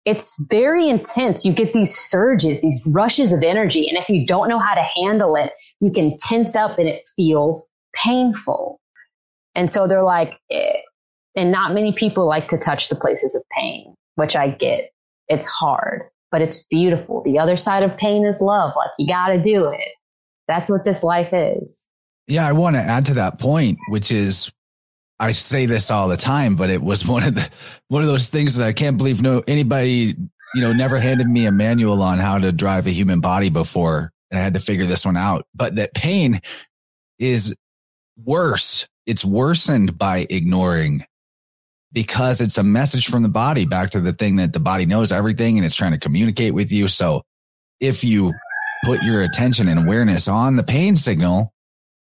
it's 0.05 0.43
very 0.49 0.89
intense. 0.89 1.45
You 1.45 1.53
get 1.53 1.73
these 1.73 1.95
surges, 1.95 2.61
these 2.61 2.87
rushes 2.91 3.31
of 3.31 3.43
energy. 3.43 3.87
And 3.87 3.97
if 3.97 4.09
you 4.09 4.25
don't 4.25 4.49
know 4.49 4.59
how 4.59 4.73
to 4.73 4.87
handle 4.95 5.35
it, 5.35 5.51
you 5.81 5.91
can 5.91 6.15
tense 6.17 6.55
up 6.55 6.77
and 6.79 6.87
it 6.87 7.01
feels 7.15 7.69
painful. 7.93 8.79
And 9.55 9.69
so 9.69 9.87
they're 9.87 10.03
like, 10.03 10.33
eh, 10.51 10.73
and 11.35 11.51
not 11.51 11.73
many 11.73 11.93
people 11.93 12.27
like 12.27 12.47
to 12.49 12.57
touch 12.57 12.89
the 12.89 12.95
places 12.95 13.35
of 13.35 13.43
pain, 13.55 13.93
which 14.15 14.35
I 14.35 14.49
get. 14.49 14.91
It's 15.27 15.45
hard, 15.45 16.03
but 16.31 16.41
it's 16.41 16.65
beautiful. 16.65 17.21
The 17.23 17.37
other 17.37 17.55
side 17.55 17.83
of 17.83 17.95
pain 17.97 18.25
is 18.25 18.41
love. 18.41 18.73
Like 18.75 18.91
you 18.97 19.07
got 19.07 19.27
to 19.27 19.39
do 19.39 19.67
it. 19.67 19.89
That's 20.47 20.69
what 20.69 20.85
this 20.85 21.03
life 21.03 21.29
is. 21.31 21.87
Yeah, 22.29 22.47
I 22.47 22.53
want 22.53 22.75
to 22.75 22.81
add 22.81 23.07
to 23.07 23.15
that 23.15 23.39
point, 23.39 23.79
which 23.89 24.11
is 24.11 24.51
I 25.19 25.31
say 25.31 25.65
this 25.65 25.89
all 25.89 26.07
the 26.07 26.15
time, 26.15 26.55
but 26.55 26.69
it 26.69 26.81
was 26.81 27.05
one 27.05 27.23
of 27.23 27.35
the 27.35 27.49
one 27.89 28.03
of 28.03 28.07
those 28.07 28.29
things 28.29 28.55
that 28.55 28.67
I 28.67 28.73
can't 28.73 28.97
believe 28.97 29.21
no 29.21 29.43
anybody, 29.47 30.15
you 30.53 30.61
know, 30.61 30.71
never 30.71 30.99
handed 30.99 31.27
me 31.27 31.47
a 31.47 31.51
manual 31.51 32.01
on 32.01 32.19
how 32.19 32.37
to 32.37 32.51
drive 32.51 32.87
a 32.87 32.91
human 32.91 33.19
body 33.19 33.49
before. 33.49 34.11
And 34.31 34.39
I 34.39 34.43
had 34.43 34.53
to 34.53 34.59
figure 34.59 34.85
this 34.85 35.05
one 35.05 35.17
out. 35.17 35.45
But 35.55 35.75
that 35.75 35.95
pain 35.95 36.39
is 37.17 37.55
worse. 38.23 38.87
It's 39.07 39.25
worsened 39.25 39.97
by 39.97 40.27
ignoring 40.29 41.03
because 41.91 42.41
it's 42.41 42.59
a 42.59 42.63
message 42.63 43.07
from 43.07 43.23
the 43.23 43.29
body 43.29 43.65
back 43.65 43.89
to 43.91 43.99
the 43.99 44.13
thing 44.13 44.35
that 44.35 44.53
the 44.53 44.59
body 44.59 44.85
knows 44.85 45.11
everything 45.11 45.57
and 45.57 45.65
it's 45.65 45.75
trying 45.75 45.93
to 45.93 45.97
communicate 45.97 46.53
with 46.53 46.71
you. 46.71 46.87
So 46.87 47.23
if 47.79 48.03
you 48.03 48.33
put 48.83 49.01
your 49.01 49.23
attention 49.23 49.67
and 49.67 49.79
awareness 49.79 50.27
on 50.27 50.55
the 50.55 50.63
pain 50.63 50.95
signal, 50.95 51.51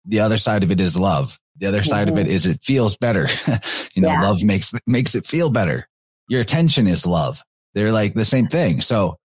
the 0.07 0.21
other 0.21 0.37
side 0.37 0.63
of 0.63 0.71
it 0.71 0.79
is 0.79 0.97
love. 0.97 1.37
The 1.57 1.67
other 1.67 1.83
side 1.83 2.07
mm-hmm. 2.07 2.17
of 2.17 2.25
it 2.25 2.31
is 2.31 2.45
it 2.45 2.63
feels 2.63 2.97
better. 2.97 3.27
you 3.93 4.01
know, 4.01 4.09
yeah. 4.09 4.21
love 4.21 4.43
makes, 4.43 4.73
makes 4.85 5.15
it 5.15 5.25
feel 5.25 5.49
better. 5.49 5.87
Your 6.29 6.41
attention 6.41 6.87
is 6.87 7.05
love. 7.05 7.41
They're 7.73 7.91
like 7.91 8.13
the 8.13 8.25
same 8.25 8.47
thing. 8.47 8.81
So 8.81 9.17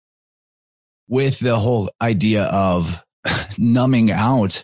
with 1.08 1.38
the 1.38 1.58
whole 1.58 1.90
idea 2.00 2.44
of 2.44 3.02
numbing 3.58 4.10
out 4.10 4.62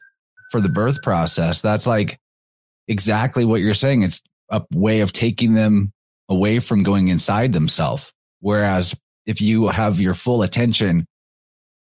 for 0.51 0.61
the 0.61 0.69
birth 0.69 1.03
process, 1.03 1.61
that's 1.61 1.87
like 1.87 2.19
exactly 2.87 3.45
what 3.45 3.61
you're 3.61 3.75
saying. 3.75 4.03
It's 4.03 4.23
a 4.51 4.63
way 4.73 5.01
of 5.01 5.13
taking 5.13 5.55
them 5.55 5.93
away 6.29 6.59
from 6.59 6.83
going 6.83 7.09
inside 7.09 7.53
themselves. 7.53 8.13
Whereas 8.41 8.95
if 9.27 9.41
you 9.41 9.69
have 9.69 10.01
your 10.01 10.15
full 10.15 10.43
attention 10.43 11.07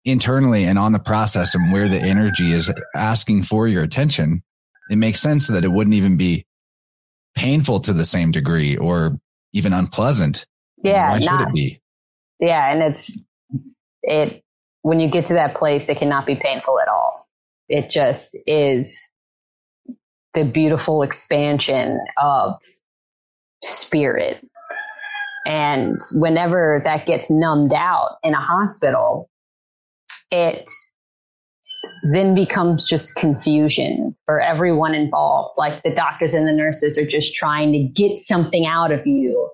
internally 0.05 0.65
and 0.65 0.79
on 0.79 0.93
the 0.93 0.99
process 0.99 1.55
and 1.55 1.73
where 1.73 1.89
the 1.89 1.99
energy 1.99 2.53
is 2.53 2.73
asking 2.95 3.43
for 3.43 3.67
your 3.67 3.83
attention, 3.83 4.43
it 4.91 4.97
makes 4.97 5.21
sense 5.21 5.49
that 5.49 5.65
it 5.65 5.69
wouldn't 5.69 5.95
even 5.95 6.17
be 6.17 6.47
painful 7.35 7.81
to 7.81 7.93
the 7.93 8.05
same 8.05 8.31
degree 8.31 8.77
or 8.77 9.19
even 9.53 9.73
unpleasant. 9.73 10.47
Yeah. 10.83 11.11
Why 11.11 11.21
should 11.21 11.41
it 11.41 11.55
be? 11.55 11.81
yeah 12.41 12.71
and 12.71 12.83
it's 12.83 13.17
it 14.03 14.43
when 14.83 15.01
you 15.01 15.11
get 15.11 15.27
to 15.27 15.35
that 15.35 15.55
place 15.55 15.89
it 15.89 15.97
cannot 15.97 16.27
be 16.27 16.37
painful 16.37 16.79
at 16.81 16.89
all 16.89 17.27
it 17.69 17.91
just 17.91 18.37
is 18.47 19.09
the 20.35 20.45
beautiful 20.45 21.03
expansion 21.03 21.99
of 22.21 22.61
spirit 23.63 24.45
and 25.47 25.99
whenever 26.15 26.81
that 26.85 27.07
gets 27.07 27.31
numbed 27.31 27.73
out 27.73 28.17
in 28.23 28.35
a 28.35 28.41
hospital 28.41 29.31
it 30.35 30.69
then 32.03 32.35
becomes 32.35 32.89
just 32.89 33.15
confusion 33.15 34.15
for 34.27 34.41
everyone 34.41 34.95
involved 34.95 35.55
like 35.57 35.83
the 35.83 35.95
doctors 35.95 36.35
and 36.35 36.47
the 36.47 36.53
nurses 36.53 36.99
are 36.99 37.07
just 37.07 37.35
trying 37.35 37.73
to 37.73 37.79
get 37.79 38.19
something 38.19 38.67
out 38.67 38.91
of 38.91 39.07
you 39.07 39.51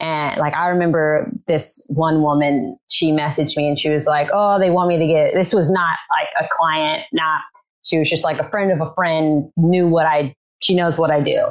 and 0.00 0.40
like 0.40 0.54
I 0.54 0.68
remember 0.68 1.30
this 1.46 1.84
one 1.88 2.22
woman, 2.22 2.78
she 2.88 3.12
messaged 3.12 3.56
me 3.56 3.68
and 3.68 3.78
she 3.78 3.90
was 3.90 4.06
like, 4.06 4.28
Oh, 4.32 4.58
they 4.58 4.70
want 4.70 4.88
me 4.88 4.98
to 4.98 5.06
get 5.06 5.34
this 5.34 5.52
was 5.52 5.70
not 5.70 5.98
like 6.10 6.28
a 6.44 6.48
client, 6.50 7.04
not 7.12 7.42
she 7.84 7.98
was 7.98 8.08
just 8.08 8.24
like 8.24 8.38
a 8.38 8.44
friend 8.44 8.72
of 8.72 8.80
a 8.80 8.92
friend, 8.94 9.50
knew 9.58 9.86
what 9.86 10.06
I 10.06 10.34
she 10.60 10.74
knows 10.74 10.98
what 10.98 11.10
I 11.10 11.20
do. 11.20 11.46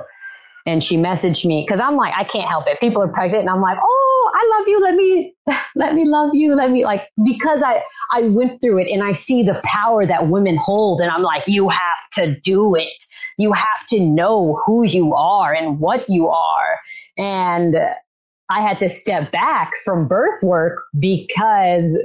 And 0.66 0.84
she 0.84 0.98
messaged 0.98 1.46
me 1.46 1.64
because 1.66 1.80
I'm 1.80 1.96
like, 1.96 2.14
I 2.18 2.24
can't 2.24 2.50
help 2.50 2.68
it. 2.68 2.80
People 2.80 3.02
are 3.04 3.08
pregnant 3.08 3.42
and 3.42 3.50
I'm 3.50 3.62
like, 3.62 3.78
Oh, 3.82 4.19
I 4.40 4.58
love 4.58 4.68
you. 4.68 4.82
Let 4.82 4.96
me 4.96 5.36
let 5.76 5.96
me 5.96 6.06
love 6.06 6.30
you. 6.34 6.56
Let 6.56 6.72
me 6.72 6.86
like 6.86 7.10
because 7.26 7.62
I 7.62 7.82
I 8.12 8.30
went 8.30 8.62
through 8.62 8.80
it 8.80 8.88
and 8.88 9.04
I 9.04 9.12
see 9.12 9.44
the 9.44 9.60
power 9.66 10.06
that 10.06 10.30
women 10.30 10.58
hold 10.58 11.02
and 11.02 11.12
I'm 11.12 11.24
like, 11.24 11.44
you 11.48 11.68
have 11.68 12.10
to 12.14 12.40
do 12.40 12.76
it. 12.76 13.04
You 13.38 13.52
have 13.52 13.86
to 13.90 14.00
know 14.00 14.62
who 14.66 14.86
you 14.86 15.14
are 15.14 15.54
and 15.54 15.80
what 15.80 16.10
you 16.10 16.30
are. 16.30 16.80
And 17.18 17.76
I 18.50 18.62
had 18.62 18.80
to 18.80 18.90
step 18.90 19.32
back 19.32 19.74
from 19.84 20.08
birth 20.08 20.42
work 20.42 20.84
because 20.98 22.00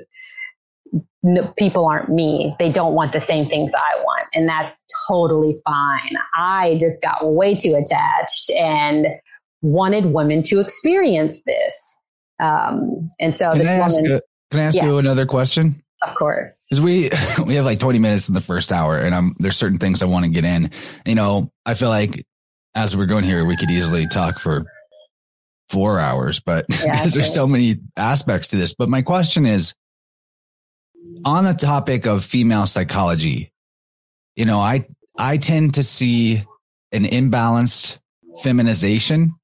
people 1.57 1.87
aren't 1.87 2.11
me. 2.11 2.55
They 2.59 2.71
don't 2.71 2.95
want 2.95 3.13
the 3.13 3.21
same 3.21 3.49
things 3.49 3.73
I 3.75 3.97
want. 4.01 4.27
And 4.35 4.49
that's 4.49 4.85
totally 5.09 5.61
fine. 5.65 6.15
I 6.35 6.79
just 6.81 7.03
got 7.03 7.33
way 7.33 7.55
too 7.55 7.75
attached 7.75 8.51
and 8.51 9.07
wanted 9.63 10.07
women 10.07 10.43
to 10.45 10.61
experience 10.61 11.45
this. 11.45 12.01
Um, 12.41 13.11
and 13.21 13.35
so 13.35 13.51
Can 13.51 13.59
this 13.59 13.69
I 13.69 13.75
ask, 13.75 13.97
woman, 13.97 14.13
a- 14.13 14.21
can 14.51 14.61
I 14.61 14.65
ask 14.65 14.77
Yeah. 14.77 14.87
you 14.87 14.99
another 14.99 15.27
question? 15.27 15.81
of 16.03 16.15
course. 16.17 16.67
Because 16.69 16.83
we 16.83 17.09
we 17.47 17.55
have 17.55 17.65
like 17.65 17.79
20 17.79 17.99
minutes 17.99 18.29
in 18.29 18.35
the 18.35 18.41
first 18.41 18.73
hour, 18.73 18.99
and 18.99 19.15
I'm 19.15 19.35
there's 19.39 19.57
certain 19.57 19.79
things 19.79 20.03
I 20.03 20.07
want 20.07 20.25
to 20.25 20.31
get 20.31 20.45
in. 20.45 20.71
You 21.07 21.15
know, 21.15 21.51
I 21.65 21.75
feel 21.75 21.89
like 21.89 22.27
as 22.75 22.95
we're 22.97 23.07
going 23.07 23.25
here, 23.25 23.45
we 23.45 23.57
could 23.57 23.71
easily 23.71 24.07
talk 24.07 24.39
for 24.41 24.67
four 25.71 25.99
hours, 25.99 26.41
but 26.41 26.67
Yeah, 26.85 26.93
because 26.93 27.15
there's 27.15 27.33
so 27.33 27.47
many 27.47 27.77
aspects 27.97 28.49
to 28.49 28.57
this. 28.57 28.75
But 28.75 28.89
my 28.91 29.01
question 29.03 29.47
is 29.47 29.75
on 31.25 31.45
the 31.45 31.55
topic 31.55 32.07
of 32.07 32.25
female 32.25 32.67
psychology. 32.67 33.51
You 34.37 34.45
know, 34.45 34.59
I 34.61 34.85
I 35.17 35.37
tend 35.39 35.75
to 35.75 35.83
see 35.83 36.45
an 36.93 37.05
imbalanced 37.05 37.99
feminization 38.43 39.35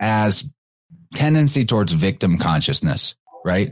as 0.00 0.44
tendency 1.14 1.64
towards 1.64 1.92
victim 1.92 2.38
consciousness, 2.38 3.14
right? 3.44 3.70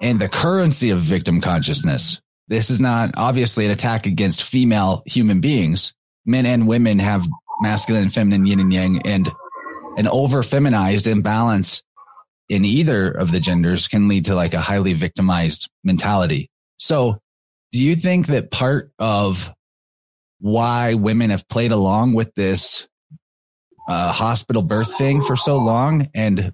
And 0.00 0.20
the 0.20 0.28
currency 0.28 0.90
of 0.90 0.98
victim 1.00 1.40
consciousness. 1.40 2.20
This 2.48 2.68
is 2.68 2.80
not 2.80 3.12
obviously 3.16 3.64
an 3.64 3.70
attack 3.70 4.06
against 4.06 4.42
female 4.42 5.02
human 5.06 5.40
beings. 5.40 5.94
Men 6.26 6.44
and 6.46 6.66
women 6.66 6.98
have 6.98 7.26
masculine 7.60 8.04
and 8.04 8.12
feminine 8.12 8.46
yin 8.46 8.60
and 8.60 8.72
yang 8.72 9.02
and 9.06 9.32
an 9.96 10.08
over 10.08 10.42
feminized 10.42 11.06
imbalance 11.06 11.82
in 12.48 12.64
either 12.64 13.10
of 13.10 13.30
the 13.32 13.40
genders 13.40 13.88
can 13.88 14.08
lead 14.08 14.26
to 14.26 14.34
like 14.34 14.54
a 14.54 14.60
highly 14.60 14.92
victimized 14.92 15.70
mentality. 15.82 16.50
So 16.78 17.18
do 17.72 17.80
you 17.80 17.96
think 17.96 18.26
that 18.26 18.50
part 18.50 18.92
of 18.98 19.52
why 20.40 20.94
women 20.94 21.30
have 21.30 21.48
played 21.48 21.72
along 21.72 22.12
with 22.12 22.34
this 22.34 22.86
uh, 23.88 24.12
hospital 24.12 24.62
birth 24.62 24.96
thing 24.96 25.22
for 25.22 25.36
so 25.36 25.58
long 25.58 26.08
and 26.14 26.52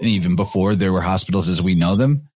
even 0.00 0.36
before 0.36 0.74
there 0.74 0.92
were 0.92 1.00
hospitals 1.00 1.48
as 1.48 1.62
we 1.62 1.74
know 1.74 1.96
them 1.96 2.28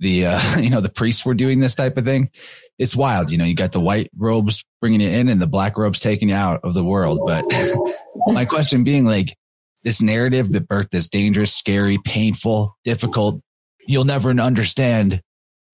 the 0.00 0.26
uh, 0.26 0.40
you 0.58 0.70
know 0.70 0.80
the 0.80 0.88
priests 0.88 1.24
were 1.24 1.34
doing 1.34 1.60
this 1.60 1.74
type 1.74 1.96
of 1.96 2.04
thing. 2.04 2.30
It's 2.78 2.94
wild 2.94 3.30
you 3.30 3.38
know 3.38 3.44
you 3.44 3.54
got 3.54 3.72
the 3.72 3.80
white 3.80 4.10
robes 4.16 4.64
bringing 4.80 5.00
you 5.00 5.08
in 5.08 5.28
and 5.28 5.40
the 5.40 5.46
black 5.46 5.76
robes 5.76 6.00
taking 6.00 6.28
you 6.28 6.34
out 6.34 6.60
of 6.64 6.74
the 6.74 6.84
world 6.84 7.20
but 7.26 7.44
my 8.28 8.44
question 8.44 8.84
being 8.84 9.04
like 9.04 9.36
this 9.84 10.00
narrative 10.00 10.50
that 10.52 10.68
birth 10.68 10.92
is 10.92 11.08
dangerous 11.08 11.54
scary 11.54 11.98
painful 12.04 12.76
difficult 12.84 13.40
you'll 13.86 14.04
never 14.04 14.30
understand 14.30 15.22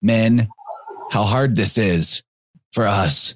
men 0.01 0.47
how 1.11 1.23
hard 1.23 1.55
this 1.55 1.77
is 1.77 2.23
for 2.73 2.87
us. 2.87 3.35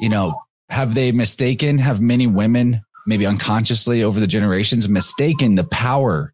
You 0.00 0.08
know 0.08 0.34
have 0.68 0.94
they 0.94 1.12
mistaken 1.12 1.78
have 1.78 2.00
many 2.00 2.26
women 2.26 2.82
maybe 3.06 3.26
unconsciously 3.26 4.02
over 4.02 4.20
the 4.20 4.26
generations 4.26 4.88
mistaken 4.88 5.54
the 5.54 5.64
power 5.64 6.32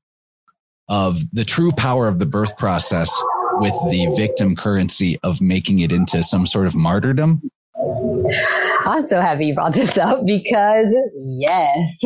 of 0.88 1.20
the 1.32 1.44
true 1.44 1.72
power 1.72 2.08
of 2.08 2.18
the 2.18 2.26
birth 2.26 2.56
process 2.56 3.10
with 3.54 3.74
the 3.90 4.12
victim 4.16 4.54
currency 4.54 5.18
of 5.22 5.40
making 5.40 5.80
it 5.80 5.92
into 5.92 6.22
some 6.22 6.46
sort 6.46 6.66
of 6.66 6.74
martyrdom 6.74 7.42
I'm 8.86 9.06
so 9.06 9.20
happy 9.20 9.46
you 9.46 9.54
brought 9.54 9.74
this 9.74 9.98
up 9.98 10.24
because 10.26 10.94
yes, 11.16 12.02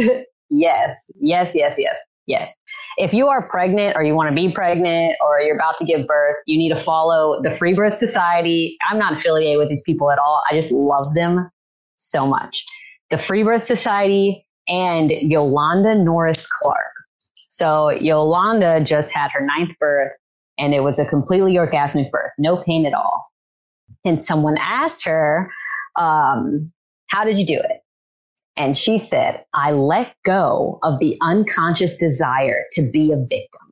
yes, 0.50 1.10
yes, 1.20 1.52
yes, 1.54 1.74
yes, 1.78 1.96
yes. 2.26 2.52
If 2.96 3.12
you 3.12 3.28
are 3.28 3.48
pregnant 3.48 3.96
or 3.96 4.02
you 4.02 4.14
want 4.14 4.28
to 4.28 4.34
be 4.34 4.52
pregnant 4.52 5.16
or 5.24 5.40
you're 5.40 5.56
about 5.56 5.78
to 5.78 5.84
give 5.84 6.06
birth, 6.06 6.36
you 6.46 6.58
need 6.58 6.70
to 6.70 6.76
follow 6.76 7.40
the 7.42 7.50
Free 7.50 7.74
Birth 7.74 7.96
Society. 7.96 8.76
I'm 8.88 8.98
not 8.98 9.14
affiliated 9.14 9.58
with 9.58 9.68
these 9.68 9.82
people 9.82 10.10
at 10.10 10.18
all. 10.18 10.42
I 10.50 10.54
just 10.54 10.72
love 10.72 11.14
them 11.14 11.50
so 11.96 12.26
much. 12.26 12.64
The 13.10 13.18
Free 13.18 13.42
Birth 13.42 13.64
Society 13.64 14.46
and 14.68 15.10
Yolanda 15.10 15.94
Norris 15.94 16.46
Clark. 16.46 16.92
So 17.50 17.90
Yolanda 17.90 18.82
just 18.82 19.14
had 19.14 19.30
her 19.32 19.44
ninth 19.44 19.78
birth 19.78 20.12
and 20.58 20.74
it 20.74 20.80
was 20.80 20.98
a 20.98 21.04
completely 21.04 21.54
orgasmic 21.54 22.10
birth, 22.10 22.32
no 22.38 22.62
pain 22.62 22.86
at 22.86 22.94
all. 22.94 23.26
And 24.04 24.22
someone 24.22 24.56
asked 24.58 25.04
her, 25.04 25.52
um, 25.98 26.72
how 27.08 27.24
did 27.24 27.36
you 27.38 27.46
do 27.46 27.58
it? 27.58 27.82
And 28.56 28.76
she 28.76 28.98
said, 28.98 29.44
I 29.54 29.72
let 29.72 30.14
go 30.24 30.78
of 30.82 30.98
the 30.98 31.16
unconscious 31.22 31.96
desire 31.96 32.64
to 32.72 32.82
be 32.90 33.12
a 33.12 33.16
victim. 33.16 33.70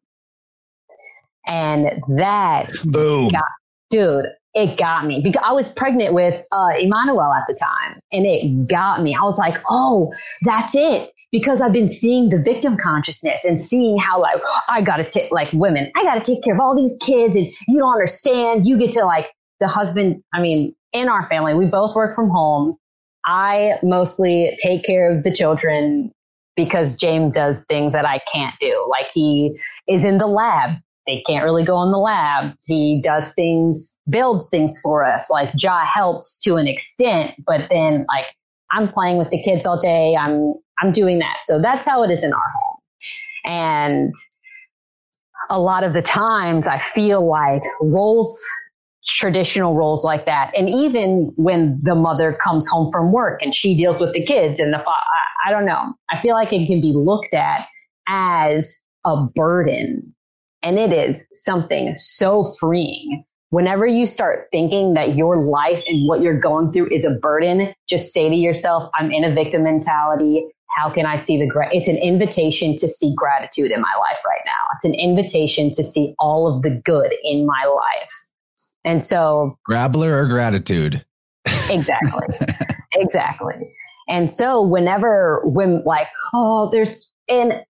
And 1.46 2.02
that, 2.18 2.70
boom 2.84 3.28
Got- 3.28 3.44
dude, 3.90 4.26
it 4.54 4.78
got 4.78 5.06
me 5.06 5.20
because 5.22 5.42
I 5.46 5.52
was 5.52 5.70
pregnant 5.70 6.14
with 6.14 6.34
uh, 6.50 6.70
Emmanuel 6.78 7.32
at 7.32 7.44
the 7.46 7.54
time 7.54 8.00
and 8.12 8.26
it 8.26 8.66
got 8.66 9.02
me. 9.02 9.14
I 9.14 9.22
was 9.22 9.38
like, 9.38 9.56
oh, 9.68 10.12
that's 10.42 10.74
it. 10.74 11.12
Because 11.32 11.60
I've 11.60 11.72
been 11.72 11.88
seeing 11.88 12.28
the 12.28 12.38
victim 12.38 12.76
consciousness 12.76 13.44
and 13.44 13.60
seeing 13.60 13.98
how 13.98 14.20
like, 14.20 14.40
I 14.68 14.82
gotta 14.82 15.08
take, 15.08 15.30
like 15.30 15.52
women, 15.52 15.92
I 15.94 16.02
gotta 16.02 16.20
take 16.20 16.42
care 16.42 16.54
of 16.54 16.60
all 16.60 16.74
these 16.74 16.96
kids 17.00 17.36
and 17.36 17.46
you 17.68 17.78
don't 17.78 17.92
understand. 17.92 18.66
You 18.66 18.76
get 18.76 18.90
to 18.92 19.04
like 19.04 19.26
the 19.60 19.68
husband. 19.68 20.24
I 20.34 20.40
mean, 20.40 20.74
in 20.92 21.08
our 21.08 21.24
family, 21.24 21.54
we 21.54 21.66
both 21.66 21.94
work 21.94 22.16
from 22.16 22.30
home. 22.30 22.76
I 23.24 23.74
mostly 23.84 24.56
take 24.60 24.82
care 24.84 25.16
of 25.16 25.22
the 25.22 25.32
children 25.32 26.10
because 26.56 26.96
James 26.96 27.34
does 27.34 27.64
things 27.66 27.92
that 27.92 28.06
I 28.06 28.18
can't 28.32 28.54
do. 28.58 28.86
Like 28.90 29.06
he 29.12 29.56
is 29.88 30.04
in 30.04 30.18
the 30.18 30.26
lab. 30.26 30.78
They 31.10 31.22
can't 31.26 31.44
really 31.44 31.64
go 31.64 31.82
in 31.82 31.90
the 31.90 31.98
lab. 31.98 32.54
He 32.66 33.00
does 33.02 33.34
things, 33.34 33.98
builds 34.12 34.48
things 34.48 34.78
for 34.80 35.04
us. 35.04 35.28
Like 35.28 35.50
Ja 35.60 35.84
helps 35.84 36.38
to 36.44 36.54
an 36.54 36.68
extent, 36.68 37.32
but 37.44 37.62
then 37.68 38.06
like 38.06 38.26
I'm 38.70 38.88
playing 38.88 39.18
with 39.18 39.30
the 39.30 39.42
kids 39.42 39.66
all 39.66 39.80
day. 39.80 40.14
I'm, 40.16 40.54
I'm 40.78 40.92
doing 40.92 41.18
that. 41.18 41.38
So 41.42 41.60
that's 41.60 41.84
how 41.84 42.04
it 42.04 42.12
is 42.12 42.22
in 42.22 42.32
our 42.32 42.38
home. 42.38 42.78
And 43.44 44.14
a 45.48 45.60
lot 45.60 45.82
of 45.82 45.94
the 45.94 46.02
times 46.02 46.68
I 46.68 46.78
feel 46.78 47.28
like 47.28 47.62
roles 47.80 48.40
traditional 49.08 49.74
roles 49.74 50.04
like 50.04 50.26
that. 50.26 50.52
And 50.56 50.68
even 50.68 51.32
when 51.34 51.80
the 51.82 51.96
mother 51.96 52.38
comes 52.40 52.68
home 52.68 52.88
from 52.92 53.10
work 53.10 53.42
and 53.42 53.52
she 53.52 53.76
deals 53.76 54.00
with 54.00 54.12
the 54.12 54.24
kids 54.24 54.60
and 54.60 54.72
the, 54.72 54.78
I, 54.78 55.48
I 55.48 55.50
don't 55.50 55.66
know. 55.66 55.94
I 56.08 56.22
feel 56.22 56.34
like 56.34 56.52
it 56.52 56.68
can 56.68 56.80
be 56.80 56.92
looked 56.94 57.34
at 57.34 57.66
as 58.06 58.80
a 59.04 59.26
burden. 59.34 60.14
And 60.62 60.78
it 60.78 60.92
is 60.92 61.26
something 61.32 61.94
so 61.94 62.44
freeing. 62.44 63.24
Whenever 63.50 63.86
you 63.86 64.06
start 64.06 64.48
thinking 64.52 64.94
that 64.94 65.16
your 65.16 65.38
life 65.38 65.84
and 65.88 66.08
what 66.08 66.20
you're 66.20 66.38
going 66.38 66.72
through 66.72 66.92
is 66.92 67.04
a 67.04 67.10
burden, 67.10 67.74
just 67.88 68.12
say 68.12 68.28
to 68.28 68.36
yourself, 68.36 68.90
I'm 68.94 69.10
in 69.10 69.24
a 69.24 69.34
victim 69.34 69.64
mentality. 69.64 70.46
How 70.76 70.88
can 70.88 71.04
I 71.04 71.16
see 71.16 71.36
the, 71.38 71.48
gra-? 71.48 71.68
it's 71.72 71.88
an 71.88 71.96
invitation 71.96 72.76
to 72.76 72.88
see 72.88 73.12
gratitude 73.16 73.72
in 73.72 73.80
my 73.80 73.92
life 73.98 74.20
right 74.24 74.42
now. 74.46 74.74
It's 74.76 74.84
an 74.84 74.94
invitation 74.94 75.72
to 75.72 75.82
see 75.82 76.14
all 76.20 76.54
of 76.54 76.62
the 76.62 76.70
good 76.70 77.12
in 77.24 77.44
my 77.44 77.64
life. 77.64 78.12
And 78.84 79.02
so 79.02 79.56
grabbler 79.64 80.16
or 80.16 80.26
gratitude 80.26 81.04
exactly 81.68 82.26
exactly 82.94 83.54
And 84.08 84.30
so 84.30 84.62
whenever 84.62 85.40
when 85.44 85.82
like, 85.84 86.08
oh, 86.34 86.68
there's 86.70 87.12
and 87.28 87.64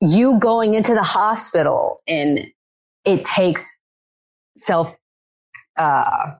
you 0.00 0.38
going 0.38 0.74
into 0.74 0.94
the 0.94 1.02
hospital 1.02 2.00
and 2.06 2.40
it 3.04 3.24
takes 3.24 3.78
self 4.56 4.96
uh, 5.78 6.34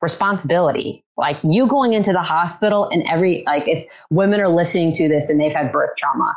responsibility. 0.00 1.04
Like 1.16 1.38
you 1.42 1.66
going 1.66 1.92
into 1.92 2.12
the 2.12 2.22
hospital 2.22 2.88
and 2.88 3.02
every 3.08 3.42
like 3.46 3.66
if 3.66 3.84
women 4.10 4.40
are 4.40 4.48
listening 4.48 4.92
to 4.94 5.08
this 5.08 5.30
and 5.30 5.40
they've 5.40 5.52
had 5.52 5.72
birth 5.72 5.90
trauma, 5.98 6.36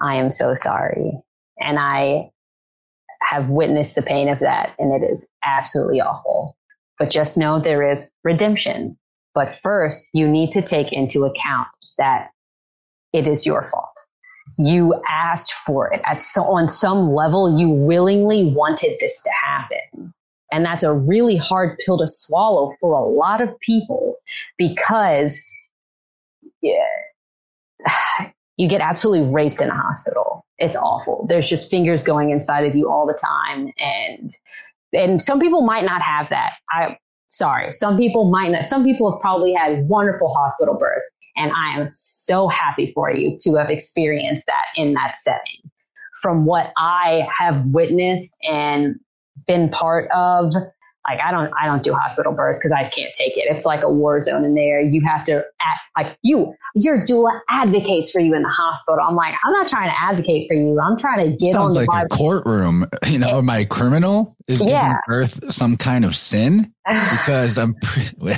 I 0.00 0.16
am 0.16 0.30
so 0.30 0.54
sorry. 0.54 1.12
And 1.58 1.78
I 1.78 2.30
have 3.22 3.48
witnessed 3.48 3.94
the 3.94 4.02
pain 4.02 4.28
of 4.28 4.40
that 4.40 4.74
and 4.78 4.92
it 4.92 5.04
is 5.04 5.28
absolutely 5.44 6.00
awful. 6.00 6.56
But 6.98 7.10
just 7.10 7.36
know 7.36 7.60
there 7.60 7.82
is 7.82 8.12
redemption. 8.22 8.96
But 9.34 9.54
first, 9.54 10.08
you 10.12 10.28
need 10.28 10.52
to 10.52 10.62
take 10.62 10.92
into 10.92 11.24
account 11.24 11.68
that 11.98 12.28
it 13.12 13.26
is 13.26 13.46
your 13.46 13.68
fault. 13.70 14.01
You 14.58 15.00
asked 15.08 15.52
for 15.66 15.92
it 15.92 16.00
at 16.04 16.22
so, 16.22 16.42
on 16.42 16.68
some 16.68 17.14
level, 17.14 17.58
you 17.58 17.68
willingly 17.68 18.52
wanted 18.54 18.96
this 19.00 19.22
to 19.22 19.30
happen. 19.30 20.12
And 20.50 20.64
that's 20.64 20.82
a 20.82 20.92
really 20.92 21.36
hard 21.36 21.78
pill 21.84 21.98
to 21.98 22.06
swallow 22.06 22.74
for 22.78 22.92
a 22.92 23.00
lot 23.00 23.40
of 23.40 23.58
people 23.60 24.16
because 24.58 25.40
yeah, 26.62 26.86
you 28.56 28.68
get 28.68 28.80
absolutely 28.80 29.32
raped 29.34 29.60
in 29.60 29.68
a 29.68 29.74
hospital. 29.74 30.44
It's 30.58 30.76
awful. 30.76 31.26
There's 31.28 31.48
just 31.48 31.70
fingers 31.70 32.04
going 32.04 32.30
inside 32.30 32.66
of 32.66 32.74
you 32.74 32.90
all 32.90 33.06
the 33.06 33.18
time. 33.18 33.72
And, 33.78 34.30
and 34.92 35.22
some 35.22 35.40
people 35.40 35.62
might 35.62 35.84
not 35.84 36.02
have 36.02 36.28
that. 36.30 36.52
I, 36.70 36.96
sorry. 37.28 37.72
Some 37.72 37.96
people 37.96 38.30
might 38.30 38.52
not, 38.52 38.64
some 38.64 38.84
people 38.84 39.10
have 39.10 39.20
probably 39.20 39.54
had 39.54 39.88
wonderful 39.88 40.32
hospital 40.34 40.74
births. 40.74 41.10
And 41.36 41.52
I 41.52 41.78
am 41.80 41.88
so 41.90 42.48
happy 42.48 42.92
for 42.94 43.14
you 43.14 43.36
to 43.42 43.54
have 43.56 43.70
experienced 43.70 44.46
that 44.46 44.64
in 44.76 44.94
that 44.94 45.16
setting. 45.16 45.70
From 46.20 46.44
what 46.44 46.72
I 46.76 47.26
have 47.36 47.64
witnessed 47.66 48.36
and 48.42 48.96
been 49.46 49.70
part 49.70 50.10
of, 50.14 50.52
like 51.08 51.18
I 51.24 51.32
don't 51.32 51.50
I 51.60 51.66
don't 51.66 51.82
do 51.82 51.94
hospital 51.94 52.32
births 52.32 52.58
because 52.60 52.70
I 52.70 52.82
can't 52.88 53.12
take 53.14 53.36
it. 53.36 53.46
It's 53.50 53.64
like 53.64 53.82
a 53.82 53.90
war 53.90 54.20
zone 54.20 54.44
in 54.44 54.54
there. 54.54 54.80
You 54.80 55.00
have 55.06 55.24
to 55.24 55.42
act 55.60 55.80
like 55.96 56.16
you 56.22 56.54
your 56.76 57.04
doula 57.06 57.40
advocates 57.48 58.12
for 58.12 58.20
you 58.20 58.34
in 58.36 58.42
the 58.42 58.48
hospital. 58.48 59.00
I'm 59.02 59.16
like, 59.16 59.34
I'm 59.44 59.52
not 59.52 59.66
trying 59.68 59.90
to 59.90 60.00
advocate 60.00 60.46
for 60.48 60.54
you. 60.54 60.78
I'm 60.78 60.96
trying 60.96 61.28
to 61.30 61.36
get 61.36 61.52
Sounds 61.54 61.76
on 61.76 61.84
the 61.84 61.90
like 61.90 62.04
a 62.04 62.08
courtroom. 62.08 62.86
You 63.06 63.18
know, 63.18 63.40
it, 63.40 63.42
my 63.42 63.64
criminal 63.64 64.36
is 64.48 64.60
giving 64.60 64.74
Yeah. 64.74 64.98
birth 65.06 65.52
some 65.52 65.76
kind 65.76 66.04
of 66.04 66.14
sin 66.14 66.72
because 66.88 67.58
I'm 67.58 67.74
pre- 67.82 68.10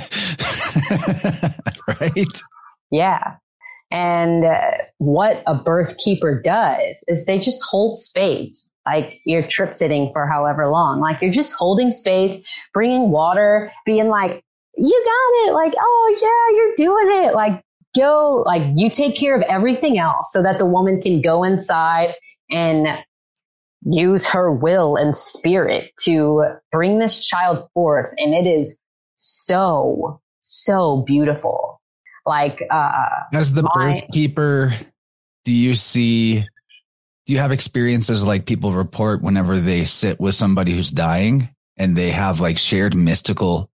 right. 1.87 2.41
Yeah. 2.95 3.35
And 3.91 4.45
uh, 4.45 4.71
what 4.97 5.43
a 5.45 5.55
birth 5.55 5.97
keeper 5.97 6.41
does 6.41 7.03
is 7.07 7.25
they 7.25 7.39
just 7.39 7.63
hold 7.69 7.97
space. 7.97 8.71
Like 8.85 9.13
you're 9.25 9.47
trip 9.47 9.73
sitting 9.73 10.11
for 10.13 10.27
however 10.27 10.67
long. 10.67 10.99
Like 10.99 11.21
you're 11.21 11.31
just 11.31 11.53
holding 11.53 11.91
space, 11.91 12.41
bringing 12.73 13.11
water, 13.11 13.71
being 13.85 14.07
like, 14.07 14.43
you 14.77 15.03
got 15.05 15.49
it. 15.49 15.53
Like, 15.53 15.73
oh 15.77 16.17
yeah, 16.21 16.57
you're 16.57 16.75
doing 16.89 17.25
it. 17.25 17.35
Like 17.35 17.63
go, 17.95 18.43
like 18.45 18.63
you 18.75 18.89
take 18.89 19.17
care 19.17 19.35
of 19.35 19.43
everything 19.43 19.97
else 19.97 20.31
so 20.31 20.41
that 20.41 20.57
the 20.57 20.65
woman 20.65 21.01
can 21.01 21.21
go 21.21 21.43
inside 21.43 22.13
and 22.49 22.87
use 23.83 24.25
her 24.25 24.51
will 24.51 24.95
and 24.95 25.15
spirit 25.15 25.91
to 26.01 26.43
bring 26.71 26.99
this 26.99 27.25
child 27.25 27.67
forth. 27.73 28.13
And 28.17 28.33
it 28.33 28.47
is 28.47 28.79
so, 29.17 30.21
so 30.41 31.03
beautiful. 31.05 31.81
Like, 32.25 32.61
uh, 32.69 33.05
As 33.33 33.53
the 33.53 33.63
My- 33.63 33.69
birth 33.75 34.03
keeper, 34.11 34.73
do 35.43 35.51
you 35.51 35.75
see? 35.75 36.43
Do 37.25 37.33
you 37.33 37.39
have 37.39 37.51
experiences 37.51 38.23
like 38.23 38.45
people 38.45 38.71
report 38.71 39.21
whenever 39.21 39.59
they 39.59 39.85
sit 39.85 40.19
with 40.19 40.35
somebody 40.35 40.73
who's 40.73 40.91
dying 40.91 41.49
and 41.77 41.95
they 41.95 42.11
have 42.11 42.39
like 42.39 42.57
shared 42.59 42.95
mystical 42.95 43.69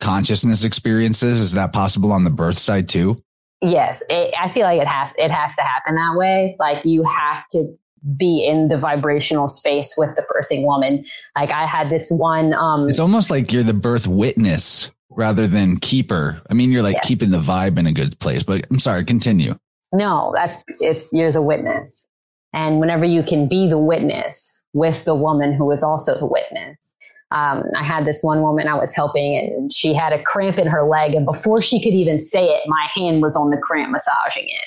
consciousness 0.00 0.64
experiences? 0.64 1.40
Is 1.40 1.52
that 1.52 1.72
possible 1.72 2.12
on 2.12 2.24
the 2.24 2.30
birth 2.30 2.58
side 2.58 2.88
too? 2.88 3.22
Yes, 3.60 4.02
it, 4.08 4.34
I 4.38 4.50
feel 4.50 4.64
like 4.64 4.80
it 4.80 4.86
has 4.86 5.10
it 5.16 5.30
has 5.30 5.56
to 5.56 5.62
happen 5.62 5.94
that 5.96 6.14
way. 6.16 6.56
Like 6.58 6.84
you 6.84 7.04
have 7.04 7.44
to 7.52 7.76
be 8.16 8.46
in 8.46 8.68
the 8.68 8.76
vibrational 8.76 9.48
space 9.48 9.94
with 9.96 10.14
the 10.14 10.22
birthing 10.22 10.64
woman. 10.64 11.04
Like 11.34 11.50
I 11.50 11.66
had 11.66 11.88
this 11.90 12.10
one. 12.10 12.52
Um, 12.52 12.88
It's 12.88 13.00
almost 13.00 13.30
like 13.30 13.52
you're 13.52 13.62
the 13.62 13.72
birth 13.72 14.06
witness 14.06 14.90
rather 15.10 15.46
than 15.46 15.76
keeper. 15.78 16.40
I 16.50 16.54
mean, 16.54 16.70
you're 16.72 16.82
like 16.82 16.96
Yeah. 16.96 17.00
keeping 17.04 17.30
the 17.30 17.38
vibe 17.38 17.78
in 17.78 17.86
a 17.86 17.92
good 17.92 18.18
place, 18.18 18.42
but 18.42 18.64
I'm 18.70 18.80
sorry, 18.80 19.04
continue. 19.04 19.56
no, 19.92 20.32
that's 20.34 20.64
it's 20.80 21.12
you're 21.12 21.30
the 21.32 21.42
witness, 21.42 22.06
and 22.52 22.80
whenever 22.80 23.04
you 23.04 23.22
can 23.22 23.46
be 23.48 23.68
the 23.68 23.78
witness 23.78 24.64
with 24.72 25.04
the 25.04 25.14
woman 25.14 25.52
who 25.54 25.70
is 25.70 25.82
also 25.84 26.18
the 26.18 26.26
witness. 26.26 26.96
Um, 27.30 27.64
I 27.76 27.82
had 27.82 28.04
this 28.04 28.22
one 28.22 28.42
woman 28.42 28.68
I 28.68 28.74
was 28.74 28.94
helping, 28.94 29.36
and 29.36 29.72
she 29.72 29.92
had 29.94 30.12
a 30.12 30.22
cramp 30.22 30.58
in 30.58 30.66
her 30.68 30.86
leg, 30.88 31.14
and 31.14 31.24
before 31.26 31.60
she 31.62 31.82
could 31.82 31.94
even 31.94 32.18
say 32.20 32.44
it, 32.44 32.62
my 32.66 32.88
hand 32.94 33.22
was 33.22 33.34
on 33.36 33.50
the 33.50 33.56
cramp, 33.56 33.90
massaging 33.92 34.44
it. 34.46 34.66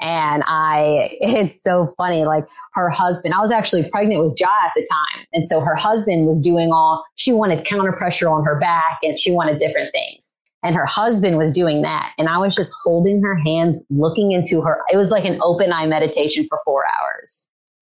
And 0.00 0.42
I, 0.46 1.08
it's 1.20 1.62
so 1.62 1.86
funny. 1.96 2.24
Like 2.24 2.44
her 2.74 2.90
husband, 2.90 3.34
I 3.34 3.40
was 3.40 3.50
actually 3.50 3.88
pregnant 3.90 4.24
with 4.24 4.40
Ja 4.40 4.48
at 4.64 4.72
the 4.74 4.86
time. 4.90 5.26
And 5.32 5.46
so 5.46 5.60
her 5.60 5.74
husband 5.74 6.26
was 6.26 6.40
doing 6.40 6.72
all, 6.72 7.04
she 7.16 7.32
wanted 7.32 7.64
counter 7.64 7.92
pressure 7.92 8.28
on 8.28 8.44
her 8.44 8.58
back 8.58 8.98
and 9.02 9.18
she 9.18 9.32
wanted 9.32 9.58
different 9.58 9.92
things. 9.92 10.32
And 10.62 10.74
her 10.74 10.86
husband 10.86 11.38
was 11.38 11.52
doing 11.52 11.82
that. 11.82 12.12
And 12.18 12.28
I 12.28 12.38
was 12.38 12.54
just 12.54 12.72
holding 12.82 13.22
her 13.22 13.36
hands, 13.36 13.84
looking 13.88 14.32
into 14.32 14.62
her. 14.62 14.80
It 14.92 14.96
was 14.96 15.10
like 15.10 15.24
an 15.24 15.38
open 15.42 15.72
eye 15.72 15.86
meditation 15.86 16.46
for 16.48 16.58
four 16.64 16.84
hours. 16.86 17.48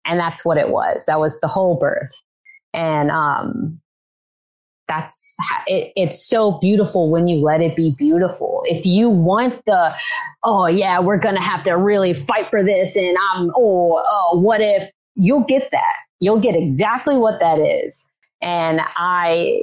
And 0.05 0.18
that's 0.18 0.44
what 0.44 0.57
it 0.57 0.70
was. 0.70 1.05
That 1.07 1.20
was 1.20 1.40
the 1.40 1.49
whole 1.49 1.78
birth. 1.78 2.11
And, 2.72 3.11
um, 3.11 3.80
that's 4.89 5.34
it, 5.66 5.93
it's 5.97 6.26
so 6.26 6.59
beautiful 6.59 7.11
when 7.11 7.26
you 7.26 7.45
let 7.45 7.61
it 7.61 7.76
be 7.76 7.95
beautiful. 7.99 8.62
If 8.64 8.87
you 8.87 9.09
want 9.09 9.62
the, 9.66 9.95
oh 10.45 10.66
yeah, 10.66 11.01
we're 11.01 11.18
gonna 11.18 11.43
have 11.43 11.62
to 11.64 11.76
really 11.76 12.14
fight 12.14 12.49
for 12.51 12.62
this, 12.62 12.97
and 12.97 13.16
I'm 13.32 13.51
oh 13.57 14.03
oh 14.07 14.41
what 14.41 14.61
if 14.61 14.91
you'll 15.14 15.45
get 15.45 15.70
that? 15.72 15.95
You'll 16.20 16.41
get 16.41 16.57
exactly 16.57 17.16
what 17.16 17.41
that 17.41 17.59
is, 17.59 18.11
and 18.43 18.80
I 18.97 19.62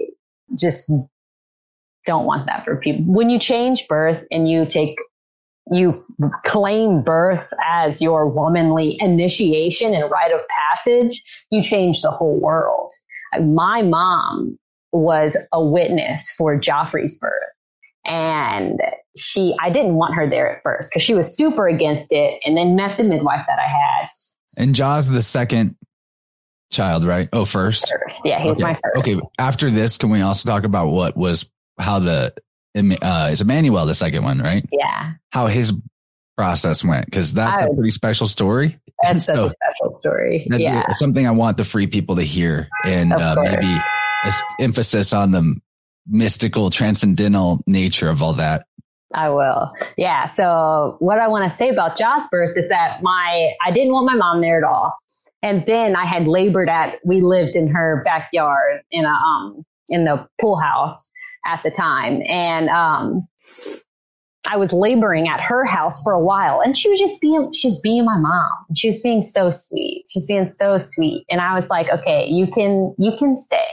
just 0.57 0.91
don't 2.05 2.25
want 2.25 2.47
that 2.47 2.65
for 2.65 2.75
people. 2.75 3.05
When 3.05 3.29
you 3.29 3.39
change 3.39 3.87
birth 3.87 4.23
and 4.31 4.47
you 4.47 4.65
take 4.65 4.97
you 5.71 5.93
claim 6.43 7.01
birth 7.01 7.47
as 7.73 8.01
your 8.01 8.27
womanly 8.27 8.97
initiation 8.99 9.93
and 9.93 10.11
rite 10.11 10.33
of 10.33 10.41
passage, 10.49 11.23
you 11.51 11.61
change 11.61 12.01
the 12.01 12.11
whole 12.11 12.37
world. 12.37 12.91
My 13.39 13.81
mom 13.81 14.59
was 14.93 15.35
a 15.51 15.63
witness 15.63 16.31
for 16.37 16.57
Joffrey's 16.59 17.17
birth. 17.19 17.33
And 18.05 18.79
she, 19.17 19.55
I 19.61 19.69
didn't 19.69 19.95
want 19.95 20.13
her 20.15 20.29
there 20.29 20.55
at 20.57 20.61
first 20.63 20.91
because 20.91 21.03
she 21.03 21.13
was 21.13 21.35
super 21.35 21.67
against 21.67 22.11
it 22.13 22.39
and 22.45 22.55
then 22.57 22.75
met 22.75 22.97
the 22.97 23.03
midwife 23.03 23.45
that 23.47 23.59
I 23.59 23.67
had 23.67 24.07
And 24.57 24.75
Jaws 24.75 25.07
the 25.07 25.21
second 25.21 25.75
child, 26.71 27.05
right? 27.05 27.29
Oh, 27.31 27.45
first. 27.45 27.89
first. 27.89 28.21
Yeah, 28.25 28.41
he's 28.41 28.61
okay. 28.61 28.73
my 28.73 28.79
first. 28.83 28.97
Okay. 28.97 29.15
After 29.39 29.71
this, 29.71 29.97
can 29.97 30.09
we 30.09 30.21
also 30.21 30.47
talk 30.49 30.63
about 30.65 30.87
what 30.87 31.15
was 31.15 31.49
how 31.79 31.99
the 31.99 32.33
uh, 32.75 33.29
is 33.31 33.39
Emmanuel 33.41 33.85
the 33.85 33.93
second 33.93 34.23
one, 34.23 34.39
right? 34.39 34.65
Yeah, 34.71 35.13
How 35.29 35.47
his 35.47 35.71
process 36.35 36.83
went 36.83 37.05
because 37.05 37.33
that's 37.33 37.61
a 37.61 37.65
I- 37.65 37.73
pretty 37.73 37.91
special 37.91 38.25
story. 38.27 38.79
that's 39.01 39.25
such 39.27 39.37
a 39.37 39.51
special 39.51 39.91
story. 39.91 40.47
Yeah, 40.49 40.91
something 40.93 41.25
I 41.27 41.31
want 41.31 41.57
the 41.57 41.63
free 41.63 41.87
people 41.87 42.15
to 42.17 42.23
hear, 42.23 42.67
and 42.83 43.13
uh, 43.13 43.35
maybe 43.43 43.77
emphasis 44.59 45.13
on 45.13 45.31
the 45.31 45.59
mystical, 46.07 46.69
transcendental 46.69 47.63
nature 47.67 48.09
of 48.09 48.21
all 48.21 48.33
that. 48.33 48.65
I 49.13 49.29
will. 49.29 49.71
Yeah. 49.95 50.25
So 50.25 50.95
what 50.99 51.19
I 51.19 51.27
want 51.27 51.43
to 51.45 51.55
say 51.55 51.69
about 51.69 51.97
John's 51.97 52.27
birth 52.27 52.57
is 52.57 52.69
that 52.69 53.01
my, 53.01 53.51
I 53.65 53.71
didn't 53.71 53.93
want 53.93 54.07
my 54.07 54.15
mom 54.15 54.41
there 54.41 54.57
at 54.57 54.63
all. 54.63 54.93
And 55.41 55.65
then 55.65 55.95
I 55.95 56.05
had 56.05 56.27
labored 56.27 56.69
at, 56.69 56.95
we 57.03 57.21
lived 57.21 57.55
in 57.55 57.67
her 57.67 58.01
backyard 58.05 58.81
in 58.91 59.05
a, 59.05 59.09
um, 59.09 59.63
in 59.89 60.05
the 60.05 60.27
pool 60.41 60.57
house 60.57 61.11
at 61.45 61.61
the 61.63 61.71
time. 61.71 62.21
And, 62.27 62.69
um, 62.69 63.27
I 64.49 64.57
was 64.57 64.73
laboring 64.73 65.29
at 65.29 65.39
her 65.39 65.63
house 65.63 66.01
for 66.01 66.11
a 66.11 66.19
while 66.19 66.59
and 66.59 66.75
she 66.75 66.89
was 66.89 66.99
just 66.99 67.21
being, 67.21 67.53
she 67.53 67.67
was 67.67 67.79
being 67.81 68.03
my 68.03 68.17
mom. 68.17 68.51
She 68.75 68.87
was 68.87 68.99
being 69.01 69.21
so 69.21 69.51
sweet. 69.51 70.03
She's 70.09 70.25
being 70.25 70.47
so 70.47 70.79
sweet. 70.79 71.25
And 71.29 71.39
I 71.39 71.55
was 71.55 71.69
like, 71.69 71.87
okay, 71.89 72.25
you 72.27 72.47
can, 72.47 72.93
you 72.97 73.11
can 73.17 73.35
stay. 73.35 73.67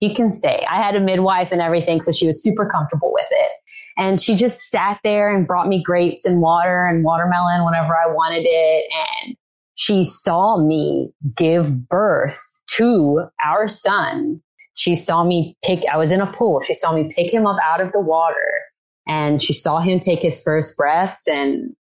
You 0.00 0.14
can 0.14 0.34
stay. 0.34 0.64
I 0.70 0.82
had 0.82 0.94
a 0.94 1.00
midwife 1.00 1.48
and 1.50 1.60
everything. 1.60 2.00
So 2.00 2.12
she 2.12 2.26
was 2.26 2.42
super 2.42 2.68
comfortable 2.68 3.12
with 3.12 3.26
it. 3.30 3.50
And 3.96 4.20
she 4.20 4.34
just 4.34 4.70
sat 4.70 4.98
there 5.04 5.34
and 5.34 5.46
brought 5.46 5.68
me 5.68 5.82
grapes 5.82 6.24
and 6.24 6.40
water 6.40 6.86
and 6.86 7.04
watermelon 7.04 7.64
whenever 7.64 7.94
I 7.94 8.12
wanted 8.12 8.44
it. 8.44 8.84
And 9.24 9.36
she 9.76 10.04
saw 10.04 10.58
me 10.58 11.12
give 11.36 11.88
birth 11.88 12.40
to 12.72 13.26
our 13.44 13.68
son. 13.68 14.40
She 14.74 14.96
saw 14.96 15.22
me 15.24 15.56
pick, 15.64 15.84
I 15.92 15.96
was 15.96 16.10
in 16.10 16.20
a 16.20 16.32
pool. 16.32 16.60
She 16.62 16.74
saw 16.74 16.92
me 16.92 17.12
pick 17.14 17.32
him 17.32 17.46
up 17.46 17.58
out 17.62 17.80
of 17.80 17.92
the 17.92 18.00
water 18.00 18.60
and 19.06 19.40
she 19.40 19.52
saw 19.52 19.80
him 19.80 20.00
take 20.00 20.20
his 20.20 20.42
first 20.42 20.76
breaths 20.76 21.26
and 21.28 21.74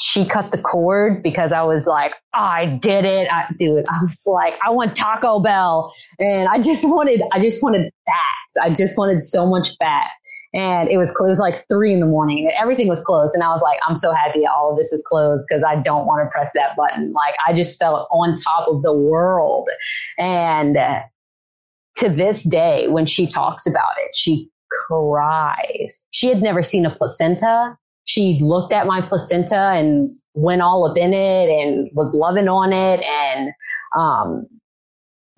she 0.00 0.26
cut 0.26 0.50
the 0.50 0.58
cord 0.58 1.22
because 1.22 1.52
I 1.52 1.62
was 1.62 1.86
like, 1.86 2.12
I 2.34 2.66
did 2.66 3.04
it. 3.04 3.28
I, 3.30 3.46
dude, 3.58 3.84
I 3.88 4.02
was 4.02 4.22
like, 4.26 4.54
I 4.64 4.70
want 4.70 4.96
Taco 4.96 5.40
Bell. 5.40 5.92
And 6.18 6.48
I 6.48 6.60
just 6.60 6.88
wanted, 6.88 7.22
I 7.32 7.40
just 7.40 7.62
wanted 7.62 7.90
fat. 8.06 8.64
I 8.64 8.74
just 8.74 8.98
wanted 8.98 9.22
so 9.22 9.46
much 9.46 9.68
fat. 9.78 10.10
And 10.54 10.90
it 10.90 10.98
was 10.98 11.10
closed 11.12 11.40
like 11.40 11.66
three 11.66 11.94
in 11.94 12.00
the 12.00 12.06
morning 12.06 12.50
everything 12.60 12.86
was 12.86 13.02
closed. 13.02 13.34
And 13.34 13.42
I 13.42 13.48
was 13.50 13.62
like, 13.62 13.78
I'm 13.86 13.96
so 13.96 14.12
happy 14.12 14.46
all 14.46 14.72
of 14.72 14.76
this 14.76 14.92
is 14.92 15.04
closed 15.08 15.46
because 15.48 15.64
I 15.66 15.76
don't 15.76 16.06
want 16.06 16.26
to 16.26 16.30
press 16.30 16.52
that 16.54 16.76
button. 16.76 17.12
Like 17.12 17.34
I 17.46 17.54
just 17.54 17.78
felt 17.78 18.06
on 18.10 18.34
top 18.34 18.68
of 18.68 18.82
the 18.82 18.92
world. 18.92 19.68
And 20.18 20.76
to 21.96 22.08
this 22.08 22.42
day, 22.42 22.88
when 22.88 23.06
she 23.06 23.26
talks 23.26 23.66
about 23.66 23.94
it, 24.04 24.14
she 24.14 24.50
cries. 24.86 26.04
She 26.10 26.28
had 26.28 26.42
never 26.42 26.62
seen 26.62 26.84
a 26.84 26.94
placenta 26.94 27.78
she 28.04 28.38
looked 28.42 28.72
at 28.72 28.86
my 28.86 29.00
placenta 29.00 29.72
and 29.76 30.08
went 30.34 30.62
all 30.62 30.88
up 30.90 30.96
in 30.96 31.12
it 31.12 31.48
and 31.48 31.88
was 31.94 32.14
loving 32.14 32.48
on 32.48 32.72
it. 32.72 33.00
And, 33.02 33.52
um, 33.96 34.46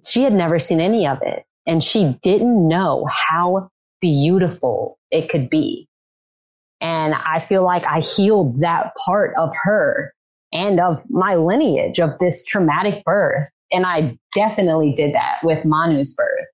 she 0.06 0.22
had 0.22 0.32
never 0.32 0.58
seen 0.58 0.80
any 0.80 1.06
of 1.06 1.18
it 1.22 1.44
and 1.66 1.82
she 1.82 2.14
didn't 2.22 2.68
know 2.68 3.06
how 3.10 3.70
beautiful 4.00 4.98
it 5.10 5.28
could 5.28 5.48
be. 5.48 5.88
And 6.80 7.14
I 7.14 7.40
feel 7.40 7.64
like 7.64 7.84
I 7.86 8.00
healed 8.00 8.60
that 8.60 8.92
part 9.06 9.34
of 9.38 9.50
her 9.62 10.12
and 10.52 10.78
of 10.80 10.98
my 11.10 11.36
lineage 11.36 11.98
of 11.98 12.10
this 12.20 12.44
traumatic 12.44 13.02
birth. 13.04 13.48
And 13.72 13.86
I 13.86 14.18
definitely 14.34 14.92
did 14.94 15.14
that 15.14 15.38
with 15.42 15.64
Manu's 15.64 16.14
birth 16.14 16.46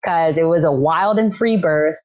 because 0.00 0.38
it 0.38 0.44
was 0.44 0.64
a 0.64 0.72
wild 0.72 1.18
and 1.18 1.36
free 1.36 1.56
birth. 1.56 1.98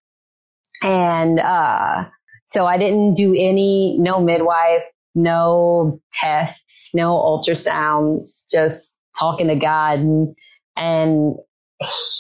And, 0.82 1.40
uh, 1.40 2.06
so 2.48 2.66
I 2.66 2.78
didn't 2.78 3.14
do 3.14 3.34
any, 3.38 3.98
no 4.00 4.22
midwife, 4.22 4.84
no 5.14 6.00
tests, 6.12 6.92
no 6.96 7.14
ultrasounds, 7.14 8.46
just 8.50 8.98
talking 9.20 9.48
to 9.48 9.56
God 9.56 10.00
and, 10.00 10.36
and 10.78 11.36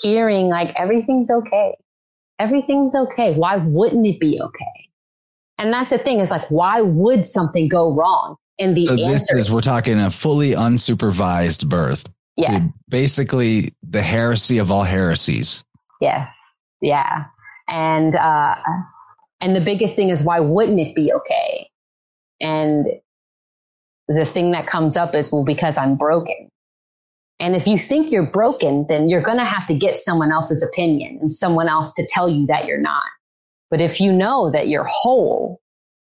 hearing 0.02 0.50
like 0.50 0.74
everything's 0.76 1.30
okay. 1.32 1.76
Everything's 2.40 2.94
okay. 2.94 3.36
Why 3.36 3.58
wouldn't 3.58 4.06
it 4.06 4.20
be 4.20 4.40
okay? 4.42 4.90
And 5.58 5.72
that's 5.72 5.92
the 5.92 5.98
thing 5.98 6.20
is 6.20 6.30
like, 6.30 6.52
why 6.52 6.82
would 6.82 7.26
something 7.26 7.68
go 7.68 7.94
wrong? 7.96 8.36
And 8.60 8.76
the 8.76 8.88
so 8.88 8.94
answer 8.94 9.36
this 9.36 9.46
is 9.46 9.52
we're 9.52 9.62
talking 9.62 10.00
a 10.00 10.12
fully 10.12 10.52
unsupervised 10.52 11.68
birth. 11.68 12.08
yeah, 12.36 12.68
basically 12.90 13.74
the 13.88 14.02
heresy 14.02 14.58
of 14.58 14.72
all 14.72 14.84
heresies. 14.84 15.64
yes, 16.02 16.34
yeah. 16.82 17.26
And, 17.68 18.16
uh, 18.16 18.56
and 19.42 19.56
the 19.56 19.62
biggest 19.62 19.96
thing 19.96 20.10
is 20.10 20.24
why 20.24 20.40
wouldn't 20.40 20.80
it 20.80 20.96
be 20.96 21.12
okay? 21.14 21.70
And 22.40 22.88
the 24.08 24.26
thing 24.26 24.52
that 24.52 24.68
comes 24.68 24.98
up 24.98 25.14
is, 25.14 25.32
well, 25.32 25.44
because 25.44 25.78
I'm 25.78 25.96
broken. 25.96 26.50
And 27.40 27.56
if 27.56 27.68
you 27.68 27.78
think 27.78 28.12
you're 28.12 28.26
broken, 28.26 28.86
then 28.90 29.10
you're 29.10 29.22
going 29.22 29.38
to 29.38 29.46
have 29.46 29.68
to 29.68 29.76
get 29.76 30.00
someone 30.00 30.32
else's 30.32 30.64
opinion 30.64 31.20
and 31.22 31.34
someone 31.34 31.68
else 31.68 31.94
to 31.94 32.08
tell 32.10 32.28
you 32.28 32.48
that 32.48 32.66
you're 32.66 32.82
not. 32.82 33.04
But 33.70 33.82
if 33.82 34.02
you 34.02 34.12
know 34.12 34.50
that 34.52 34.68
you're 34.70 34.88
whole 34.90 35.60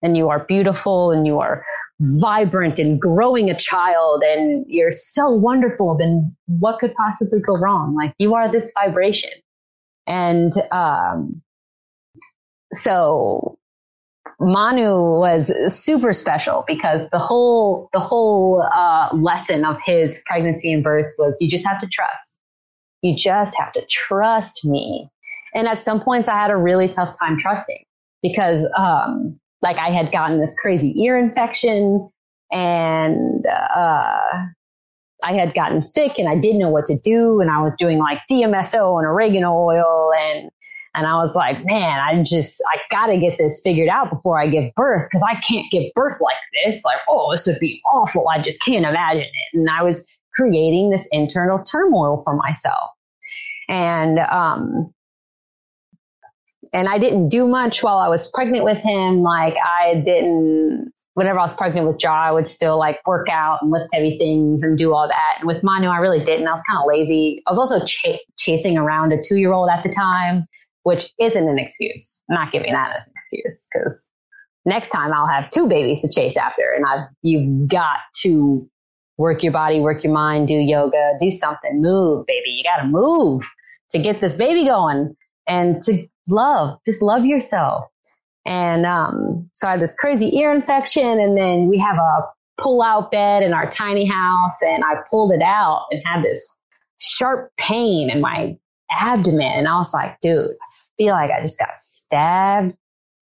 and 0.01 0.15
you 0.15 0.29
are 0.29 0.45
beautiful 0.45 1.11
and 1.11 1.27
you 1.27 1.39
are 1.39 1.65
vibrant 1.99 2.79
and 2.79 3.01
growing 3.01 3.49
a 3.49 3.57
child 3.57 4.23
and 4.23 4.65
you're 4.67 4.91
so 4.91 5.29
wonderful, 5.29 5.97
then 5.97 6.33
what 6.47 6.79
could 6.79 6.93
possibly 6.93 7.41
go 7.41 7.57
wrong? 7.57 7.95
Like 7.95 8.13
you 8.17 8.35
are 8.35 8.49
this 8.49 8.71
vibration. 8.79 9.31
And, 10.07 10.53
um, 10.71 11.41
so 12.73 13.57
Manu 14.39 15.19
was 15.19 15.51
super 15.73 16.13
special 16.13 16.63
because 16.67 17.09
the 17.09 17.19
whole 17.19 17.89
the 17.93 17.99
whole 17.99 18.67
uh, 18.73 19.09
lesson 19.13 19.65
of 19.65 19.77
his 19.83 20.21
pregnancy 20.25 20.71
and 20.71 20.83
birth 20.83 21.07
was 21.17 21.35
you 21.39 21.49
just 21.49 21.67
have 21.67 21.79
to 21.81 21.87
trust. 21.87 22.39
You 23.01 23.15
just 23.17 23.57
have 23.59 23.71
to 23.73 23.85
trust 23.89 24.65
me. 24.65 25.09
And 25.53 25.67
at 25.67 25.83
some 25.83 26.01
points, 26.01 26.27
I 26.27 26.35
had 26.35 26.51
a 26.51 26.57
really 26.57 26.87
tough 26.87 27.17
time 27.19 27.37
trusting 27.37 27.83
because, 28.21 28.67
um, 28.77 29.39
like, 29.61 29.77
I 29.77 29.89
had 29.89 30.11
gotten 30.11 30.39
this 30.39 30.55
crazy 30.59 30.93
ear 31.01 31.17
infection, 31.17 32.09
and 32.51 33.45
uh, 33.47 34.45
I 35.23 35.33
had 35.33 35.53
gotten 35.53 35.81
sick, 35.83 36.17
and 36.17 36.29
I 36.29 36.37
didn't 36.37 36.59
know 36.59 36.69
what 36.69 36.85
to 36.85 36.97
do, 36.99 37.41
and 37.41 37.49
I 37.49 37.61
was 37.61 37.73
doing 37.77 37.99
like 37.99 38.19
DMSO 38.31 38.97
and 38.99 39.07
oregano 39.07 39.53
oil, 39.53 40.11
and 40.13 40.49
and 40.95 41.05
I 41.05 41.15
was 41.21 41.35
like, 41.35 41.63
man, 41.65 41.99
I 41.99 42.21
just, 42.23 42.63
I 42.71 42.79
gotta 42.89 43.19
get 43.19 43.37
this 43.37 43.61
figured 43.63 43.89
out 43.89 44.09
before 44.09 44.39
I 44.39 44.47
give 44.47 44.73
birth 44.75 45.07
because 45.09 45.23
I 45.23 45.35
can't 45.39 45.65
give 45.71 45.83
birth 45.93 46.19
like 46.19 46.35
this. 46.63 46.83
Like, 46.83 46.97
oh, 47.07 47.31
this 47.31 47.45
would 47.47 47.59
be 47.59 47.79
awful. 47.91 48.27
I 48.27 48.41
just 48.41 48.61
can't 48.63 48.85
imagine 48.85 49.21
it. 49.21 49.57
And 49.57 49.69
I 49.69 49.83
was 49.83 50.05
creating 50.33 50.89
this 50.89 51.07
internal 51.11 51.63
turmoil 51.63 52.21
for 52.23 52.35
myself. 52.35 52.89
And, 53.67 54.19
um, 54.19 54.91
and 56.73 56.87
I 56.87 56.97
didn't 56.97 57.29
do 57.29 57.47
much 57.47 57.83
while 57.83 57.99
I 57.99 58.09
was 58.09 58.27
pregnant 58.27 58.63
with 58.63 58.77
him. 58.77 59.21
Like 59.21 59.55
I 59.63 60.01
didn't, 60.03 60.91
whenever 61.13 61.37
I 61.37 61.43
was 61.43 61.53
pregnant 61.53 61.87
with 61.87 61.99
Jaw, 61.99 62.29
I 62.29 62.31
would 62.31 62.47
still 62.47 62.79
like 62.79 62.99
work 63.05 63.27
out 63.29 63.59
and 63.61 63.69
lift 63.69 63.89
heavy 63.93 64.17
things 64.17 64.63
and 64.63 64.75
do 64.77 64.93
all 64.93 65.07
that. 65.07 65.35
And 65.39 65.47
with 65.47 65.61
Manu, 65.63 65.87
I 65.87 65.97
really 65.97 66.23
didn't. 66.23 66.47
I 66.47 66.51
was 66.51 66.63
kind 66.63 66.79
of 66.79 66.87
lazy. 66.87 67.43
I 67.45 67.51
was 67.51 67.59
also 67.59 67.83
ch- 67.85 68.19
chasing 68.37 68.77
around 68.77 69.13
a 69.13 69.17
two 69.23 69.37
year 69.37 69.51
old 69.51 69.69
at 69.69 69.83
the 69.83 69.93
time 69.93 70.45
which 70.83 71.11
isn't 71.19 71.47
an 71.47 71.59
excuse. 71.59 72.23
I'm 72.29 72.35
not 72.35 72.51
giving 72.51 72.73
that 72.73 72.95
as 72.97 73.05
an 73.05 73.11
excuse 73.11 73.67
because 73.71 74.11
next 74.65 74.89
time 74.89 75.13
I'll 75.13 75.27
have 75.27 75.49
two 75.49 75.67
babies 75.67 76.01
to 76.01 76.09
chase 76.09 76.37
after 76.37 76.73
and 76.75 76.85
I've, 76.85 77.07
you've 77.21 77.67
got 77.67 77.97
to 78.21 78.65
work 79.17 79.43
your 79.43 79.51
body, 79.51 79.81
work 79.81 80.03
your 80.03 80.13
mind, 80.13 80.47
do 80.47 80.53
yoga, 80.53 81.13
do 81.19 81.29
something, 81.29 81.81
move, 81.81 82.25
baby. 82.25 82.51
You 82.51 82.63
got 82.63 82.83
to 82.83 82.87
move 82.87 83.43
to 83.91 83.99
get 83.99 84.21
this 84.21 84.35
baby 84.35 84.65
going 84.65 85.15
and 85.47 85.81
to 85.81 86.07
love, 86.29 86.79
just 86.85 87.01
love 87.01 87.25
yourself. 87.25 87.85
And, 88.45 88.85
um, 88.85 89.49
so 89.53 89.67
I 89.67 89.71
had 89.71 89.81
this 89.81 89.93
crazy 89.93 90.37
ear 90.37 90.53
infection 90.53 91.19
and 91.19 91.37
then 91.37 91.67
we 91.67 91.77
have 91.79 91.97
a 91.97 92.21
pull 92.57 92.81
out 92.81 93.11
bed 93.11 93.43
in 93.43 93.53
our 93.53 93.69
tiny 93.69 94.05
house 94.05 94.61
and 94.61 94.83
I 94.83 94.95
pulled 95.09 95.31
it 95.33 95.41
out 95.41 95.87
and 95.91 96.01
had 96.05 96.23
this 96.23 96.57
sharp 96.99 97.51
pain 97.57 98.09
in 98.09 98.21
my 98.21 98.57
abdomen. 98.91 99.51
And 99.53 99.67
I 99.67 99.77
was 99.77 99.93
like, 99.93 100.19
dude, 100.21 100.51
feel 100.97 101.13
like 101.13 101.31
I 101.31 101.41
just 101.41 101.59
got 101.59 101.75
stabbed. 101.75 102.75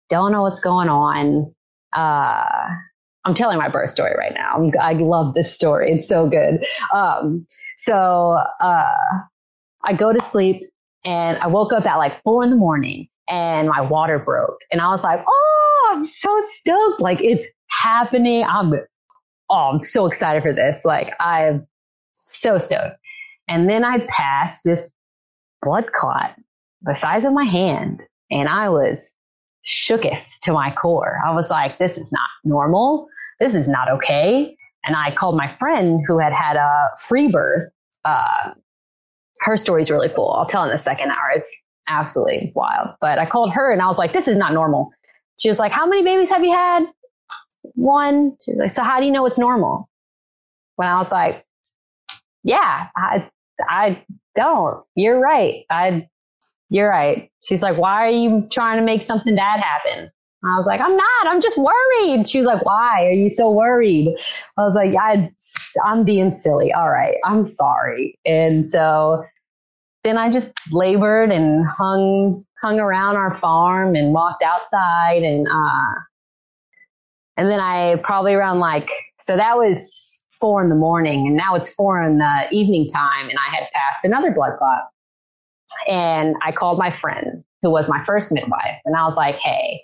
Don't 0.10 0.32
know 0.32 0.42
what's 0.42 0.60
going 0.60 0.90
on. 0.90 1.54
Uh, 1.94 2.68
I'm 3.26 3.34
telling 3.34 3.58
my 3.58 3.70
birth 3.70 3.90
story 3.90 4.16
right 4.18 4.34
now. 4.34 4.72
I 4.82 4.94
love 4.94 5.34
this 5.34 5.54
story. 5.54 5.92
It's 5.92 6.08
so 6.08 6.28
good. 6.28 6.66
Um, 6.94 7.46
so, 7.78 8.40
uh, 8.60 8.96
I 9.84 9.94
go 9.94 10.12
to 10.12 10.22
sleep 10.22 10.62
and 11.06 11.38
I 11.38 11.48
woke 11.48 11.72
up 11.72 11.86
at 11.86 11.96
like 11.98 12.22
four 12.24 12.44
in 12.44 12.50
the 12.50 12.56
morning 12.56 13.08
and 13.30 13.70
my 13.70 13.82
water 13.82 14.20
broke 14.20 14.58
and 14.72 14.82
I 14.82 14.90
was 14.90 15.04
like, 15.04 15.24
Oh, 15.26 15.94
I'm 15.94 16.06
so 16.06 16.36
stoked. 16.42 17.02
Like 17.02 17.22
it's 17.22 17.48
happening. 17.68 18.44
I'm, 18.48 18.74
oh, 19.50 19.72
I'm 19.74 19.84
so 19.84 20.06
excited 20.06 20.44
for 20.44 20.54
this. 20.54 20.84
Like 20.86 21.14
I'm 21.20 21.68
so 22.14 22.58
stoked. 22.58 22.98
And 23.48 23.70
then 23.70 23.84
I 23.84 24.06
passed 24.08 24.64
this 24.64 24.92
blood 25.62 25.92
clot 25.94 26.36
the 26.82 26.96
size 26.96 27.26
of 27.26 27.34
my 27.34 27.44
hand 27.44 28.02
and 28.32 28.48
I 28.48 28.70
was 28.70 29.14
shooketh 29.66 30.40
to 30.44 30.54
my 30.54 30.72
core. 30.72 31.20
I 31.26 31.32
was 31.34 31.50
like, 31.50 31.78
this 31.78 31.98
is 31.98 32.12
not 32.12 32.30
normal. 32.44 33.08
This 33.40 33.56
is 33.56 33.68
not 33.68 33.90
okay. 33.92 34.56
And 34.86 34.96
I 34.96 35.14
called 35.14 35.36
my 35.36 35.48
friend 35.48 36.02
who 36.08 36.20
had 36.20 36.34
had 36.34 36.56
a 36.56 36.90
free 37.08 37.30
birth. 37.32 37.64
Uh, 38.06 38.52
her 39.42 39.58
story's 39.58 39.92
really 39.92 40.10
cool. 40.16 40.30
I'll 40.32 40.46
tell 40.46 40.64
in 40.64 40.72
a 40.72 40.78
second 40.78 41.12
hour. 41.12 41.32
It's 41.36 41.64
absolutely 41.90 42.52
wild. 42.56 42.96
But 43.02 43.20
I 43.20 43.26
called 43.26 43.52
her 43.52 43.72
and 43.72 43.82
I 43.82 43.88
was 43.88 43.98
like, 43.98 44.14
this 44.14 44.28
is 44.28 44.38
not 44.38 44.54
normal. 44.54 44.92
She 45.38 45.50
was 45.50 45.60
like, 45.60 45.72
how 45.72 45.86
many 45.86 46.04
babies 46.04 46.30
have 46.30 46.44
you 46.44 46.54
had? 46.54 46.86
One. 47.74 48.38
She's 48.46 48.60
like, 48.60 48.72
so 48.72 48.84
how 48.84 49.00
do 49.00 49.06
you 49.06 49.12
know 49.12 49.26
it's 49.26 49.40
normal? 49.40 49.90
When 50.76 50.88
I 50.88 50.98
was 50.98 51.12
like, 51.12 51.46
yeah, 52.44 52.88
I, 52.96 53.30
I 53.68 54.04
don't. 54.40 54.84
You're 54.96 55.20
right. 55.20 55.66
I 55.70 56.08
you're 56.70 56.90
right. 56.90 57.30
She's 57.44 57.64
like, 57.64 57.78
why 57.78 58.06
are 58.06 58.12
you 58.12 58.48
trying 58.52 58.78
to 58.78 58.84
make 58.84 59.02
something 59.02 59.36
bad 59.36 59.60
happen? 59.60 60.10
I 60.44 60.56
was 60.56 60.68
like, 60.68 60.80
I'm 60.80 60.96
not. 60.96 61.28
I'm 61.28 61.42
just 61.42 61.58
worried. 61.58 62.28
She 62.28 62.38
was 62.38 62.48
like, 62.48 62.64
why 62.64 63.06
are 63.06 63.12
you 63.12 63.28
so 63.28 63.52
worried? 63.52 64.16
I 64.58 64.62
was 64.62 64.74
like, 64.76 64.96
I, 64.96 65.30
I'm 65.86 66.06
being 66.06 66.32
silly. 66.32 66.72
All 66.72 66.90
right. 66.90 67.16
I'm 67.26 67.46
sorry. 67.46 68.18
And 68.26 68.70
so 68.70 69.26
then 70.04 70.18
I 70.18 70.32
just 70.32 70.54
labored 70.72 71.32
and 71.32 71.66
hung, 71.68 72.46
hung 72.62 72.80
around 72.80 73.18
our 73.18 73.34
farm 73.34 73.96
and 73.96 74.14
walked 74.14 74.44
outside 74.44 75.24
and, 75.24 75.46
uh, 75.48 75.94
and 77.36 77.50
then 77.50 77.60
I 77.60 77.98
probably 78.04 78.34
around 78.34 78.60
like, 78.60 78.90
so 79.20 79.36
that 79.36 79.58
was 79.58 80.19
four 80.40 80.64
in 80.64 80.70
the 80.70 80.76
morning 80.76 81.28
and 81.28 81.36
now 81.36 81.56
it's 81.56 81.74
four 81.74 82.02
in 82.02 82.18
the 82.18 82.48
evening 82.52 82.88
time 82.88 83.30
and 83.30 83.38
I 83.38 83.52
had 83.52 83.68
passed 83.74 84.06
another 84.06 84.32
blood 84.32 84.58
clot. 84.58 84.90
And 85.88 86.36
I 86.42 86.52
called 86.52 86.80
my 86.80 86.92
friend 86.92 87.44
who 87.62 87.72
was 87.72 87.88
my 87.90 88.02
first 88.04 88.32
midwife 88.32 88.80
and 88.86 88.96
I 88.96 89.04
was 89.04 89.16
like, 89.18 89.36
Hey, 89.36 89.82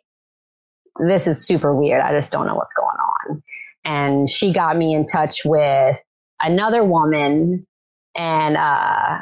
this 1.07 1.27
is 1.27 1.45
super 1.45 1.75
weird. 1.75 2.01
I 2.01 2.11
just 2.11 2.31
don't 2.31 2.47
know 2.47 2.55
what's 2.55 2.73
going 2.73 2.87
on. 2.87 3.43
And 3.83 4.29
she 4.29 4.51
got 4.51 4.77
me 4.77 4.93
in 4.93 5.05
touch 5.05 5.41
with 5.45 5.97
another 6.41 6.83
woman 6.83 7.67
and, 8.15 8.57
uh, 8.57 9.19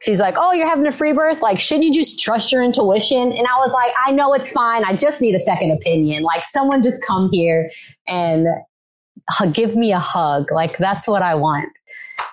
she's 0.00 0.20
like, 0.20 0.34
Oh, 0.36 0.52
you're 0.52 0.68
having 0.68 0.86
a 0.86 0.92
free 0.92 1.12
birth? 1.12 1.40
Like, 1.40 1.58
shouldn't 1.58 1.86
you 1.86 1.92
just 1.92 2.20
trust 2.20 2.52
your 2.52 2.62
intuition? 2.62 3.32
And 3.32 3.46
I 3.46 3.58
was 3.58 3.72
like, 3.72 3.92
I 4.06 4.12
know 4.12 4.32
it's 4.34 4.52
fine. 4.52 4.84
I 4.84 4.94
just 4.94 5.20
need 5.20 5.34
a 5.34 5.40
second 5.40 5.72
opinion. 5.72 6.22
Like, 6.22 6.44
someone 6.44 6.82
just 6.82 7.04
come 7.04 7.30
here 7.32 7.70
and 8.06 8.46
give 9.52 9.76
me 9.76 9.92
a 9.92 9.98
hug. 9.98 10.50
Like, 10.52 10.78
that's 10.78 11.06
what 11.06 11.22
I 11.22 11.34
want. 11.34 11.68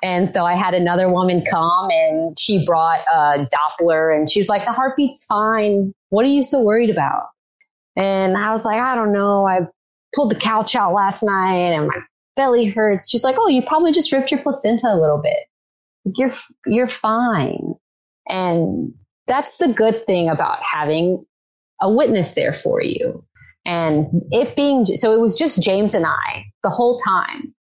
And 0.03 0.29
so 0.29 0.45
I 0.45 0.55
had 0.55 0.73
another 0.73 1.11
woman 1.11 1.43
come 1.49 1.89
and 1.89 2.37
she 2.39 2.65
brought 2.65 2.99
a 3.13 3.47
Doppler 3.47 4.15
and 4.15 4.29
she 4.29 4.39
was 4.39 4.49
like, 4.49 4.65
the 4.65 4.71
heartbeat's 4.71 5.25
fine. 5.25 5.93
What 6.09 6.25
are 6.25 6.29
you 6.29 6.43
so 6.43 6.61
worried 6.61 6.89
about? 6.89 7.23
And 7.95 8.37
I 8.37 8.51
was 8.51 8.65
like, 8.65 8.81
I 8.81 8.95
don't 8.95 9.13
know. 9.13 9.47
I 9.47 9.61
pulled 10.13 10.31
the 10.31 10.39
couch 10.39 10.75
out 10.75 10.93
last 10.93 11.23
night 11.23 11.73
and 11.73 11.87
my 11.87 11.99
belly 12.35 12.65
hurts. 12.65 13.09
She's 13.09 13.23
like, 13.23 13.35
Oh, 13.39 13.47
you 13.47 13.61
probably 13.61 13.91
just 13.91 14.11
ripped 14.11 14.31
your 14.31 14.41
placenta 14.41 14.87
a 14.87 14.99
little 14.99 15.21
bit. 15.21 15.39
You're, 16.15 16.33
you're 16.65 16.89
fine. 16.89 17.73
And 18.27 18.93
that's 19.27 19.57
the 19.57 19.69
good 19.69 20.05
thing 20.05 20.29
about 20.29 20.59
having 20.61 21.25
a 21.81 21.91
witness 21.91 22.33
there 22.33 22.53
for 22.53 22.81
you. 22.81 23.23
And 23.65 24.07
it 24.31 24.55
being, 24.55 24.85
so 24.85 25.13
it 25.13 25.19
was 25.19 25.35
just 25.35 25.61
James 25.61 25.93
and 25.93 26.05
I 26.05 26.45
the 26.63 26.69
whole 26.69 26.97
time. 26.97 27.53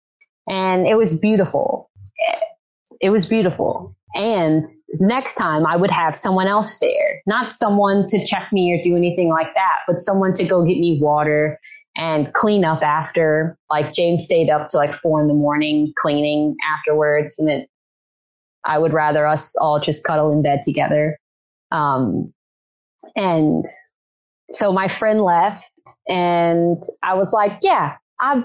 And 0.48 0.86
it 0.86 0.96
was 0.96 1.16
beautiful. 1.18 1.90
It 3.00 3.10
was 3.10 3.26
beautiful. 3.26 3.94
And 4.14 4.64
next 5.00 5.36
time 5.36 5.66
I 5.66 5.76
would 5.76 5.90
have 5.90 6.14
someone 6.14 6.46
else 6.46 6.78
there, 6.78 7.22
not 7.26 7.50
someone 7.50 8.06
to 8.08 8.24
check 8.24 8.48
me 8.52 8.72
or 8.72 8.82
do 8.82 8.96
anything 8.96 9.28
like 9.28 9.54
that, 9.54 9.78
but 9.86 10.00
someone 10.00 10.32
to 10.34 10.44
go 10.44 10.64
get 10.64 10.78
me 10.78 10.98
water 11.00 11.58
and 11.96 12.32
clean 12.34 12.64
up 12.64 12.82
after. 12.82 13.56
Like 13.70 13.92
James 13.92 14.24
stayed 14.24 14.50
up 14.50 14.68
to 14.68 14.76
like 14.76 14.92
four 14.92 15.20
in 15.20 15.28
the 15.28 15.34
morning 15.34 15.92
cleaning 16.00 16.56
afterwards. 16.76 17.38
And 17.38 17.48
it, 17.48 17.68
I 18.64 18.78
would 18.78 18.92
rather 18.92 19.26
us 19.26 19.56
all 19.56 19.80
just 19.80 20.04
cuddle 20.04 20.32
in 20.32 20.42
bed 20.42 20.60
together. 20.62 21.18
Um, 21.70 22.32
and 23.16 23.64
so 24.52 24.72
my 24.72 24.88
friend 24.88 25.20
left 25.20 25.70
and 26.08 26.82
I 27.02 27.14
was 27.14 27.32
like, 27.32 27.52
yeah, 27.62 27.96
I've, 28.20 28.44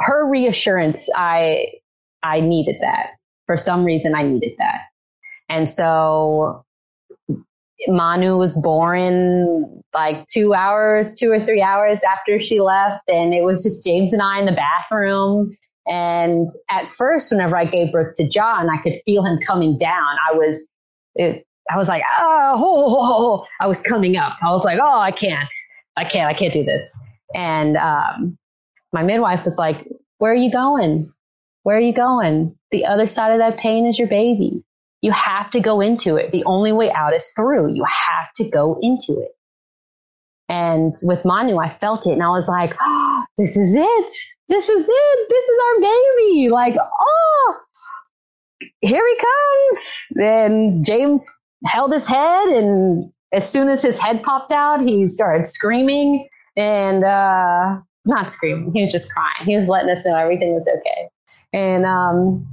her 0.00 0.28
reassurance, 0.28 1.08
I, 1.14 1.66
I 2.22 2.40
needed 2.40 2.76
that. 2.80 3.10
For 3.46 3.56
some 3.56 3.84
reason, 3.84 4.14
I 4.14 4.22
needed 4.22 4.52
that. 4.58 4.80
And 5.48 5.70
so 5.70 6.64
Manu 7.86 8.36
was 8.36 8.60
born 8.60 9.82
like 9.94 10.26
two 10.26 10.54
hours, 10.54 11.14
two 11.14 11.30
or 11.30 11.44
three 11.44 11.62
hours 11.62 12.02
after 12.02 12.40
she 12.40 12.60
left. 12.60 13.04
And 13.08 13.32
it 13.32 13.44
was 13.44 13.62
just 13.62 13.84
James 13.86 14.12
and 14.12 14.22
I 14.22 14.40
in 14.40 14.46
the 14.46 14.52
bathroom. 14.52 15.56
And 15.86 16.48
at 16.68 16.88
first, 16.88 17.30
whenever 17.30 17.56
I 17.56 17.64
gave 17.64 17.92
birth 17.92 18.14
to 18.16 18.28
John, 18.28 18.68
I 18.68 18.82
could 18.82 18.94
feel 19.04 19.24
him 19.24 19.38
coming 19.46 19.76
down. 19.78 20.16
I 20.28 20.34
was, 20.34 20.68
it, 21.14 21.45
I 21.70 21.76
was 21.76 21.88
like, 21.88 22.02
oh, 22.18 22.54
oh, 22.56 22.96
oh, 22.98 23.46
I 23.60 23.66
was 23.66 23.80
coming 23.80 24.16
up. 24.16 24.36
I 24.42 24.50
was 24.50 24.64
like, 24.64 24.78
oh, 24.80 25.00
I 25.00 25.10
can't, 25.10 25.52
I 25.96 26.04
can't, 26.04 26.28
I 26.28 26.38
can't 26.38 26.52
do 26.52 26.64
this. 26.64 26.98
And 27.34 27.76
um, 27.76 28.38
my 28.92 29.02
midwife 29.02 29.44
was 29.44 29.58
like, 29.58 29.86
where 30.18 30.32
are 30.32 30.36
you 30.36 30.50
going? 30.50 31.12
Where 31.64 31.76
are 31.76 31.80
you 31.80 31.94
going? 31.94 32.56
The 32.70 32.84
other 32.84 33.06
side 33.06 33.32
of 33.32 33.38
that 33.38 33.58
pain 33.58 33.86
is 33.86 33.98
your 33.98 34.08
baby. 34.08 34.62
You 35.02 35.10
have 35.12 35.50
to 35.50 35.60
go 35.60 35.80
into 35.80 36.16
it. 36.16 36.30
The 36.30 36.44
only 36.44 36.72
way 36.72 36.92
out 36.92 37.14
is 37.14 37.32
through. 37.34 37.74
You 37.74 37.84
have 37.84 38.32
to 38.36 38.48
go 38.48 38.78
into 38.80 39.20
it. 39.20 39.32
And 40.48 40.94
with 41.02 41.24
Manu, 41.24 41.58
I 41.58 41.68
felt 41.68 42.06
it 42.06 42.12
and 42.12 42.22
I 42.22 42.28
was 42.28 42.48
like, 42.48 42.74
oh, 42.80 43.24
this 43.36 43.56
is 43.56 43.74
it. 43.74 44.10
This 44.48 44.68
is 44.68 44.88
it. 44.88 45.28
This 45.28 45.44
is 45.44 45.60
our 45.66 45.80
baby. 45.80 46.48
Like, 46.50 46.74
oh, 47.00 47.56
here 48.80 49.04
he 49.06 49.18
comes. 49.18 50.06
And 50.16 50.84
James 50.84 51.28
held 51.66 51.92
his 51.92 52.08
head 52.08 52.48
and 52.48 53.10
as 53.32 53.50
soon 53.50 53.68
as 53.68 53.82
his 53.82 53.98
head 53.98 54.22
popped 54.22 54.52
out, 54.52 54.80
he 54.80 55.08
started 55.08 55.46
screaming 55.46 56.28
and, 56.56 57.04
uh, 57.04 57.80
not 58.06 58.30
screaming. 58.30 58.72
He 58.72 58.84
was 58.84 58.92
just 58.92 59.12
crying. 59.12 59.46
He 59.46 59.54
was 59.54 59.68
letting 59.68 59.90
us 59.90 60.06
know 60.06 60.16
everything 60.16 60.54
was 60.54 60.68
okay. 60.78 61.10
And 61.52 61.84
um, 61.84 62.46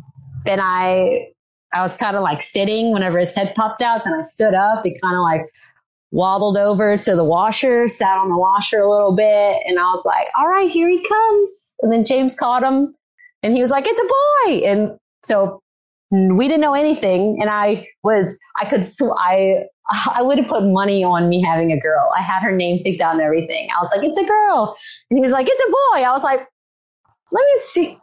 then 0.46 0.60
I 0.60 1.30
I 1.74 1.82
was 1.82 1.96
kind 1.96 2.16
of 2.16 2.22
like 2.22 2.42
sitting 2.42 2.92
whenever 2.92 3.20
his 3.20 3.36
head 3.36 3.54
popped 3.56 3.82
out. 3.82 4.04
Then 4.04 4.14
I 4.14 4.22
stood 4.22 4.54
up. 4.54 4.84
He 4.84 5.00
kind 5.02 5.16
of 5.16 5.22
like 5.22 5.42
waddled 6.12 6.58
over 6.58 6.98
to 6.98 7.16
the 7.16 7.24
washer, 7.24 7.88
sat 7.88 8.18
on 8.18 8.30
the 8.30 8.38
washer 8.38 8.80
a 8.80 8.90
little 8.90 9.16
bit, 9.16 9.58
and 9.66 9.80
I 9.80 9.90
was 9.92 10.04
like, 10.06 10.28
"All 10.38 10.48
right, 10.48 10.70
here 10.70 10.90
he 10.90 11.04
comes." 11.04 11.76
And 11.82 11.92
then 11.92 12.06
James 12.06 12.36
caught 12.36 12.64
him, 12.64 12.94
and 13.42 13.54
he 13.54 13.62
was 13.62 13.72
like, 13.72 13.86
"It's 13.88 14.00
a 14.00 14.04
boy!" 14.04 14.70
And 14.70 15.00
so 15.24 15.62
we 16.14 16.48
didn't 16.48 16.62
know 16.62 16.74
anything, 16.74 17.38
and 17.42 17.50
I 17.50 17.88
was 18.04 18.38
I 18.58 18.70
could 18.70 18.84
sw- 18.84 19.18
I 19.18 19.64
I 20.16 20.22
would 20.22 20.38
have 20.38 20.48
put 20.48 20.64
money 20.64 21.04
on 21.04 21.30
me 21.30 21.42
having 21.42 21.72
a 21.72 21.80
girl. 21.80 22.10
I 22.18 22.22
had 22.22 22.42
her 22.44 22.56
name 22.56 22.84
picked 22.84 23.02
out 23.02 23.14
and 23.14 23.22
everything. 23.22 23.68
I 23.76 23.82
was 23.82 23.92
like, 23.96 24.06
"It's 24.06 24.18
a 24.18 24.26
girl," 24.26 24.76
and 25.10 25.18
he 25.18 25.22
was 25.22 25.32
like, 25.32 25.48
"It's 25.50 25.62
a 25.62 25.72
boy." 25.72 26.04
I 26.04 26.12
was 26.12 26.24
like, 26.24 26.48
"Let 27.32 27.46
me 27.46 27.56
see." 27.58 27.98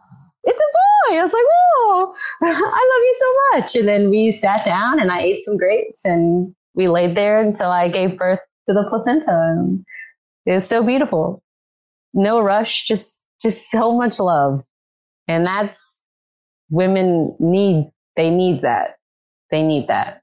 it's 0.44 0.60
a 0.60 1.10
boy. 1.10 1.18
I 1.18 1.22
was 1.22 1.32
like, 1.32 1.44
whoa, 1.44 2.14
I 2.42 2.46
love 2.46 3.02
you 3.04 3.14
so 3.18 3.58
much. 3.58 3.76
And 3.76 3.88
then 3.88 4.10
we 4.10 4.32
sat 4.32 4.64
down 4.64 5.00
and 5.00 5.10
I 5.10 5.20
ate 5.20 5.40
some 5.40 5.56
grapes 5.56 6.04
and 6.04 6.54
we 6.74 6.88
laid 6.88 7.16
there 7.16 7.38
until 7.38 7.70
I 7.70 7.88
gave 7.88 8.16
birth 8.16 8.40
to 8.66 8.72
the 8.72 8.86
placenta. 8.88 9.32
And 9.32 9.84
it 10.46 10.52
was 10.52 10.66
so 10.66 10.82
beautiful. 10.82 11.42
No 12.14 12.40
rush, 12.40 12.86
just, 12.86 13.26
just 13.42 13.70
so 13.70 13.96
much 13.96 14.18
love. 14.18 14.62
And 15.28 15.46
that's 15.46 16.02
women 16.70 17.36
need, 17.38 17.90
they 18.16 18.30
need 18.30 18.62
that. 18.62 18.96
They 19.50 19.62
need 19.62 19.88
that. 19.88 20.22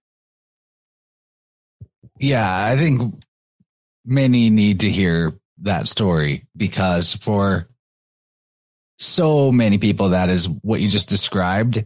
Yeah, 2.20 2.48
I 2.48 2.76
think 2.78 3.24
many 4.06 4.50
need 4.50 4.82
to 4.82 4.90
hear 4.90 5.38
that 5.60 5.88
story 5.88 6.48
because 6.56 7.14
for 7.16 7.68
so 9.00 9.52
many 9.52 9.78
people 9.78 10.10
that 10.10 10.30
is 10.30 10.48
what 10.48 10.82
you 10.82 10.90
just 10.90 11.10
described 11.10 11.86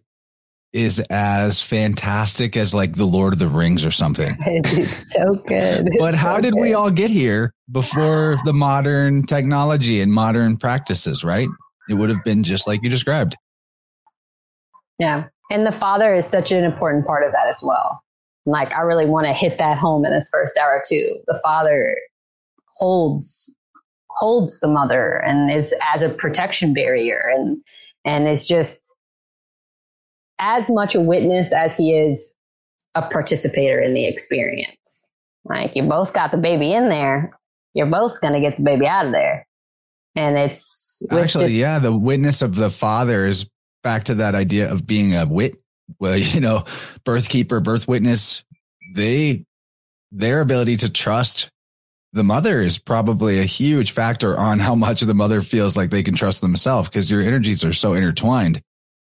is 0.74 1.00
as 1.10 1.62
fantastic 1.62 2.56
as 2.56 2.74
like 2.74 2.94
the 2.94 3.06
Lord 3.06 3.34
of 3.34 3.40
the 3.40 3.50
Rings 3.50 3.84
or 3.84 3.92
something. 3.92 4.34
It's 4.46 5.14
so 5.14 5.36
good. 5.36 5.90
but 6.00 6.16
how 6.16 6.36
so 6.36 6.42
did 6.42 6.54
good. 6.54 6.62
we 6.62 6.74
all 6.74 6.92
get 6.92 7.12
here 7.12 7.54
before 7.70 8.38
the 8.46 8.54
modern 8.54 9.24
technology 9.24 10.00
and 10.00 10.14
modern 10.14 10.56
practices, 10.58 11.24
right? 11.24 11.50
It 11.90 11.96
would 11.96 12.10
have 12.10 12.24
been 12.24 12.44
just 12.44 12.68
like 12.68 12.82
you 12.84 12.90
described. 12.90 13.36
Yeah. 14.98 15.28
And 15.52 15.68
the 15.68 15.72
father 15.74 16.16
is 16.16 16.26
such 16.26 16.52
an 16.52 16.64
important 16.64 17.06
part 17.06 17.26
of 17.26 17.34
that 17.34 17.48
as 17.48 17.62
well. 17.62 18.02
Like, 18.46 18.72
I 18.72 18.82
really 18.82 19.06
want 19.06 19.28
to 19.28 19.34
hit 19.34 19.58
that 19.58 19.78
home 19.78 20.06
in 20.06 20.14
this 20.14 20.30
first 20.32 20.58
hour 20.58 20.82
too. 20.88 21.20
The 21.28 21.40
father 21.44 21.98
holds 22.78 23.54
holds 24.10 24.60
the 24.60 24.68
mother 24.68 25.18
and 25.26 25.52
is 25.52 25.74
as 25.94 26.02
a 26.02 26.10
protection 26.10 26.74
barrier 26.74 27.22
and 27.34 27.62
and 28.06 28.28
is 28.28 28.48
just 28.48 28.96
as 30.40 30.70
much 30.70 30.96
a 30.96 31.02
witness 31.02 31.54
as 31.54 31.78
he 31.78 31.94
is 31.94 32.36
a 32.96 33.08
participator 33.10 33.80
in 33.80 33.94
the 33.94 34.08
experience. 34.08 35.12
Like 35.44 35.76
you 35.76 35.84
both 35.84 36.14
got 36.14 36.32
the 36.32 36.38
baby 36.38 36.74
in 36.74 36.90
there, 36.90 37.32
you're 37.74 37.86
both 37.86 38.20
going 38.22 38.34
to 38.34 38.40
get 38.40 38.58
the 38.58 38.64
baby 38.64 38.86
out 38.86 39.06
of 39.06 39.12
there. 39.12 39.48
And 40.16 40.38
it's 40.38 41.02
Actually, 41.12 41.46
just- 41.46 41.56
yeah, 41.56 41.80
the 41.80 41.96
witness 41.96 42.42
of 42.42 42.56
the 42.56 42.70
father 42.70 43.26
is 43.26 43.46
back 43.84 44.06
to 44.06 44.16
that 44.16 44.36
idea 44.36 44.72
of 44.72 44.86
being 44.86 45.16
a 45.16 45.26
wit. 45.26 45.56
Well, 46.00 46.18
you 46.18 46.40
know, 46.40 46.66
birth 47.04 47.30
keeper, 47.30 47.60
birth 47.60 47.88
witness, 47.88 48.44
they, 48.94 49.46
their 50.12 50.42
ability 50.42 50.78
to 50.78 50.90
trust 50.90 51.50
the 52.14 52.24
mother 52.24 52.62
is 52.62 52.78
probably 52.78 53.40
a 53.40 53.46
huge 53.46 53.92
factor 53.92 54.38
on 54.38 54.60
how 54.60 54.76
much 54.76 55.02
the 55.02 55.14
mother 55.14 55.42
feels 55.42 55.78
like 55.78 55.90
they 55.90 56.04
can 56.04 56.16
trust 56.16 56.42
themselves 56.42 56.90
because 56.90 57.10
your 57.10 57.22
energies 57.22 57.64
are 57.64 57.74
so 57.74 57.94
intertwined. 57.94 58.62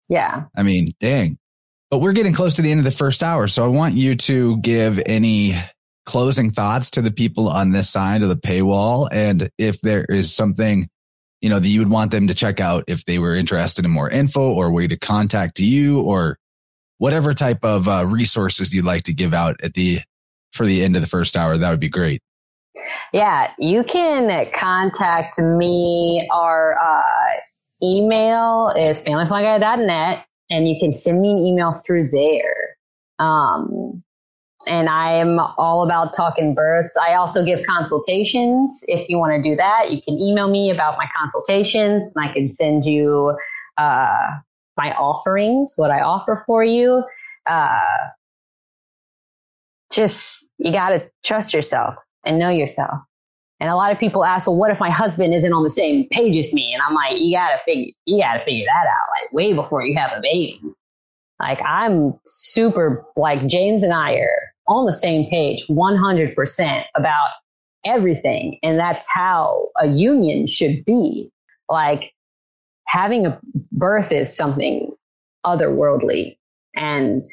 yeah. 0.08 0.44
I 0.56 0.62
mean, 0.62 0.88
dang. 0.98 1.38
But 1.88 2.00
we're 2.00 2.14
getting 2.14 2.32
close 2.32 2.56
to 2.56 2.62
the 2.62 2.70
end 2.72 2.80
of 2.80 2.84
the 2.84 2.90
first 2.90 3.22
hour. 3.22 3.46
So 3.46 3.64
I 3.64 3.68
want 3.68 3.94
you 3.94 4.16
to 4.16 4.56
give 4.58 5.00
any 5.06 5.54
closing 6.04 6.50
thoughts 6.50 6.90
to 6.92 7.02
the 7.02 7.12
people 7.12 7.48
on 7.48 7.70
this 7.70 7.88
side 7.90 8.22
of 8.22 8.28
the 8.28 8.36
paywall. 8.36 9.08
And 9.10 9.50
if 9.56 9.80
there 9.80 10.04
is 10.04 10.34
something, 10.34 10.88
you 11.46 11.50
know, 11.50 11.60
that 11.60 11.68
you 11.68 11.78
would 11.78 11.92
want 11.92 12.10
them 12.10 12.26
to 12.26 12.34
check 12.34 12.58
out 12.58 12.82
if 12.88 13.04
they 13.04 13.20
were 13.20 13.32
interested 13.32 13.84
in 13.84 13.90
more 13.92 14.10
info 14.10 14.52
or 14.52 14.72
way 14.72 14.88
to 14.88 14.96
contact 14.96 15.60
you 15.60 16.02
or 16.02 16.40
whatever 16.98 17.32
type 17.32 17.64
of 17.64 17.86
uh, 17.86 18.04
resources 18.04 18.74
you'd 18.74 18.84
like 18.84 19.04
to 19.04 19.12
give 19.12 19.32
out 19.32 19.54
at 19.62 19.74
the, 19.74 20.00
for 20.52 20.66
the 20.66 20.82
end 20.82 20.96
of 20.96 21.02
the 21.02 21.06
first 21.06 21.36
hour, 21.36 21.56
that 21.56 21.70
would 21.70 21.78
be 21.78 21.88
great. 21.88 22.20
Yeah, 23.12 23.52
you 23.60 23.84
can 23.84 24.50
contact 24.56 25.38
me. 25.38 26.28
Our 26.32 26.76
uh, 26.80 27.38
email 27.80 28.72
is 28.76 29.04
familyfungi.net, 29.04 30.26
and 30.50 30.68
you 30.68 30.80
can 30.80 30.92
send 30.94 31.20
me 31.20 31.30
an 31.30 31.38
email 31.38 31.80
through 31.86 32.10
there. 32.10 32.76
Um, 33.20 34.02
and 34.66 34.88
I 34.88 35.12
am 35.12 35.38
all 35.38 35.84
about 35.84 36.12
talking 36.14 36.54
births. 36.54 36.96
I 36.96 37.14
also 37.14 37.44
give 37.44 37.60
consultations. 37.66 38.84
If 38.88 39.08
you 39.08 39.18
want 39.18 39.32
to 39.34 39.42
do 39.42 39.56
that, 39.56 39.90
you 39.90 40.00
can 40.02 40.18
email 40.18 40.48
me 40.48 40.70
about 40.70 40.96
my 40.98 41.06
consultations 41.16 42.12
and 42.14 42.28
I 42.28 42.32
can 42.32 42.50
send 42.50 42.84
you 42.84 43.36
uh, 43.78 44.30
my 44.76 44.92
offerings, 44.94 45.74
what 45.76 45.90
I 45.90 46.00
offer 46.00 46.42
for 46.46 46.64
you. 46.64 47.04
Uh, 47.46 48.08
just, 49.92 50.52
you 50.58 50.72
got 50.72 50.90
to 50.90 51.10
trust 51.24 51.54
yourself 51.54 51.94
and 52.24 52.38
know 52.38 52.50
yourself. 52.50 52.98
And 53.60 53.70
a 53.70 53.76
lot 53.76 53.92
of 53.92 53.98
people 53.98 54.24
ask, 54.24 54.46
well, 54.46 54.56
what 54.56 54.70
if 54.70 54.80
my 54.80 54.90
husband 54.90 55.32
isn't 55.32 55.52
on 55.52 55.62
the 55.62 55.70
same 55.70 56.06
page 56.10 56.36
as 56.36 56.52
me? 56.52 56.74
And 56.74 56.82
I'm 56.82 56.94
like, 56.94 57.18
you 57.18 57.34
gotta 57.34 57.58
figure, 57.64 57.90
you 58.04 58.22
gotta 58.22 58.40
figure 58.40 58.66
that 58.66 58.86
out, 58.86 59.06
like 59.10 59.32
way 59.32 59.54
before 59.54 59.82
you 59.82 59.96
have 59.96 60.12
a 60.12 60.20
baby. 60.20 60.60
Like 61.40 61.60
I'm 61.66 62.18
super, 62.26 63.06
like 63.16 63.46
James 63.46 63.82
and 63.82 63.94
I 63.94 64.12
are 64.14 64.52
on 64.68 64.86
the 64.86 64.92
same 64.92 65.28
page 65.30 65.66
100% 65.68 66.84
about 66.94 67.30
everything. 67.84 68.58
And 68.62 68.78
that's 68.78 69.08
how 69.10 69.68
a 69.78 69.86
union 69.86 70.46
should 70.46 70.84
be. 70.84 71.30
Like 71.68 72.12
having 72.86 73.26
a 73.26 73.40
birth 73.72 74.12
is 74.12 74.34
something 74.36 74.92
otherworldly 75.44 76.38
and 76.74 77.24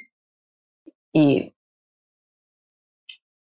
you, 1.13 1.49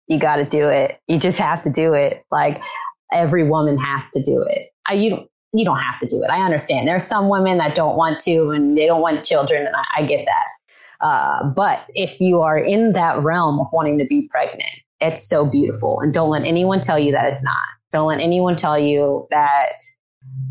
you 0.07 0.19
got 0.19 0.37
to 0.37 0.45
do 0.45 0.67
it. 0.67 0.99
You 1.07 1.19
just 1.19 1.39
have 1.39 1.63
to 1.63 1.69
do 1.69 1.93
it. 1.93 2.25
Like 2.31 2.63
every 3.11 3.47
woman 3.47 3.77
has 3.77 4.09
to 4.11 4.21
do 4.21 4.41
it. 4.41 4.69
I, 4.85 4.93
you 4.93 5.09
don't, 5.09 5.29
you 5.53 5.65
don't 5.65 5.79
have 5.79 5.99
to 5.99 6.07
do 6.07 6.21
it. 6.23 6.29
I 6.29 6.41
understand. 6.41 6.87
There 6.87 6.95
are 6.95 6.99
some 6.99 7.29
women 7.29 7.57
that 7.57 7.75
don't 7.75 7.95
want 7.95 8.19
to 8.21 8.49
and 8.49 8.77
they 8.77 8.85
don't 8.85 9.01
want 9.01 9.23
children, 9.23 9.65
and 9.65 9.75
I, 9.75 10.01
I 10.01 10.05
get 10.05 10.25
that. 10.25 10.45
Uh, 11.01 11.43
but 11.55 11.85
if 11.89 12.19
you 12.19 12.41
are 12.41 12.57
in 12.57 12.93
that 12.93 13.21
realm 13.21 13.59
of 13.59 13.67
wanting 13.71 13.97
to 13.99 14.05
be 14.05 14.27
pregnant, 14.29 14.71
it's 14.99 15.27
so 15.27 15.45
beautiful. 15.45 15.99
And 15.99 16.13
don't 16.13 16.29
let 16.29 16.43
anyone 16.43 16.81
tell 16.81 16.97
you 16.97 17.11
that 17.11 17.31
it's 17.31 17.43
not. 17.43 17.55
Don't 17.91 18.07
let 18.07 18.19
anyone 18.19 18.55
tell 18.55 18.77
you 18.77 19.27
that 19.29 19.79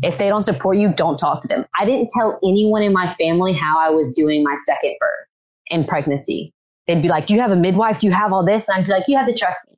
if 0.01 0.17
they 0.17 0.29
don't 0.29 0.43
support 0.43 0.77
you, 0.77 0.93
don't 0.93 1.17
talk 1.17 1.41
to 1.41 1.47
them. 1.47 1.65
I 1.79 1.85
didn't 1.85 2.09
tell 2.15 2.39
anyone 2.43 2.81
in 2.81 2.93
my 2.93 3.13
family 3.13 3.53
how 3.53 3.77
I 3.79 3.89
was 3.89 4.13
doing 4.13 4.43
my 4.43 4.55
second 4.65 4.95
birth 4.99 5.27
in 5.67 5.85
pregnancy. 5.85 6.53
They'd 6.87 7.01
be 7.01 7.09
like, 7.09 7.25
Do 7.25 7.33
you 7.33 7.41
have 7.41 7.51
a 7.51 7.55
midwife? 7.55 7.99
Do 7.99 8.07
you 8.07 8.13
have 8.13 8.31
all 8.31 8.45
this? 8.45 8.69
And 8.69 8.79
I'd 8.79 8.85
be 8.85 8.91
like, 8.91 9.03
You 9.07 9.17
have 9.17 9.27
to 9.27 9.37
trust 9.37 9.67
me. 9.69 9.77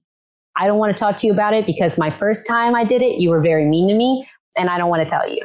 I 0.57 0.67
don't 0.67 0.77
want 0.77 0.95
to 0.95 0.99
talk 0.99 1.15
to 1.17 1.27
you 1.27 1.33
about 1.33 1.53
it 1.53 1.65
because 1.65 1.97
my 1.97 2.11
first 2.17 2.45
time 2.47 2.75
I 2.75 2.83
did 2.83 3.01
it, 3.01 3.19
you 3.19 3.29
were 3.29 3.41
very 3.41 3.65
mean 3.65 3.87
to 3.87 3.95
me, 3.95 4.27
and 4.57 4.69
I 4.69 4.77
don't 4.77 4.89
want 4.89 5.07
to 5.07 5.11
tell 5.11 5.29
you. 5.29 5.41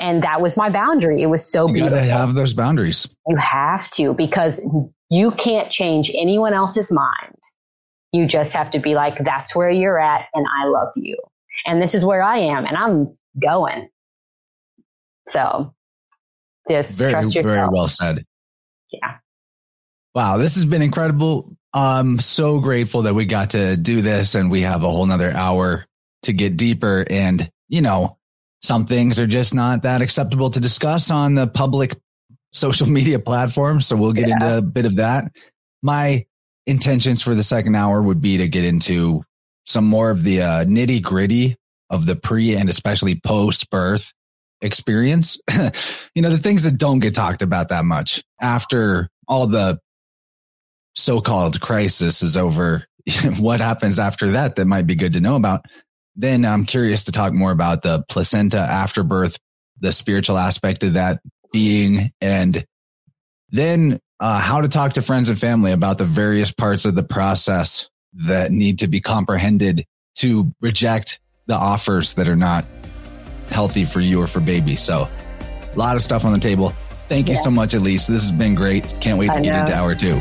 And 0.00 0.22
that 0.22 0.40
was 0.40 0.56
my 0.56 0.70
boundary. 0.70 1.22
It 1.22 1.26
was 1.26 1.50
so 1.52 1.68
you 1.68 1.74
beautiful. 1.74 1.98
gotta 1.98 2.10
have 2.10 2.34
those 2.34 2.54
boundaries. 2.54 3.06
You 3.28 3.36
have 3.36 3.88
to 3.92 4.14
because 4.14 4.60
you 5.10 5.30
can't 5.30 5.70
change 5.70 6.10
anyone 6.18 6.54
else's 6.54 6.90
mind. 6.90 7.36
You 8.12 8.26
just 8.26 8.54
have 8.54 8.70
to 8.70 8.78
be 8.78 8.94
like, 8.94 9.22
that's 9.22 9.54
where 9.54 9.70
you're 9.70 9.98
at 10.00 10.26
and 10.32 10.46
I 10.46 10.66
love 10.68 10.88
you. 10.96 11.18
And 11.66 11.82
this 11.82 11.94
is 11.94 12.04
where 12.04 12.22
I 12.22 12.38
am 12.38 12.64
and 12.64 12.76
I'm 12.76 13.06
going. 13.40 13.88
So 15.28 15.74
just 16.68 16.98
Very, 16.98 17.12
trust 17.12 17.34
yourself. 17.34 17.54
very 17.54 17.68
well 17.70 17.88
said. 17.88 18.24
Yeah. 18.90 19.18
Wow, 20.14 20.38
this 20.38 20.54
has 20.54 20.64
been 20.64 20.82
incredible. 20.82 21.56
I'm 21.72 22.18
so 22.18 22.58
grateful 22.60 23.02
that 23.02 23.14
we 23.14 23.26
got 23.26 23.50
to 23.50 23.76
do 23.76 24.00
this 24.00 24.34
and 24.34 24.50
we 24.50 24.62
have 24.62 24.82
a 24.82 24.90
whole 24.90 25.06
nother 25.06 25.30
hour 25.30 25.84
to 26.22 26.32
get 26.32 26.56
deeper. 26.56 27.04
And, 27.08 27.50
you 27.68 27.80
know, 27.80 28.18
some 28.62 28.86
things 28.86 29.18
are 29.20 29.26
just 29.26 29.54
not 29.54 29.82
that 29.82 30.02
acceptable 30.02 30.50
to 30.50 30.60
discuss 30.60 31.10
on 31.10 31.34
the 31.34 31.46
public 31.46 31.96
social 32.52 32.86
media 32.90 33.18
platforms. 33.18 33.86
So 33.86 33.96
we'll 33.96 34.12
get 34.12 34.28
Yeah. 34.28 34.34
into 34.34 34.58
a 34.58 34.62
bit 34.62 34.86
of 34.86 34.96
that. 34.96 35.32
My 35.82 36.26
intentions 36.66 37.22
for 37.22 37.34
the 37.34 37.42
second 37.42 37.74
hour 37.74 38.00
would 38.00 38.20
be 38.20 38.38
to 38.38 38.48
get 38.48 38.64
into 38.64 39.24
some 39.66 39.84
more 39.84 40.10
of 40.10 40.22
the 40.22 40.42
uh, 40.42 40.64
nitty 40.64 41.02
gritty 41.02 41.56
of 41.88 42.06
the 42.06 42.16
pre 42.16 42.54
and 42.54 42.68
especially 42.68 43.18
post 43.18 43.70
birth 43.70 44.12
experience. 44.60 45.38
you 46.14 46.22
know, 46.22 46.30
the 46.30 46.38
things 46.38 46.64
that 46.64 46.76
don't 46.76 46.98
get 46.98 47.14
talked 47.14 47.42
about 47.42 47.68
that 47.70 47.84
much 47.84 48.22
after 48.40 49.08
all 49.26 49.46
the 49.46 49.78
so-called 50.94 51.60
crisis 51.60 52.22
is 52.22 52.36
over. 52.36 52.84
what 53.38 53.60
happens 53.60 53.98
after 53.98 54.32
that 54.32 54.56
that 54.56 54.66
might 54.66 54.86
be 54.86 54.94
good 54.94 55.14
to 55.14 55.20
know 55.20 55.36
about? 55.36 55.64
Then 56.20 56.44
I'm 56.44 56.66
curious 56.66 57.04
to 57.04 57.12
talk 57.12 57.32
more 57.32 57.50
about 57.50 57.80
the 57.80 58.04
placenta 58.10 58.58
afterbirth, 58.58 59.38
the 59.80 59.90
spiritual 59.90 60.36
aspect 60.36 60.84
of 60.84 60.92
that 60.94 61.20
being, 61.50 62.10
and 62.20 62.62
then 63.50 63.98
uh, 64.20 64.38
how 64.38 64.60
to 64.60 64.68
talk 64.68 64.92
to 64.94 65.02
friends 65.02 65.30
and 65.30 65.38
family 65.40 65.72
about 65.72 65.96
the 65.96 66.04
various 66.04 66.52
parts 66.52 66.84
of 66.84 66.94
the 66.94 67.02
process 67.02 67.88
that 68.26 68.52
need 68.52 68.80
to 68.80 68.86
be 68.86 69.00
comprehended 69.00 69.86
to 70.16 70.52
reject 70.60 71.20
the 71.46 71.54
offers 71.54 72.12
that 72.14 72.28
are 72.28 72.36
not 72.36 72.66
healthy 73.48 73.86
for 73.86 74.00
you 74.00 74.20
or 74.20 74.26
for 74.26 74.40
baby. 74.40 74.76
So 74.76 75.08
a 75.72 75.78
lot 75.78 75.96
of 75.96 76.02
stuff 76.02 76.26
on 76.26 76.32
the 76.34 76.38
table. 76.38 76.74
Thank 77.08 77.28
you 77.28 77.34
Yeah. 77.34 77.40
so 77.40 77.50
much, 77.50 77.72
Elise. 77.72 78.04
This 78.04 78.20
has 78.22 78.30
been 78.32 78.54
great. 78.54 78.84
Can't 79.00 79.18
wait 79.18 79.28
to 79.28 79.38
I 79.38 79.40
get 79.40 79.52
know. 79.54 79.60
into 79.60 79.74
hour 79.74 79.94
two. 79.94 80.20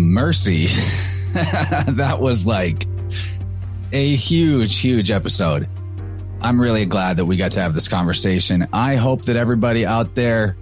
Mercy. 0.00 0.66
that 1.32 2.18
was 2.20 2.46
like 2.46 2.86
a 3.92 4.14
huge, 4.16 4.78
huge 4.78 5.10
episode. 5.10 5.68
I'm 6.40 6.60
really 6.60 6.86
glad 6.86 7.18
that 7.18 7.26
we 7.26 7.36
got 7.36 7.52
to 7.52 7.60
have 7.60 7.74
this 7.74 7.88
conversation. 7.88 8.66
I 8.72 8.96
hope 8.96 9.26
that 9.26 9.36
everybody 9.36 9.84
out 9.84 10.14
there 10.14 10.56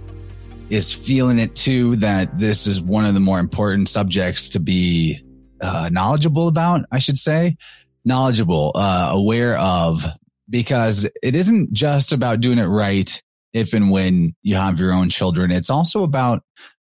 is 0.69 0.93
feeling 0.93 1.39
it 1.39 1.55
too, 1.55 1.95
that 1.97 2.37
this 2.37 2.67
is 2.67 2.81
one 2.81 3.05
of 3.05 3.13
the 3.13 3.19
more 3.19 3.39
important 3.39 3.89
subjects 3.89 4.49
to 4.49 4.59
be 4.59 5.23
uh, 5.61 5.89
knowledgeable 5.91 6.47
about, 6.47 6.85
I 6.91 6.99
should 6.99 7.17
say. 7.17 7.57
Knowledgeable, 8.05 8.71
uh, 8.75 9.09
aware 9.13 9.57
of, 9.57 10.05
because 10.49 11.07
it 11.21 11.35
isn't 11.35 11.73
just 11.73 12.13
about 12.13 12.39
doing 12.39 12.57
it 12.57 12.65
right 12.65 13.21
if 13.53 13.73
and 13.73 13.89
when 13.89 14.35
you 14.41 14.55
have 14.55 14.79
your 14.79 14.93
own 14.93 15.09
children. 15.09 15.51
It's 15.51 15.69
also 15.69 16.03
about 16.03 16.43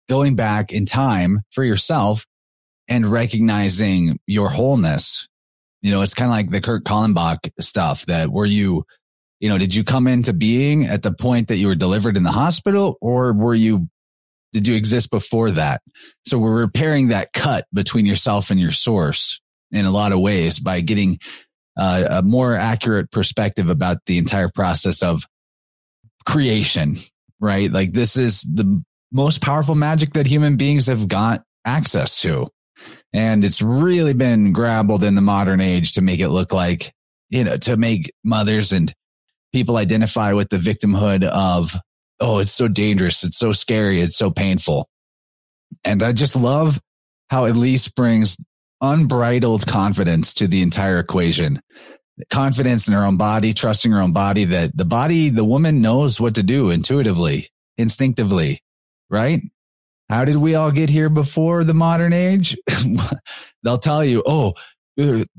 going 0.10 0.36
back 0.36 0.72
in 0.72 0.86
time 0.86 1.42
for 1.52 1.64
yourself 1.64 2.26
and 2.88 3.12
recognizing 3.12 4.20
your 4.28 4.50
wholeness. 4.50 5.28
You 5.82 5.92
know, 5.92 6.02
it's 6.02 6.14
kind 6.14 6.30
of 6.30 6.36
like 6.36 6.50
the 6.50 6.62
Kurt 6.62 6.84
Kallenbach 6.84 7.52
stuff 7.60 8.06
that 8.08 8.30
were 8.30 8.46
you, 8.46 8.86
you 9.40 9.50
know, 9.50 9.58
did 9.58 9.74
you 9.74 9.84
come 9.84 10.08
into 10.08 10.34
being 10.34 10.86
at 10.86 11.04
the 11.04 11.12
point 11.12 11.50
that 11.50 11.58
you 11.58 11.68
were 11.68 11.76
delivered 11.76 12.18
in 12.18 12.24
the 12.24 12.32
hospital 12.32 12.98
or 13.02 13.34
were 13.34 13.56
you, 13.56 13.88
did 14.54 14.68
you 14.68 14.76
exist 14.76 15.12
before 15.12 15.52
that? 15.52 15.82
So 16.26 16.38
we're 16.38 16.60
repairing 16.60 17.10
that 17.10 17.34
cut 17.34 17.66
between 17.74 18.06
yourself 18.06 18.50
and 18.50 18.60
your 18.60 18.72
source 18.72 19.42
in 19.72 19.86
a 19.86 19.92
lot 19.92 20.12
of 20.12 20.22
ways 20.22 20.60
by 20.60 20.82
getting 20.82 21.20
uh, 21.78 22.06
a 22.10 22.22
more 22.24 22.56
accurate 22.56 23.12
perspective 23.12 23.70
about 23.70 23.98
the 24.06 24.18
entire 24.18 24.50
process 24.50 25.04
of 25.04 25.28
creation, 26.26 26.96
right? 27.40 27.72
Like 27.72 27.92
this 27.92 28.18
is 28.18 28.42
the 28.42 28.84
most 29.12 29.42
powerful 29.42 29.76
magic 29.76 30.14
that 30.14 30.26
human 30.26 30.58
beings 30.58 30.88
have 30.88 31.08
got 31.08 31.44
access 31.66 32.22
to. 32.22 32.48
And 33.14 33.44
it's 33.44 33.62
really 33.62 34.14
been 34.14 34.52
grappled 34.52 35.04
in 35.04 35.16
the 35.16 35.22
modern 35.22 35.62
age 35.62 35.94
to 35.94 36.02
make 36.02 36.20
it 36.20 36.30
look 36.30 36.52
like, 36.52 36.94
you 37.30 37.44
know, 37.44 37.58
to 37.58 37.78
make 37.78 38.12
mothers 38.24 38.72
and 38.72 38.94
people 39.54 39.78
identify 39.78 40.34
with 40.34 40.50
the 40.50 40.58
victimhood 40.58 41.24
of, 41.24 41.74
oh, 42.20 42.40
it's 42.40 42.52
so 42.52 42.68
dangerous. 42.68 43.24
It's 43.24 43.38
so 43.38 43.54
scary. 43.54 44.02
It's 44.02 44.18
so 44.18 44.32
painful. 44.32 44.90
And 45.84 46.04
I 46.04 46.12
just 46.12 46.36
love 46.36 46.80
how 47.30 47.46
Elise 47.46 47.88
brings 47.88 48.38
unbridled 48.82 49.66
confidence 49.66 50.34
to 50.36 50.48
the 50.48 50.62
entire 50.62 51.00
equation. 51.00 51.62
Confidence 52.30 52.88
in 52.88 52.94
her 52.94 53.04
own 53.04 53.18
body, 53.18 53.54
trusting 53.54 53.92
her 53.92 54.02
own 54.02 54.14
body 54.14 54.46
that 54.46 54.76
the 54.76 54.86
body, 54.86 55.30
the 55.30 55.44
woman 55.44 55.82
knows 55.82 56.20
what 56.20 56.36
to 56.36 56.44
do 56.44 56.70
intuitively, 56.70 57.50
instinctively, 57.78 58.62
right? 59.10 59.42
How 60.10 60.26
did 60.26 60.36
we 60.36 60.56
all 60.56 60.72
get 60.72 60.90
here 60.90 61.10
before 61.10 61.64
the 61.64 61.74
modern 61.74 62.14
age? 62.14 62.58
They'll 63.64 63.80
tell 63.80 64.06
you, 64.06 64.24
oh, 64.26 64.54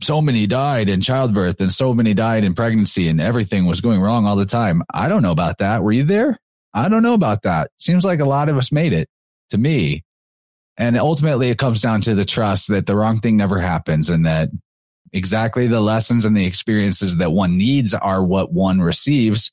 so 0.03 0.21
many 0.21 0.47
died 0.47 0.89
in 0.89 1.01
childbirth 1.01 1.61
and 1.61 1.73
so 1.73 1.95
many 1.95 2.15
died 2.15 2.45
in 2.45 2.55
pregnancy 2.55 3.09
and 3.09 3.21
everything 3.21 3.67
was 3.67 3.81
going 3.81 4.01
wrong 4.01 4.27
all 4.27 4.37
the 4.37 4.45
time. 4.45 4.83
I 4.93 5.09
don't 5.09 5.23
know 5.23 5.31
about 5.31 5.59
that. 5.59 5.83
Were 5.83 5.93
you 5.93 6.05
there? 6.05 6.39
I 6.75 6.89
don't 6.89 7.03
know 7.03 7.15
about 7.15 7.43
that. 7.43 7.71
Seems 7.79 8.05
like 8.05 8.21
a 8.21 8.27
lot 8.27 8.49
of 8.49 8.59
us 8.59 8.71
made 8.71 8.93
it 8.93 9.09
to 9.51 9.59
me. 9.59 10.05
And 10.77 10.97
ultimately 10.99 11.49
it 11.49 11.59
comes 11.59 11.81
down 11.81 12.03
to 12.03 12.15
the 12.15 12.27
trust 12.27 12.69
that 12.69 12.85
the 12.85 12.97
wrong 12.97 13.21
thing 13.21 13.39
never 13.39 13.59
happens 13.59 14.11
and 14.11 14.27
that 14.27 14.51
exactly 15.13 15.69
the 15.69 15.81
lessons 15.81 16.27
and 16.27 16.37
the 16.37 16.45
experiences 16.45 17.17
that 17.17 17.33
one 17.33 17.57
needs 17.57 17.95
are 17.95 18.23
what 18.23 18.53
one 18.53 18.83
receives 18.83 19.53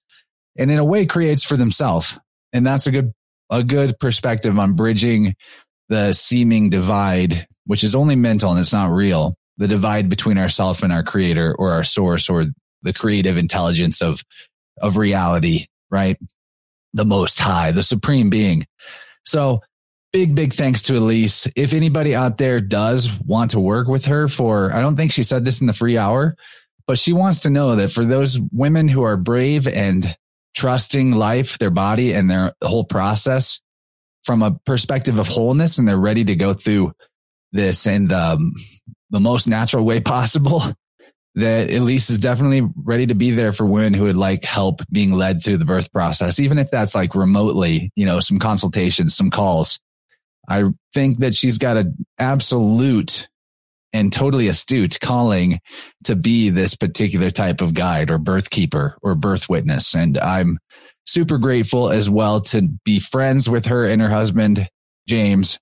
and 0.57 0.69
in 0.69 0.79
a 0.79 0.85
way 0.85 1.05
creates 1.05 1.43
for 1.43 1.55
themselves. 1.55 2.19
And 2.51 2.65
that's 2.65 2.87
a 2.87 2.91
good, 2.91 3.13
a 3.53 3.63
good 3.63 3.99
perspective 3.99 4.57
on 4.57 4.73
bridging 4.73 5.35
the 5.89 6.13
seeming 6.13 6.69
divide, 6.69 7.47
which 7.65 7.83
is 7.83 7.93
only 7.93 8.15
mental 8.15 8.49
and 8.51 8.59
it's 8.59 8.73
not 8.73 8.91
real. 8.91 9.35
The 9.57 9.67
divide 9.67 10.09
between 10.09 10.39
ourself 10.39 10.81
and 10.81 10.91
our 10.91 11.03
creator 11.03 11.55
or 11.57 11.71
our 11.71 11.83
source 11.83 12.29
or 12.29 12.45
the 12.81 12.93
creative 12.93 13.37
intelligence 13.37 14.01
of, 14.01 14.21
of 14.81 14.97
reality, 14.97 15.67
right? 15.91 16.17
The 16.93 17.05
most 17.05 17.39
high, 17.39 17.71
the 17.71 17.83
supreme 17.83 18.31
being. 18.31 18.65
So 19.25 19.61
big, 20.11 20.33
big 20.33 20.55
thanks 20.55 20.81
to 20.83 20.97
Elise. 20.97 21.47
If 21.55 21.73
anybody 21.73 22.15
out 22.15 22.39
there 22.39 22.59
does 22.59 23.11
want 23.21 23.51
to 23.51 23.59
work 23.59 23.87
with 23.87 24.07
her 24.07 24.27
for, 24.27 24.73
I 24.73 24.81
don't 24.81 24.95
think 24.95 25.11
she 25.11 25.23
said 25.23 25.45
this 25.45 25.61
in 25.61 25.67
the 25.67 25.73
free 25.73 25.99
hour, 25.99 26.35
but 26.87 26.97
she 26.97 27.13
wants 27.13 27.41
to 27.41 27.51
know 27.51 27.75
that 27.75 27.91
for 27.91 28.03
those 28.03 28.39
women 28.51 28.87
who 28.87 29.03
are 29.03 29.15
brave 29.15 29.67
and 29.67 30.17
trusting 30.55 31.11
life, 31.11 31.57
their 31.57 31.69
body 31.69 32.13
and 32.13 32.29
their 32.29 32.53
whole 32.63 32.83
process 32.83 33.61
from 34.23 34.41
a 34.41 34.51
perspective 34.65 35.19
of 35.19 35.27
wholeness 35.27 35.77
and 35.77 35.87
they're 35.87 35.97
ready 35.97 36.23
to 36.23 36.35
go 36.35 36.53
through 36.53 36.93
this 37.51 37.87
in 37.87 38.07
the, 38.07 38.17
um, 38.17 38.53
the 39.09 39.19
most 39.19 39.47
natural 39.47 39.83
way 39.83 39.99
possible, 40.01 40.61
that 41.35 41.71
Elise 41.71 42.09
is 42.09 42.19
definitely 42.19 42.61
ready 42.75 43.07
to 43.07 43.15
be 43.15 43.31
there 43.31 43.51
for 43.51 43.65
women 43.65 43.93
who 43.93 44.03
would 44.03 44.15
like 44.15 44.45
help 44.45 44.81
being 44.91 45.11
led 45.11 45.41
through 45.41 45.57
the 45.57 45.65
birth 45.65 45.91
process, 45.91 46.39
even 46.39 46.59
if 46.59 46.69
that's 46.69 46.93
like 46.93 47.15
remotely, 47.15 47.91
you 47.95 48.05
know, 48.05 48.19
some 48.19 48.37
consultations, 48.37 49.15
some 49.15 49.31
calls, 49.31 49.79
I 50.47 50.65
think 50.93 51.19
that 51.19 51.33
she's 51.33 51.57
got 51.57 51.77
an 51.77 52.05
absolute 52.19 53.27
and 53.93 54.11
totally 54.11 54.47
astute 54.47 54.99
calling 54.99 55.59
to 56.03 56.15
be 56.15 56.49
this 56.49 56.75
particular 56.75 57.29
type 57.29 57.61
of 57.61 57.73
guide 57.73 58.09
or 58.09 58.17
birth 58.17 58.49
keeper 58.49 58.97
or 59.01 59.15
birth 59.15 59.47
witness. 59.47 59.95
And 59.95 60.17
I'm 60.17 60.57
super 61.05 61.37
grateful 61.37 61.89
as 61.89 62.09
well 62.09 62.41
to 62.41 62.67
be 62.83 62.99
friends 62.99 63.49
with 63.49 63.67
her 63.67 63.85
and 63.85 64.01
her 64.01 64.09
husband, 64.09 64.67
James, 65.07 65.59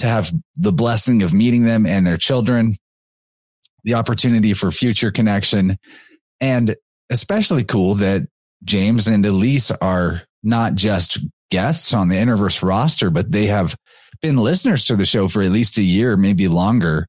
to 0.00 0.06
have 0.06 0.32
the 0.56 0.72
blessing 0.72 1.22
of 1.22 1.32
meeting 1.32 1.64
them 1.64 1.86
and 1.86 2.06
their 2.06 2.16
children, 2.16 2.74
the 3.84 3.94
opportunity 3.94 4.54
for 4.54 4.70
future 4.70 5.10
connection, 5.10 5.78
and 6.40 6.76
especially 7.10 7.64
cool 7.64 7.94
that 7.96 8.22
James 8.64 9.08
and 9.08 9.24
Elise 9.24 9.70
are 9.70 10.22
not 10.42 10.74
just 10.74 11.18
guests 11.50 11.94
on 11.94 12.08
the 12.08 12.16
Interverse 12.16 12.62
roster, 12.62 13.10
but 13.10 13.30
they 13.30 13.46
have 13.46 13.76
been 14.20 14.36
listeners 14.36 14.84
to 14.86 14.96
the 14.96 15.06
show 15.06 15.28
for 15.28 15.42
at 15.42 15.50
least 15.50 15.78
a 15.78 15.82
year, 15.82 16.16
maybe 16.16 16.48
longer. 16.48 17.06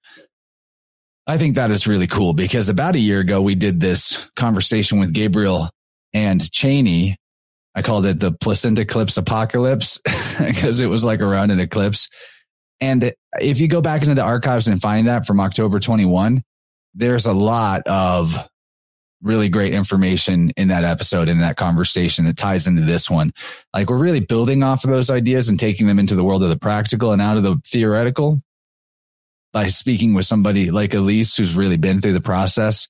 I 1.29 1.37
think 1.37 1.57
that 1.57 1.69
is 1.69 1.85
really 1.85 2.07
cool 2.07 2.33
because 2.33 2.69
about 2.69 2.95
a 2.95 2.99
year 2.99 3.19
ago, 3.19 3.39
we 3.39 3.53
did 3.53 3.79
this 3.79 4.31
conversation 4.35 4.99
with 4.99 5.13
Gabriel 5.13 5.69
and 6.11 6.51
Cheney. 6.51 7.17
I 7.75 7.83
called 7.83 8.07
it 8.07 8.19
the 8.19 8.31
placenta 8.31 8.81
eclipse 8.81 9.15
apocalypse 9.15 9.99
because 10.39 10.81
it 10.81 10.87
was 10.87 11.03
like 11.03 11.19
around 11.19 11.51
an 11.51 11.59
eclipse. 11.59 12.09
And 12.81 13.13
if 13.39 13.59
you 13.59 13.67
go 13.67 13.79
back 13.79 14.01
into 14.01 14.15
the 14.15 14.23
archives 14.23 14.67
and 14.67 14.81
find 14.81 15.05
that 15.05 15.27
from 15.27 15.39
October 15.39 15.79
21, 15.79 16.41
there's 16.95 17.27
a 17.27 17.33
lot 17.33 17.83
of 17.85 18.35
really 19.21 19.49
great 19.49 19.75
information 19.75 20.49
in 20.57 20.69
that 20.69 20.83
episode 20.83 21.29
in 21.29 21.41
that 21.41 21.57
conversation 21.57 22.25
that 22.25 22.37
ties 22.37 22.65
into 22.65 22.81
this 22.81 23.07
one. 23.07 23.33
Like 23.71 23.91
we're 23.91 23.99
really 23.99 24.21
building 24.21 24.63
off 24.63 24.83
of 24.83 24.89
those 24.89 25.11
ideas 25.11 25.47
and 25.47 25.59
taking 25.59 25.85
them 25.85 25.99
into 25.99 26.15
the 26.15 26.23
world 26.23 26.41
of 26.41 26.49
the 26.49 26.57
practical 26.57 27.11
and 27.11 27.21
out 27.21 27.37
of 27.37 27.43
the 27.43 27.61
theoretical 27.67 28.41
by 29.53 29.67
speaking 29.67 30.13
with 30.13 30.25
somebody 30.25 30.71
like 30.71 30.93
Elise 30.93 31.35
who's 31.35 31.55
really 31.55 31.77
been 31.77 32.01
through 32.01 32.13
the 32.13 32.21
process. 32.21 32.87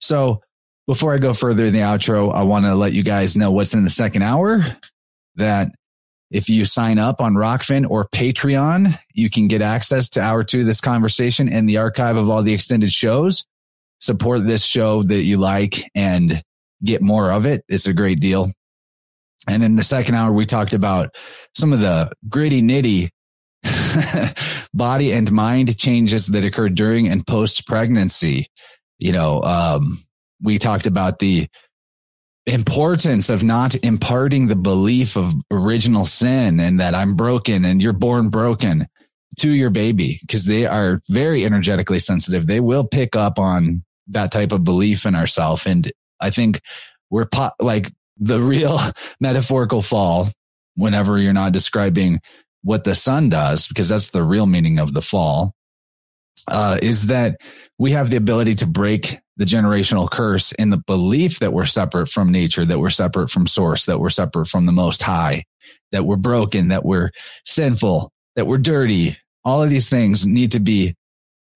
So 0.00 0.42
before 0.86 1.14
I 1.14 1.18
go 1.18 1.32
further 1.32 1.64
in 1.64 1.72
the 1.72 1.80
outro, 1.80 2.34
I 2.34 2.42
want 2.42 2.64
to 2.64 2.74
let 2.74 2.92
you 2.92 3.02
guys 3.02 3.36
know 3.36 3.52
what's 3.52 3.74
in 3.74 3.84
the 3.84 3.90
second 3.90 4.22
hour 4.22 4.64
that 5.36 5.70
if 6.30 6.48
you 6.48 6.64
sign 6.64 6.98
up 6.98 7.20
on 7.20 7.34
Rokfin 7.34 7.88
or 7.88 8.08
Patreon, 8.08 8.98
you 9.12 9.30
can 9.30 9.48
get 9.48 9.62
access 9.62 10.08
to 10.10 10.20
hour 10.20 10.42
two 10.42 10.60
of 10.60 10.66
this 10.66 10.80
conversation 10.80 11.48
and 11.48 11.68
the 11.68 11.76
archive 11.76 12.16
of 12.16 12.30
all 12.30 12.42
the 12.42 12.54
extended 12.54 12.92
shows 12.92 13.44
support 14.00 14.44
this 14.44 14.64
show 14.64 15.04
that 15.04 15.22
you 15.22 15.36
like 15.36 15.84
and 15.94 16.42
get 16.82 17.00
more 17.00 17.30
of 17.30 17.46
it. 17.46 17.64
It's 17.68 17.86
a 17.86 17.92
great 17.92 18.18
deal. 18.18 18.50
And 19.46 19.62
in 19.62 19.76
the 19.76 19.84
second 19.84 20.16
hour, 20.16 20.32
we 20.32 20.44
talked 20.44 20.74
about 20.74 21.14
some 21.54 21.72
of 21.72 21.80
the 21.80 22.10
gritty 22.28 22.62
nitty 22.62 23.10
body 24.74 25.12
and 25.12 25.30
mind 25.30 25.76
changes 25.76 26.26
that 26.28 26.44
occur 26.44 26.68
during 26.68 27.08
and 27.08 27.26
post 27.26 27.66
pregnancy. 27.66 28.48
You 28.98 29.12
know, 29.12 29.42
um, 29.42 29.98
we 30.42 30.58
talked 30.58 30.86
about 30.86 31.18
the 31.18 31.48
importance 32.46 33.30
of 33.30 33.44
not 33.44 33.74
imparting 33.76 34.48
the 34.48 34.56
belief 34.56 35.16
of 35.16 35.32
original 35.50 36.04
sin 36.04 36.58
and 36.58 36.80
that 36.80 36.94
I'm 36.94 37.14
broken 37.14 37.64
and 37.64 37.80
you're 37.80 37.92
born 37.92 38.30
broken 38.30 38.88
to 39.38 39.50
your 39.50 39.70
baby 39.70 40.18
because 40.20 40.44
they 40.44 40.66
are 40.66 41.00
very 41.08 41.44
energetically 41.44 42.00
sensitive. 42.00 42.46
They 42.46 42.60
will 42.60 42.84
pick 42.84 43.16
up 43.16 43.38
on 43.38 43.84
that 44.08 44.32
type 44.32 44.52
of 44.52 44.64
belief 44.64 45.06
in 45.06 45.14
ourselves. 45.14 45.66
And 45.66 45.90
I 46.20 46.30
think 46.30 46.60
we're 47.10 47.26
po- 47.26 47.52
like 47.60 47.92
the 48.18 48.40
real 48.40 48.78
metaphorical 49.20 49.82
fall 49.82 50.28
whenever 50.74 51.18
you're 51.18 51.32
not 51.32 51.52
describing 51.52 52.20
what 52.62 52.84
the 52.84 52.94
sun 52.94 53.28
does, 53.28 53.68
because 53.68 53.88
that's 53.88 54.10
the 54.10 54.22
real 54.22 54.46
meaning 54.46 54.78
of 54.78 54.92
the 54.92 55.02
fall, 55.02 55.54
uh, 56.48 56.78
is 56.82 57.08
that 57.08 57.40
we 57.78 57.92
have 57.92 58.10
the 58.10 58.16
ability 58.16 58.54
to 58.56 58.66
break 58.66 59.18
the 59.36 59.44
generational 59.44 60.10
curse 60.10 60.52
in 60.52 60.70
the 60.70 60.76
belief 60.76 61.38
that 61.40 61.52
we're 61.52 61.64
separate 61.64 62.08
from 62.08 62.30
nature, 62.30 62.64
that 62.64 62.78
we're 62.78 62.90
separate 62.90 63.30
from 63.30 63.46
source, 63.46 63.86
that 63.86 63.98
we're 63.98 64.10
separate 64.10 64.46
from 64.46 64.66
the 64.66 64.72
most 64.72 65.02
high, 65.02 65.44
that 65.90 66.04
we're 66.04 66.16
broken, 66.16 66.68
that 66.68 66.84
we're 66.84 67.10
sinful, 67.44 68.12
that 68.36 68.46
we're 68.46 68.58
dirty. 68.58 69.16
All 69.44 69.62
of 69.62 69.70
these 69.70 69.88
things 69.88 70.26
need 70.26 70.52
to 70.52 70.60
be 70.60 70.94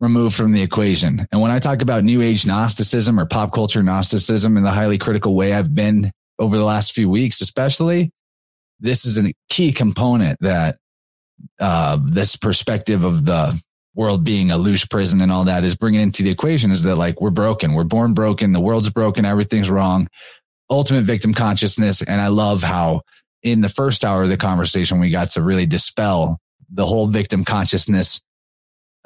removed 0.01 0.37
from 0.37 0.53
the 0.53 0.62
equation. 0.62 1.27
And 1.31 1.41
when 1.41 1.51
I 1.51 1.59
talk 1.59 1.83
about 1.83 2.05
new 2.05 2.23
age 2.23 2.47
Gnosticism 2.47 3.19
or 3.19 3.27
pop 3.27 3.53
culture 3.53 3.83
Gnosticism 3.83 4.57
in 4.57 4.62
the 4.62 4.70
highly 4.70 4.99
critical 4.99 5.35
way 5.35 5.53
I've 5.53 5.74
been 5.74 6.11
over 6.39 6.57
the 6.57 6.65
last 6.65 6.93
few 6.93 7.09
weeks, 7.09 7.41
especially, 7.41 8.11
this 8.81 9.07
is 9.07 9.19
a 9.19 9.33
key 9.49 9.73
component 9.73 10.39
that 10.41 10.77
uh, 11.61 11.99
this 12.05 12.37
perspective 12.37 13.05
of 13.05 13.25
the 13.25 13.61
world 13.95 14.25
being 14.25 14.51
a 14.51 14.59
loose 14.59 14.85
prison 14.85 15.21
and 15.21 15.33
all 15.33 15.45
that 15.45 15.65
is 15.65 15.75
bringing 15.75 16.01
into 16.01 16.23
the 16.23 16.31
equation 16.31 16.71
is 16.71 16.83
that 16.83 16.97
like 16.97 17.21
we're 17.21 17.31
broken, 17.31 17.73
we're 17.73 17.85
born 17.85 18.13
broken, 18.13 18.53
the 18.53 18.61
world's 18.61 18.91
broken, 18.91 19.25
everything's 19.25 19.71
wrong, 19.71 20.09
ultimate 20.71 21.05
victim 21.05 21.33
consciousness. 21.33 22.03
And 22.03 22.21
I 22.21 22.29
love 22.29 22.63
how 22.63 23.03
in 23.43 23.63
the 23.63 23.69
first 23.69 24.05
hour 24.05 24.23
of 24.23 24.29
the 24.29 24.37
conversation, 24.37 25.01
we 25.01 25.11
got 25.11 25.31
to 25.31 25.43
really 25.43 25.67
dispel 25.67 26.39
the 26.71 26.85
whole 26.85 27.07
victim 27.07 27.45
consciousness 27.45 28.21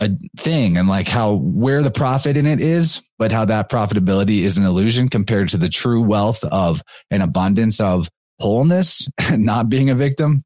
a 0.01 0.11
thing 0.39 0.79
and 0.79 0.89
like 0.89 1.07
how 1.07 1.35
where 1.35 1.83
the 1.83 1.91
profit 1.91 2.37
in 2.37 2.47
it 2.47 2.61
is, 2.61 3.03
but 3.19 3.31
how 3.31 3.45
that 3.45 3.71
profitability 3.71 4.45
is 4.45 4.57
an 4.57 4.65
illusion 4.65 5.09
compared 5.09 5.51
to 5.51 5.59
the 5.59 5.69
true 5.69 6.03
wealth 6.03 6.43
of 6.43 6.83
an 7.11 7.21
abundance 7.21 7.81
of 7.81 8.09
wholeness, 8.39 9.07
and 9.31 9.45
not 9.45 9.69
being 9.69 9.91
a 9.91 9.95
victim. 9.95 10.43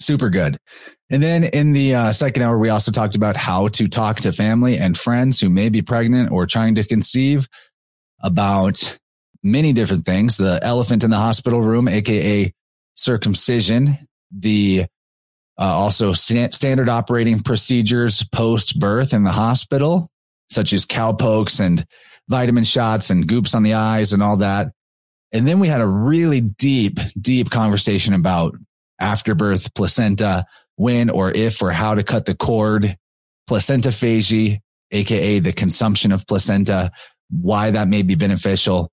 Super 0.00 0.28
good. 0.28 0.58
And 1.10 1.22
then 1.22 1.44
in 1.44 1.72
the 1.72 1.94
uh, 1.94 2.12
second 2.12 2.42
hour, 2.42 2.58
we 2.58 2.68
also 2.68 2.90
talked 2.90 3.14
about 3.14 3.36
how 3.36 3.68
to 3.68 3.86
talk 3.86 4.20
to 4.20 4.32
family 4.32 4.78
and 4.78 4.98
friends 4.98 5.40
who 5.40 5.48
may 5.48 5.68
be 5.68 5.82
pregnant 5.82 6.32
or 6.32 6.46
trying 6.46 6.74
to 6.76 6.84
conceive 6.84 7.48
about 8.20 8.98
many 9.42 9.72
different 9.72 10.04
things. 10.04 10.36
The 10.36 10.58
elephant 10.62 11.04
in 11.04 11.10
the 11.10 11.18
hospital 11.18 11.60
room, 11.60 11.86
aka 11.86 12.52
circumcision, 12.96 13.98
the 14.32 14.86
uh, 15.58 15.62
also 15.62 16.12
st- 16.12 16.54
standard 16.54 16.88
operating 16.88 17.38
procedures 17.40 18.24
post 18.24 18.78
birth 18.80 19.12
in 19.12 19.22
the 19.22 19.32
hospital, 19.32 20.08
such 20.50 20.72
as 20.72 20.84
cowpokes 20.84 21.60
and 21.60 21.86
vitamin 22.28 22.64
shots 22.64 23.10
and 23.10 23.28
goops 23.28 23.54
on 23.54 23.62
the 23.62 23.74
eyes 23.74 24.12
and 24.12 24.22
all 24.22 24.38
that. 24.38 24.72
And 25.32 25.46
then 25.46 25.60
we 25.60 25.68
had 25.68 25.80
a 25.80 25.86
really 25.86 26.40
deep, 26.40 26.98
deep 27.20 27.50
conversation 27.50 28.14
about 28.14 28.56
afterbirth 29.00 29.74
placenta, 29.74 30.46
when 30.76 31.10
or 31.10 31.30
if 31.30 31.62
or 31.62 31.70
how 31.70 31.94
to 31.94 32.02
cut 32.02 32.24
the 32.26 32.34
cord, 32.34 32.96
placenta 33.46 33.90
placentaphagy, 33.90 34.60
aka 34.90 35.38
the 35.38 35.52
consumption 35.52 36.12
of 36.12 36.26
placenta, 36.26 36.92
why 37.30 37.70
that 37.70 37.88
may 37.88 38.02
be 38.02 38.14
beneficial. 38.14 38.90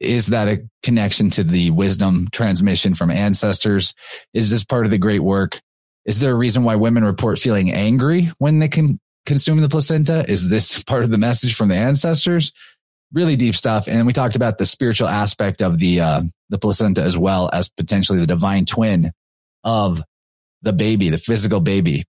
Is 0.00 0.28
that 0.28 0.48
a 0.48 0.68
connection 0.82 1.30
to 1.30 1.44
the 1.44 1.70
wisdom 1.70 2.28
transmission 2.32 2.94
from 2.94 3.10
ancestors? 3.10 3.94
Is 4.34 4.50
this 4.50 4.64
part 4.64 4.84
of 4.84 4.90
the 4.90 4.98
great 4.98 5.22
work? 5.22 5.60
Is 6.04 6.18
there 6.18 6.32
a 6.32 6.36
reason 6.36 6.64
why 6.64 6.74
women 6.74 7.04
report 7.04 7.38
feeling 7.38 7.70
angry 7.72 8.32
when 8.38 8.58
they 8.58 8.68
can 8.68 8.98
consume 9.26 9.60
the 9.60 9.68
placenta? 9.68 10.28
Is 10.28 10.48
this 10.48 10.82
part 10.84 11.04
of 11.04 11.10
the 11.10 11.18
message 11.18 11.54
from 11.54 11.68
the 11.68 11.76
ancestors? 11.76 12.52
Really 13.12 13.36
deep 13.36 13.54
stuff. 13.54 13.86
And 13.88 14.06
we 14.06 14.12
talked 14.12 14.36
about 14.36 14.58
the 14.58 14.66
spiritual 14.66 15.08
aspect 15.08 15.62
of 15.62 15.78
the, 15.78 16.00
uh, 16.00 16.22
the 16.48 16.58
placenta 16.58 17.02
as 17.02 17.16
well 17.16 17.48
as 17.52 17.68
potentially 17.68 18.18
the 18.18 18.26
divine 18.26 18.64
twin 18.64 19.12
of 19.64 20.02
the 20.62 20.72
baby, 20.72 21.08
the 21.08 21.18
physical 21.18 21.60
baby. 21.60 22.04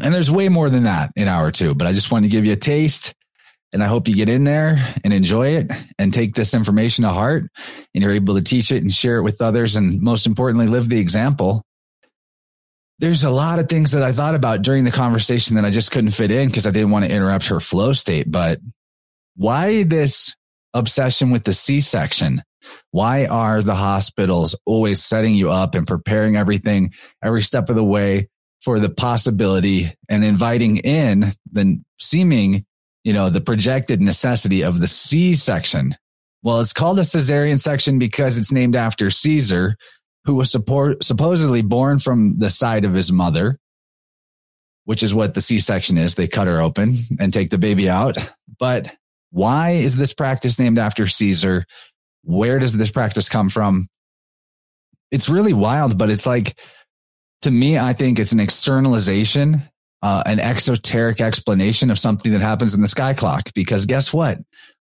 And 0.00 0.12
there's 0.12 0.30
way 0.30 0.48
more 0.48 0.68
than 0.68 0.84
that 0.84 1.12
in 1.16 1.28
hour 1.28 1.50
two, 1.50 1.74
but 1.74 1.86
I 1.86 1.92
just 1.92 2.10
wanted 2.10 2.28
to 2.28 2.32
give 2.32 2.44
you 2.44 2.52
a 2.52 2.56
taste. 2.56 3.14
And 3.72 3.82
I 3.82 3.88
hope 3.88 4.08
you 4.08 4.14
get 4.14 4.28
in 4.28 4.44
there 4.44 4.94
and 5.04 5.12
enjoy 5.12 5.56
it 5.56 5.70
and 5.98 6.14
take 6.14 6.34
this 6.34 6.54
information 6.54 7.02
to 7.02 7.10
heart 7.10 7.50
and 7.94 8.02
you're 8.02 8.12
able 8.12 8.36
to 8.36 8.42
teach 8.42 8.70
it 8.70 8.82
and 8.82 8.92
share 8.92 9.18
it 9.18 9.22
with 9.22 9.42
others. 9.42 9.76
And 9.76 10.00
most 10.00 10.26
importantly, 10.26 10.66
live 10.66 10.88
the 10.88 11.00
example. 11.00 11.62
There's 12.98 13.24
a 13.24 13.30
lot 13.30 13.58
of 13.58 13.68
things 13.68 13.90
that 13.90 14.02
I 14.02 14.12
thought 14.12 14.34
about 14.34 14.62
during 14.62 14.84
the 14.84 14.92
conversation 14.92 15.56
that 15.56 15.64
I 15.64 15.70
just 15.70 15.90
couldn't 15.90 16.12
fit 16.12 16.30
in 16.30 16.48
because 16.48 16.66
I 16.66 16.70
didn't 16.70 16.90
want 16.90 17.04
to 17.04 17.10
interrupt 17.10 17.48
her 17.48 17.60
flow 17.60 17.92
state. 17.92 18.30
But 18.30 18.60
why 19.34 19.82
this 19.82 20.34
obsession 20.72 21.30
with 21.30 21.44
the 21.44 21.52
C 21.52 21.80
section? 21.80 22.42
Why 22.90 23.26
are 23.26 23.62
the 23.62 23.74
hospitals 23.74 24.54
always 24.64 25.04
setting 25.04 25.34
you 25.34 25.50
up 25.50 25.74
and 25.74 25.86
preparing 25.86 26.36
everything 26.36 26.92
every 27.22 27.42
step 27.42 27.68
of 27.68 27.76
the 27.76 27.84
way 27.84 28.28
for 28.62 28.80
the 28.80 28.88
possibility 28.88 29.94
and 30.08 30.24
inviting 30.24 30.78
in 30.78 31.32
the 31.52 31.82
seeming, 31.98 32.64
you 33.04 33.12
know, 33.12 33.30
the 33.30 33.40
projected 33.40 34.00
necessity 34.00 34.62
of 34.62 34.80
the 34.80 34.86
C 34.86 35.34
section? 35.34 35.96
Well, 36.42 36.60
it's 36.60 36.72
called 36.72 36.98
a 36.98 37.02
cesarean 37.02 37.58
section 37.58 37.98
because 37.98 38.38
it's 38.38 38.52
named 38.52 38.76
after 38.76 39.10
Caesar, 39.10 39.76
who 40.24 40.36
was 40.36 40.50
support, 40.50 41.02
supposedly 41.04 41.62
born 41.62 41.98
from 41.98 42.38
the 42.38 42.50
side 42.50 42.84
of 42.84 42.94
his 42.94 43.10
mother, 43.12 43.58
which 44.84 45.02
is 45.02 45.12
what 45.12 45.34
the 45.34 45.40
C 45.40 45.58
section 45.58 45.98
is. 45.98 46.14
They 46.14 46.28
cut 46.28 46.46
her 46.46 46.60
open 46.60 46.96
and 47.18 47.32
take 47.32 47.50
the 47.50 47.58
baby 47.58 47.88
out. 47.88 48.16
But 48.58 48.94
why 49.30 49.70
is 49.70 49.96
this 49.96 50.14
practice 50.14 50.58
named 50.58 50.78
after 50.78 51.06
Caesar? 51.06 51.66
Where 52.26 52.58
does 52.58 52.76
this 52.76 52.90
practice 52.90 53.28
come 53.28 53.48
from? 53.50 53.86
It's 55.12 55.28
really 55.28 55.52
wild, 55.52 55.96
but 55.96 56.10
it's 56.10 56.26
like, 56.26 56.58
to 57.42 57.50
me, 57.50 57.78
I 57.78 57.92
think 57.92 58.18
it's 58.18 58.32
an 58.32 58.40
externalization, 58.40 59.62
uh, 60.02 60.24
an 60.26 60.40
exoteric 60.40 61.20
explanation 61.20 61.92
of 61.92 62.00
something 62.00 62.32
that 62.32 62.40
happens 62.40 62.74
in 62.74 62.82
the 62.82 62.88
sky 62.88 63.14
clock. 63.14 63.52
Because 63.54 63.86
guess 63.86 64.12
what? 64.12 64.38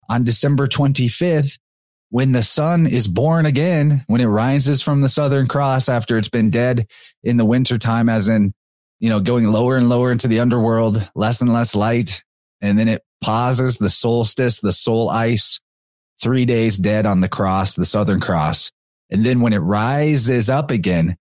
On 0.08 0.22
December 0.22 0.68
25th, 0.68 1.58
when 2.10 2.30
the 2.30 2.44
sun 2.44 2.86
is 2.86 3.08
born 3.08 3.44
again, 3.44 4.04
when 4.06 4.20
it 4.20 4.26
rises 4.26 4.80
from 4.80 5.00
the 5.00 5.08
Southern 5.08 5.48
Cross 5.48 5.88
after 5.88 6.18
it's 6.18 6.28
been 6.28 6.50
dead 6.50 6.86
in 7.24 7.38
the 7.38 7.44
winter 7.44 7.76
time, 7.76 8.08
as 8.08 8.28
in, 8.28 8.54
you 9.00 9.08
know, 9.08 9.18
going 9.18 9.50
lower 9.50 9.76
and 9.76 9.88
lower 9.88 10.12
into 10.12 10.28
the 10.28 10.38
underworld, 10.38 11.10
less 11.16 11.40
and 11.40 11.52
less 11.52 11.74
light. 11.74 12.22
And 12.60 12.78
then 12.78 12.86
it 12.86 13.02
pauses 13.20 13.78
the 13.78 13.90
solstice, 13.90 14.60
the 14.60 14.72
soul 14.72 15.10
ice 15.10 15.60
three 16.22 16.46
days 16.46 16.78
dead 16.78 17.04
on 17.04 17.20
the 17.20 17.28
cross, 17.28 17.74
the 17.74 17.84
Southern 17.84 18.20
Cross. 18.20 18.70
And 19.10 19.26
then 19.26 19.40
when 19.40 19.52
it 19.52 19.58
rises 19.58 20.48
up 20.48 20.70
again 20.70 21.16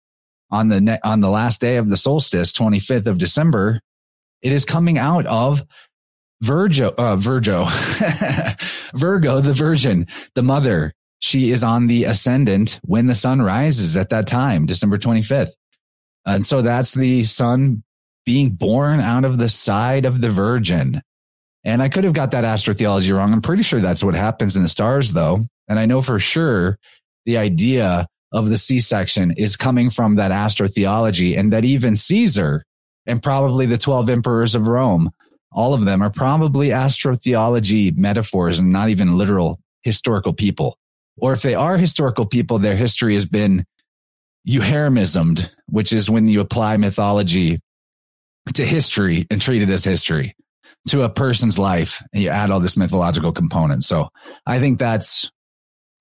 on 0.50 0.70
the 0.70 0.80
ne- 0.80 1.00
on 1.04 1.20
the 1.20 1.30
last 1.30 1.60
day 1.60 1.78
of 1.78 1.90
the 1.90 1.98
solstice, 1.98 2.54
25th 2.54 3.08
of 3.08 3.18
December, 3.18 3.82
it 4.42 4.54
is 4.54 4.64
coming 4.64 4.98
out 4.98 5.26
of 5.26 5.64
Virgo, 6.42 6.94
uh, 6.98 7.16
Virgo, 7.18 7.66
Virgo, 8.96 9.42
the 9.42 9.54
virgin, 9.54 10.08
the 10.36 10.44
mother. 10.44 10.94
She 11.20 11.52
is 11.52 11.64
on 11.64 11.86
the 11.86 12.06
ascendant 12.06 12.80
when 12.84 13.06
the 13.06 13.14
sun 13.14 13.42
rises 13.42 13.96
at 13.96 14.10
that 14.10 14.26
time, 14.26 14.66
December 14.66 14.98
25th. 14.98 15.52
And 16.26 16.44
so 16.44 16.62
that's 16.64 16.94
the 16.94 17.24
sun 17.24 17.84
being 18.26 18.52
born 18.52 19.00
out 19.00 19.26
of 19.26 19.38
the 19.38 19.50
side 19.50 20.06
of 20.06 20.22
the 20.22 20.32
virgin. 20.32 21.02
And 21.64 21.82
I 21.82 21.90
could 21.90 22.04
have 22.04 22.14
got 22.14 22.32
that 22.32 22.44
astrotheology 22.44 23.16
wrong. 23.16 23.34
I'm 23.34 23.42
pretty 23.42 23.64
sure 23.64 23.80
that's 23.80 24.04
what 24.04 24.16
happens 24.16 24.56
in 24.56 24.64
the 24.64 24.70
stars 24.70 25.14
though. 25.14 25.40
And 25.68 25.80
I 25.80 25.86
know 25.86 26.02
for 26.02 26.20
sure 26.20 26.78
the 27.26 27.38
idea 27.38 28.08
of 28.32 28.50
the 28.50 28.58
C-section 28.58 29.32
is 29.32 29.56
coming 29.56 29.90
from 29.90 30.16
that 30.16 30.32
astrotheology 30.32 31.38
and 31.38 31.54
that 31.54 31.66
even 31.66 31.96
Caesar 31.96 32.64
and 33.06 33.22
probably 33.22 33.66
the 33.66 33.78
12 33.78 34.10
emperors 34.10 34.56
of 34.56 34.68
Rome, 34.68 35.12
all 35.52 35.74
of 35.74 35.86
them 35.86 36.02
are 36.02 36.10
probably 36.10 36.70
astrotheology 36.70 37.96
metaphors 37.96 38.60
and 38.60 38.72
not 38.72 38.90
even 38.90 39.18
literal 39.18 39.60
historical 39.84 40.34
people. 40.34 40.78
Or 41.18 41.34
if 41.34 41.42
they 41.42 41.56
are 41.56 41.78
historical 41.78 42.26
people, 42.26 42.58
their 42.58 42.76
history 42.76 43.14
has 43.16 43.26
been 43.26 43.66
euheremismed, 44.48 45.52
which 45.68 45.94
is 45.94 46.10
when 46.10 46.28
you 46.28 46.40
apply 46.40 46.78
mythology 46.78 47.60
to 48.54 48.66
history 48.66 49.28
and 49.30 49.42
treat 49.42 49.62
it 49.62 49.70
as 49.70 49.84
history 49.84 50.36
to 50.90 51.04
a 51.04 51.10
person's 51.10 51.60
life 51.60 52.04
and 52.14 52.24
you 52.24 52.30
add 52.30 52.50
all 52.50 52.60
this 52.60 52.78
mythological 52.78 53.32
component. 53.32 53.84
So 53.84 54.10
I 54.46 54.60
think 54.60 54.80
that's 54.80 55.32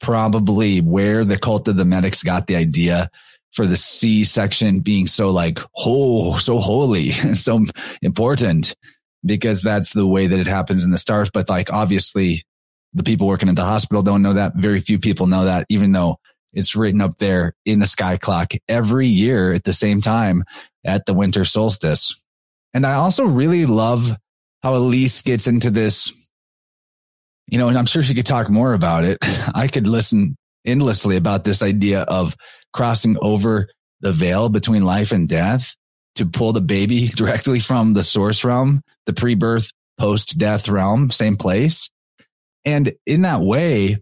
probably 0.00 0.80
where 0.80 1.24
the 1.24 1.38
cult 1.38 1.68
of 1.68 1.76
the 1.76 1.84
medics 1.84 2.22
got 2.22 2.46
the 2.46 2.56
idea 2.56 3.10
for 3.52 3.66
the 3.66 3.76
C 3.76 4.24
section 4.24 4.80
being 4.80 5.06
so 5.06 5.30
like, 5.30 5.58
oh, 5.76 6.36
so 6.38 6.58
holy, 6.58 7.10
so 7.34 7.64
important 8.00 8.74
because 9.24 9.60
that's 9.60 9.92
the 9.92 10.06
way 10.06 10.28
that 10.28 10.40
it 10.40 10.46
happens 10.46 10.84
in 10.84 10.90
the 10.90 10.98
stars. 10.98 11.30
But 11.30 11.48
like, 11.48 11.70
obviously 11.72 12.44
the 12.94 13.02
people 13.02 13.26
working 13.26 13.48
at 13.48 13.56
the 13.56 13.64
hospital 13.64 14.02
don't 14.02 14.22
know 14.22 14.34
that. 14.34 14.54
Very 14.56 14.80
few 14.80 14.98
people 14.98 15.26
know 15.26 15.44
that, 15.44 15.66
even 15.68 15.92
though 15.92 16.16
it's 16.52 16.74
written 16.74 17.00
up 17.00 17.16
there 17.18 17.52
in 17.64 17.78
the 17.78 17.86
sky 17.86 18.16
clock 18.16 18.52
every 18.68 19.06
year 19.06 19.52
at 19.52 19.64
the 19.64 19.72
same 19.72 20.00
time 20.00 20.44
at 20.84 21.06
the 21.06 21.14
winter 21.14 21.44
solstice. 21.44 22.24
And 22.72 22.86
I 22.86 22.94
also 22.94 23.24
really 23.24 23.66
love 23.66 24.16
how 24.62 24.74
Elise 24.74 25.22
gets 25.22 25.46
into 25.46 25.70
this, 25.70 26.12
you 27.46 27.58
know, 27.58 27.68
and 27.68 27.78
I'm 27.78 27.86
sure 27.86 28.02
she 28.02 28.14
could 28.14 28.26
talk 28.26 28.50
more 28.50 28.74
about 28.74 29.04
it. 29.04 29.18
I 29.54 29.68
could 29.68 29.86
listen 29.86 30.36
endlessly 30.64 31.16
about 31.16 31.44
this 31.44 31.62
idea 31.62 32.02
of 32.02 32.36
crossing 32.72 33.16
over 33.20 33.68
the 34.00 34.12
veil 34.12 34.48
between 34.48 34.84
life 34.84 35.12
and 35.12 35.28
death 35.28 35.74
to 36.16 36.26
pull 36.26 36.52
the 36.52 36.60
baby 36.60 37.08
directly 37.14 37.60
from 37.60 37.92
the 37.92 38.02
source 38.02 38.44
realm, 38.44 38.82
the 39.06 39.12
pre-birth, 39.12 39.70
post-death 39.98 40.68
realm, 40.68 41.10
same 41.10 41.36
place. 41.36 41.90
And 42.64 42.92
in 43.06 43.22
that 43.22 43.40
way, 43.40 43.98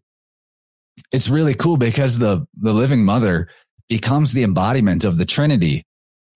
it's 1.13 1.29
really 1.29 1.55
cool 1.55 1.77
because 1.77 2.19
the, 2.19 2.47
the 2.57 2.73
living 2.73 3.05
mother 3.05 3.49
becomes 3.89 4.33
the 4.33 4.43
embodiment 4.43 5.05
of 5.05 5.17
the 5.17 5.25
Trinity 5.25 5.85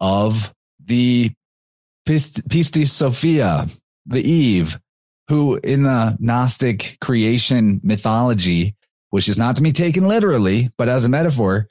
of 0.00 0.52
the 0.84 1.32
Pistis 2.06 2.88
Sophia, 2.88 3.66
the 4.06 4.20
Eve, 4.20 4.78
who 5.28 5.56
in 5.56 5.84
the 5.84 6.16
Gnostic 6.18 6.98
creation 7.00 7.80
mythology, 7.82 8.74
which 9.10 9.28
is 9.28 9.38
not 9.38 9.56
to 9.56 9.62
be 9.62 9.72
taken 9.72 10.08
literally, 10.08 10.70
but 10.76 10.88
as 10.88 11.04
a 11.04 11.08
metaphor, 11.08 11.68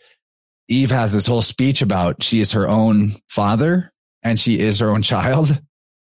Eve 0.67 0.91
has 0.91 1.11
this 1.11 1.27
whole 1.27 1.41
speech 1.41 1.81
about 1.81 2.23
she 2.23 2.39
is 2.39 2.53
her 2.53 2.67
own 2.67 3.09
father 3.29 3.91
and 4.23 4.39
she 4.39 4.59
is 4.59 4.79
her 4.79 4.89
own 4.89 5.01
child, 5.03 5.59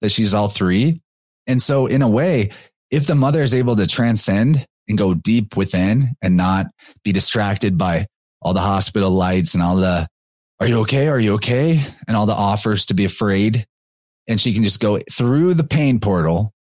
that 0.02 0.12
she's 0.12 0.34
all 0.34 0.48
three. 0.48 1.02
And 1.48 1.62
so 1.62 1.88
in 1.88 2.02
a 2.02 2.10
way, 2.10 2.52
if 2.92 3.08
the 3.08 3.16
mother 3.16 3.42
is 3.42 3.56
able 3.56 3.76
to 3.78 3.88
transcend 3.88 4.66
and 4.88 4.98
go 4.98 5.14
deep 5.14 5.56
within 5.56 6.16
and 6.22 6.36
not 6.38 6.68
be 7.04 7.12
distracted 7.12 7.78
by 7.78 8.08
all 8.42 8.54
the 8.54 8.60
hospital 8.62 9.12
lights 9.12 9.54
and 9.54 9.64
all 9.64 9.78
the, 9.78 10.08
are 10.60 10.68
you 10.68 10.82
okay? 10.82 11.08
Are 11.08 11.20
you 11.20 11.36
okay? 11.36 11.84
And 12.08 12.18
all 12.18 12.26
the 12.26 12.34
offers 12.34 12.88
to 12.88 12.94
be 12.94 13.06
afraid 13.06 13.66
and 14.28 14.40
she 14.40 14.54
can 14.54 14.64
just 14.64 14.80
go 14.80 15.00
through 15.12 15.54
the 15.54 15.64
pain 15.64 16.00
portal 16.00 16.54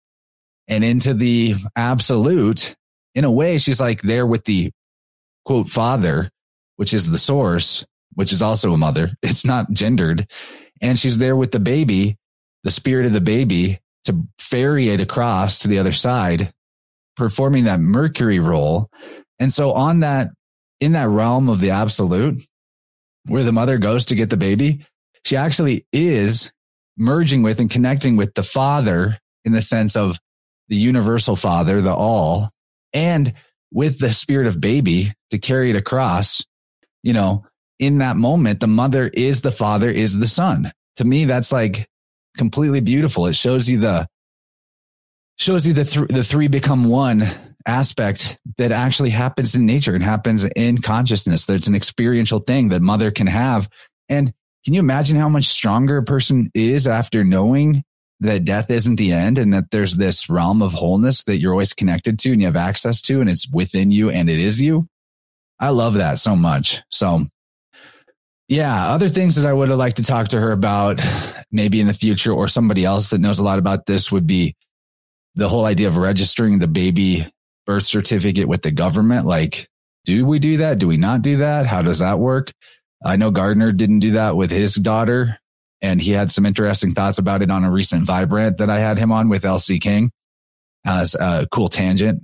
and 0.67 0.83
into 0.83 1.13
the 1.13 1.55
absolute. 1.75 2.75
In 3.15 3.25
a 3.25 3.31
way, 3.31 3.57
she's 3.57 3.81
like 3.81 4.01
there 4.01 4.25
with 4.25 4.45
the 4.45 4.71
quote 5.45 5.69
father, 5.69 6.29
which 6.77 6.93
is 6.93 7.09
the 7.09 7.17
source, 7.17 7.85
which 8.13 8.31
is 8.31 8.41
also 8.41 8.73
a 8.73 8.77
mother. 8.77 9.11
It's 9.21 9.45
not 9.45 9.71
gendered. 9.71 10.27
And 10.81 10.97
she's 10.97 11.17
there 11.17 11.35
with 11.35 11.51
the 11.51 11.59
baby, 11.59 12.17
the 12.63 12.71
spirit 12.71 13.05
of 13.05 13.13
the 13.13 13.21
baby 13.21 13.79
to 14.05 14.23
ferry 14.37 14.89
it 14.89 15.01
across 15.01 15.59
to 15.59 15.67
the 15.67 15.79
other 15.79 15.91
side, 15.91 16.53
performing 17.17 17.65
that 17.65 17.79
Mercury 17.79 18.39
role. 18.39 18.89
And 19.39 19.51
so 19.51 19.73
on 19.73 20.01
that, 20.01 20.29
in 20.79 20.93
that 20.93 21.09
realm 21.09 21.49
of 21.49 21.59
the 21.59 21.71
absolute, 21.71 22.41
where 23.25 23.43
the 23.43 23.51
mother 23.51 23.77
goes 23.77 24.05
to 24.05 24.15
get 24.15 24.29
the 24.29 24.37
baby, 24.37 24.85
she 25.25 25.35
actually 25.35 25.85
is 25.91 26.51
merging 26.99 27.41
with 27.41 27.59
and 27.59 27.71
connecting 27.71 28.17
with 28.17 28.33
the 28.35 28.43
father 28.43 29.17
in 29.45 29.53
the 29.53 29.61
sense 29.61 29.95
of 29.95 30.19
the 30.67 30.75
universal 30.75 31.35
father, 31.35 31.81
the 31.81 31.93
all, 31.93 32.49
and 32.93 33.33
with 33.71 33.99
the 33.99 34.11
spirit 34.11 34.47
of 34.47 34.61
baby 34.61 35.13
to 35.31 35.37
carry 35.39 35.69
it 35.69 35.75
across, 35.75 36.43
you 37.01 37.13
know, 37.13 37.45
in 37.79 37.99
that 37.99 38.17
moment, 38.17 38.59
the 38.59 38.67
mother 38.67 39.07
is 39.07 39.41
the 39.41 39.51
father, 39.51 39.89
is 39.89 40.17
the 40.17 40.27
son. 40.27 40.71
To 40.97 41.05
me, 41.05 41.25
that's 41.25 41.51
like 41.51 41.87
completely 42.37 42.81
beautiful. 42.81 43.25
It 43.27 43.35
shows 43.35 43.69
you 43.69 43.79
the, 43.79 44.07
shows 45.37 45.65
you 45.65 45.73
the, 45.73 45.85
th- 45.85 46.09
the 46.09 46.23
three 46.23 46.49
become 46.49 46.89
one 46.89 47.23
aspect 47.65 48.37
that 48.57 48.71
actually 48.71 49.11
happens 49.11 49.55
in 49.55 49.65
nature 49.65 49.95
and 49.95 50.03
happens 50.03 50.43
in 50.43 50.79
consciousness. 50.79 51.45
There's 51.45 51.67
an 51.67 51.75
experiential 51.75 52.39
thing 52.39 52.69
that 52.69 52.81
mother 52.81 53.11
can 53.11 53.27
have. 53.27 53.69
And 54.09 54.33
can 54.65 54.73
you 54.73 54.79
imagine 54.79 55.17
how 55.17 55.29
much 55.29 55.45
stronger 55.45 55.97
a 55.97 56.03
person 56.03 56.49
is 56.53 56.87
after 56.87 57.23
knowing 57.23 57.83
that 58.19 58.43
death 58.43 58.69
isn't 58.69 58.97
the 58.97 59.13
end 59.13 59.37
and 59.37 59.53
that 59.53 59.71
there's 59.71 59.95
this 59.95 60.29
realm 60.29 60.61
of 60.61 60.73
wholeness 60.73 61.23
that 61.23 61.39
you're 61.39 61.53
always 61.53 61.73
connected 61.73 62.19
to 62.19 62.31
and 62.31 62.41
you 62.41 62.47
have 62.47 62.55
access 62.55 63.01
to 63.03 63.21
and 63.21 63.29
it's 63.29 63.49
within 63.51 63.91
you 63.91 64.09
and 64.09 64.29
it 64.29 64.39
is 64.39 64.59
you? 64.59 64.87
I 65.59 65.69
love 65.69 65.95
that 65.95 66.19
so 66.19 66.35
much. 66.35 66.81
So 66.89 67.21
yeah, 68.49 68.89
other 68.89 69.09
things 69.09 69.35
that 69.35 69.45
I 69.45 69.53
would 69.53 69.69
have 69.69 69.77
liked 69.77 69.97
to 69.97 70.03
talk 70.03 70.29
to 70.29 70.39
her 70.39 70.51
about 70.51 70.99
maybe 71.51 71.79
in 71.79 71.87
the 71.87 71.93
future 71.93 72.33
or 72.33 72.47
somebody 72.47 72.83
else 72.83 73.11
that 73.11 73.21
knows 73.21 73.39
a 73.39 73.43
lot 73.43 73.59
about 73.59 73.85
this 73.85 74.11
would 74.11 74.27
be 74.27 74.55
the 75.35 75.47
whole 75.47 75.65
idea 75.65 75.87
of 75.87 75.97
registering 75.97 76.59
the 76.59 76.67
baby 76.67 77.31
birth 77.65 77.83
certificate 77.83 78.47
with 78.47 78.63
the 78.63 78.71
government. 78.71 79.27
Like, 79.27 79.69
do 80.05 80.25
we 80.25 80.39
do 80.39 80.57
that? 80.57 80.79
Do 80.79 80.87
we 80.87 80.97
not 80.97 81.21
do 81.21 81.37
that? 81.37 81.67
How 81.67 81.83
does 81.83 81.99
that 81.99 82.17
work? 82.17 82.51
I 83.03 83.15
know 83.15 83.31
Gardner 83.31 83.71
didn't 83.71 83.99
do 83.99 84.11
that 84.11 84.35
with 84.35 84.51
his 84.51 84.75
daughter 84.75 85.37
and 85.81 86.01
he 86.01 86.11
had 86.11 86.31
some 86.31 86.45
interesting 86.45 86.93
thoughts 86.93 87.17
about 87.17 87.41
it 87.41 87.51
on 87.51 87.63
a 87.63 87.71
recent 87.71 88.03
Vibrant 88.03 88.57
that 88.57 88.69
I 88.69 88.79
had 88.79 88.97
him 88.97 89.11
on 89.11 89.29
with 89.29 89.43
LC 89.43 89.79
King 89.79 90.11
as 90.85 91.15
a 91.15 91.47
cool 91.51 91.69
tangent. 91.69 92.23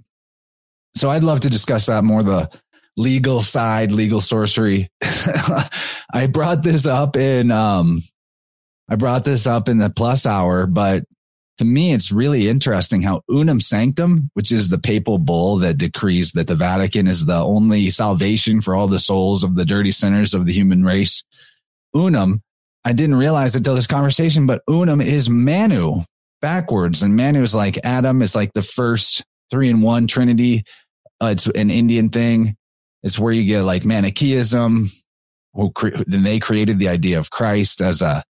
So 0.95 1.09
I'd 1.09 1.23
love 1.23 1.41
to 1.41 1.49
discuss 1.49 1.85
that 1.87 2.03
more 2.03 2.23
the 2.23 2.49
legal 2.97 3.41
side, 3.41 3.91
legal 3.91 4.21
sorcery. 4.21 4.89
I 5.01 6.27
brought 6.31 6.63
this 6.63 6.85
up 6.87 7.17
in, 7.17 7.51
um, 7.51 8.01
I 8.89 8.95
brought 8.95 9.23
this 9.23 9.47
up 9.47 9.67
in 9.67 9.77
the 9.77 9.89
plus 9.89 10.25
hour, 10.25 10.65
but 10.67 11.03
to 11.57 11.65
me, 11.65 11.93
it's 11.93 12.11
really 12.11 12.49
interesting 12.49 13.01
how 13.01 13.21
unum 13.29 13.61
sanctum, 13.61 14.29
which 14.33 14.51
is 14.51 14.69
the 14.69 14.77
papal 14.77 15.17
bull 15.17 15.57
that 15.57 15.77
decrees 15.77 16.33
that 16.33 16.47
the 16.47 16.55
Vatican 16.55 17.07
is 17.07 17.25
the 17.25 17.37
only 17.37 17.89
salvation 17.89 18.61
for 18.61 18.75
all 18.75 18.87
the 18.87 18.99
souls 18.99 19.43
of 19.43 19.55
the 19.55 19.65
dirty 19.65 19.91
sinners 19.91 20.33
of 20.33 20.45
the 20.45 20.53
human 20.53 20.83
race. 20.83 21.23
Unum, 21.95 22.41
I 22.83 22.91
didn't 22.91 23.15
realize 23.15 23.55
until 23.55 23.75
this 23.75 23.87
conversation, 23.87 24.45
but 24.45 24.63
unum 24.69 24.99
is 24.99 25.29
Manu 25.29 26.01
backwards. 26.41 27.01
And 27.01 27.15
Manu 27.15 27.41
is 27.41 27.55
like 27.55 27.79
Adam 27.83 28.21
is 28.21 28.35
like 28.35 28.51
the 28.53 28.61
first 28.61 29.23
three 29.49 29.69
in 29.69 29.81
one 29.81 30.07
Trinity. 30.07 30.65
Uh, 31.21 31.27
it's 31.27 31.47
an 31.47 31.71
Indian 31.71 32.09
thing. 32.09 32.57
It's 33.01 33.17
where 33.17 33.31
you 33.31 33.45
get 33.45 33.61
like 33.61 33.85
Manichaeism. 33.85 34.89
Then 35.55 36.23
they 36.23 36.39
created 36.39 36.79
the 36.79 36.89
idea 36.89 37.17
of 37.17 37.29
Christ 37.29 37.81
as 37.81 38.01
a 38.01 38.25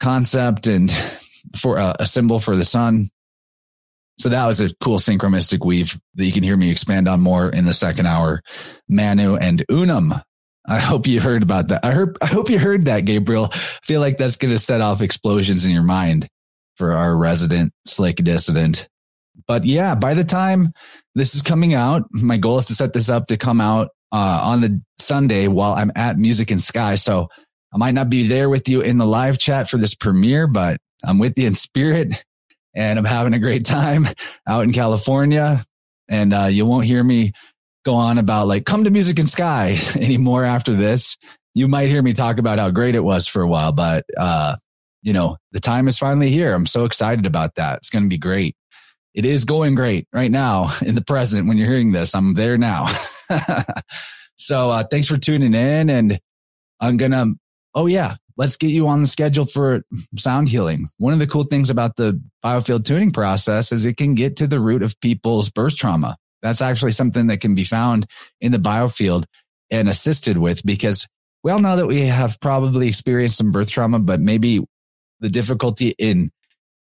concept 0.00 0.66
and 0.66 0.90
for 1.56 1.78
a, 1.78 1.96
a 2.00 2.06
symbol 2.06 2.40
for 2.40 2.56
the 2.56 2.64
sun. 2.64 3.08
So 4.18 4.28
that 4.28 4.46
was 4.46 4.60
a 4.60 4.74
cool 4.76 4.98
synchromystic 4.98 5.64
weave 5.64 5.98
that 6.14 6.24
you 6.24 6.32
can 6.32 6.42
hear 6.42 6.56
me 6.56 6.70
expand 6.70 7.08
on 7.08 7.20
more 7.20 7.48
in 7.48 7.64
the 7.64 7.74
second 7.74 8.06
hour. 8.06 8.42
Manu 8.88 9.36
and 9.36 9.64
Unum. 9.70 10.14
I 10.66 10.78
hope 10.78 11.08
you 11.08 11.20
heard 11.20 11.42
about 11.42 11.68
that. 11.68 11.84
I 11.84 11.90
heard, 11.90 12.16
I 12.22 12.26
hope 12.26 12.48
you 12.48 12.58
heard 12.58 12.84
that, 12.84 13.04
Gabriel. 13.04 13.48
I 13.52 13.56
feel 13.82 14.00
like 14.00 14.18
that's 14.18 14.36
going 14.36 14.52
to 14.52 14.60
set 14.60 14.80
off 14.80 15.02
explosions 15.02 15.64
in 15.64 15.72
your 15.72 15.82
mind 15.82 16.28
for 16.76 16.92
our 16.92 17.16
resident 17.16 17.72
slick 17.84 18.16
dissident. 18.16 18.88
But 19.48 19.64
yeah, 19.64 19.94
by 19.94 20.14
the 20.14 20.24
time 20.24 20.72
this 21.14 21.34
is 21.34 21.42
coming 21.42 21.74
out, 21.74 22.04
my 22.12 22.36
goal 22.36 22.58
is 22.58 22.66
to 22.66 22.74
set 22.74 22.92
this 22.92 23.08
up 23.08 23.26
to 23.28 23.36
come 23.36 23.60
out 23.60 23.88
uh, 24.12 24.40
on 24.42 24.60
the 24.60 24.80
Sunday 24.98 25.48
while 25.48 25.72
I'm 25.72 25.90
at 25.96 26.18
Music 26.18 26.50
and 26.50 26.60
Sky. 26.60 26.94
So 26.94 27.28
I 27.74 27.78
might 27.78 27.94
not 27.94 28.10
be 28.10 28.28
there 28.28 28.48
with 28.48 28.68
you 28.68 28.82
in 28.82 28.98
the 28.98 29.06
live 29.06 29.38
chat 29.38 29.68
for 29.68 29.78
this 29.78 29.94
premiere, 29.94 30.46
but 30.46 30.78
I'm 31.04 31.18
with 31.18 31.38
you 31.38 31.46
in 31.46 31.54
spirit 31.54 32.24
and 32.74 32.98
I'm 32.98 33.04
having 33.04 33.34
a 33.34 33.38
great 33.38 33.64
time 33.64 34.08
out 34.46 34.64
in 34.64 34.72
California. 34.72 35.64
And 36.08 36.34
uh, 36.34 36.46
you 36.46 36.66
won't 36.66 36.86
hear 36.86 37.02
me 37.02 37.32
go 37.84 37.94
on 37.94 38.18
about 38.18 38.46
like, 38.46 38.64
come 38.64 38.84
to 38.84 38.90
Music 38.90 39.18
and 39.18 39.28
Sky 39.28 39.78
anymore 39.96 40.44
after 40.44 40.74
this. 40.74 41.16
You 41.54 41.68
might 41.68 41.88
hear 41.88 42.02
me 42.02 42.12
talk 42.12 42.38
about 42.38 42.58
how 42.58 42.70
great 42.70 42.94
it 42.94 43.04
was 43.04 43.26
for 43.26 43.42
a 43.42 43.48
while, 43.48 43.72
but, 43.72 44.04
uh, 44.16 44.56
you 45.02 45.12
know, 45.12 45.36
the 45.50 45.60
time 45.60 45.88
is 45.88 45.98
finally 45.98 46.30
here. 46.30 46.54
I'm 46.54 46.66
so 46.66 46.84
excited 46.84 47.26
about 47.26 47.56
that. 47.56 47.78
It's 47.78 47.90
going 47.90 48.04
to 48.04 48.08
be 48.08 48.18
great. 48.18 48.56
It 49.14 49.26
is 49.26 49.44
going 49.44 49.74
great 49.74 50.06
right 50.12 50.30
now 50.30 50.74
in 50.82 50.94
the 50.94 51.04
present 51.04 51.46
when 51.48 51.58
you're 51.58 51.68
hearing 51.68 51.92
this. 51.92 52.14
I'm 52.14 52.34
there 52.34 52.56
now. 52.56 52.86
so, 54.36 54.70
uh, 54.70 54.84
thanks 54.84 55.08
for 55.08 55.18
tuning 55.18 55.54
in 55.54 55.90
and 55.90 56.18
I'm 56.80 56.96
going 56.96 57.12
to, 57.12 57.34
oh 57.74 57.86
yeah, 57.86 58.16
let's 58.36 58.56
get 58.56 58.68
you 58.68 58.88
on 58.88 59.00
the 59.00 59.06
schedule 59.06 59.44
for 59.44 59.82
sound 60.16 60.48
healing. 60.48 60.88
One 60.98 61.12
of 61.12 61.18
the 61.18 61.26
cool 61.26 61.44
things 61.44 61.70
about 61.70 61.96
the 61.96 62.20
biofield 62.44 62.84
tuning 62.84 63.10
process 63.10 63.72
is 63.72 63.84
it 63.84 63.96
can 63.96 64.14
get 64.14 64.36
to 64.36 64.46
the 64.46 64.60
root 64.60 64.82
of 64.82 64.98
people's 65.00 65.50
birth 65.50 65.76
trauma. 65.76 66.16
That's 66.42 66.62
actually 66.62 66.92
something 66.92 67.28
that 67.28 67.40
can 67.40 67.54
be 67.54 67.64
found 67.64 68.06
in 68.40 68.52
the 68.52 68.58
biofield 68.58 69.24
and 69.70 69.88
assisted 69.88 70.36
with 70.36 70.64
because 70.64 71.06
we 71.42 71.50
all 71.50 71.58
know 71.58 71.76
that 71.76 71.86
we 71.86 72.02
have 72.02 72.38
probably 72.40 72.88
experienced 72.88 73.38
some 73.38 73.52
birth 73.52 73.70
trauma, 73.70 73.98
but 73.98 74.20
maybe 74.20 74.64
the 75.20 75.28
difficulty 75.28 75.94
in 75.98 76.30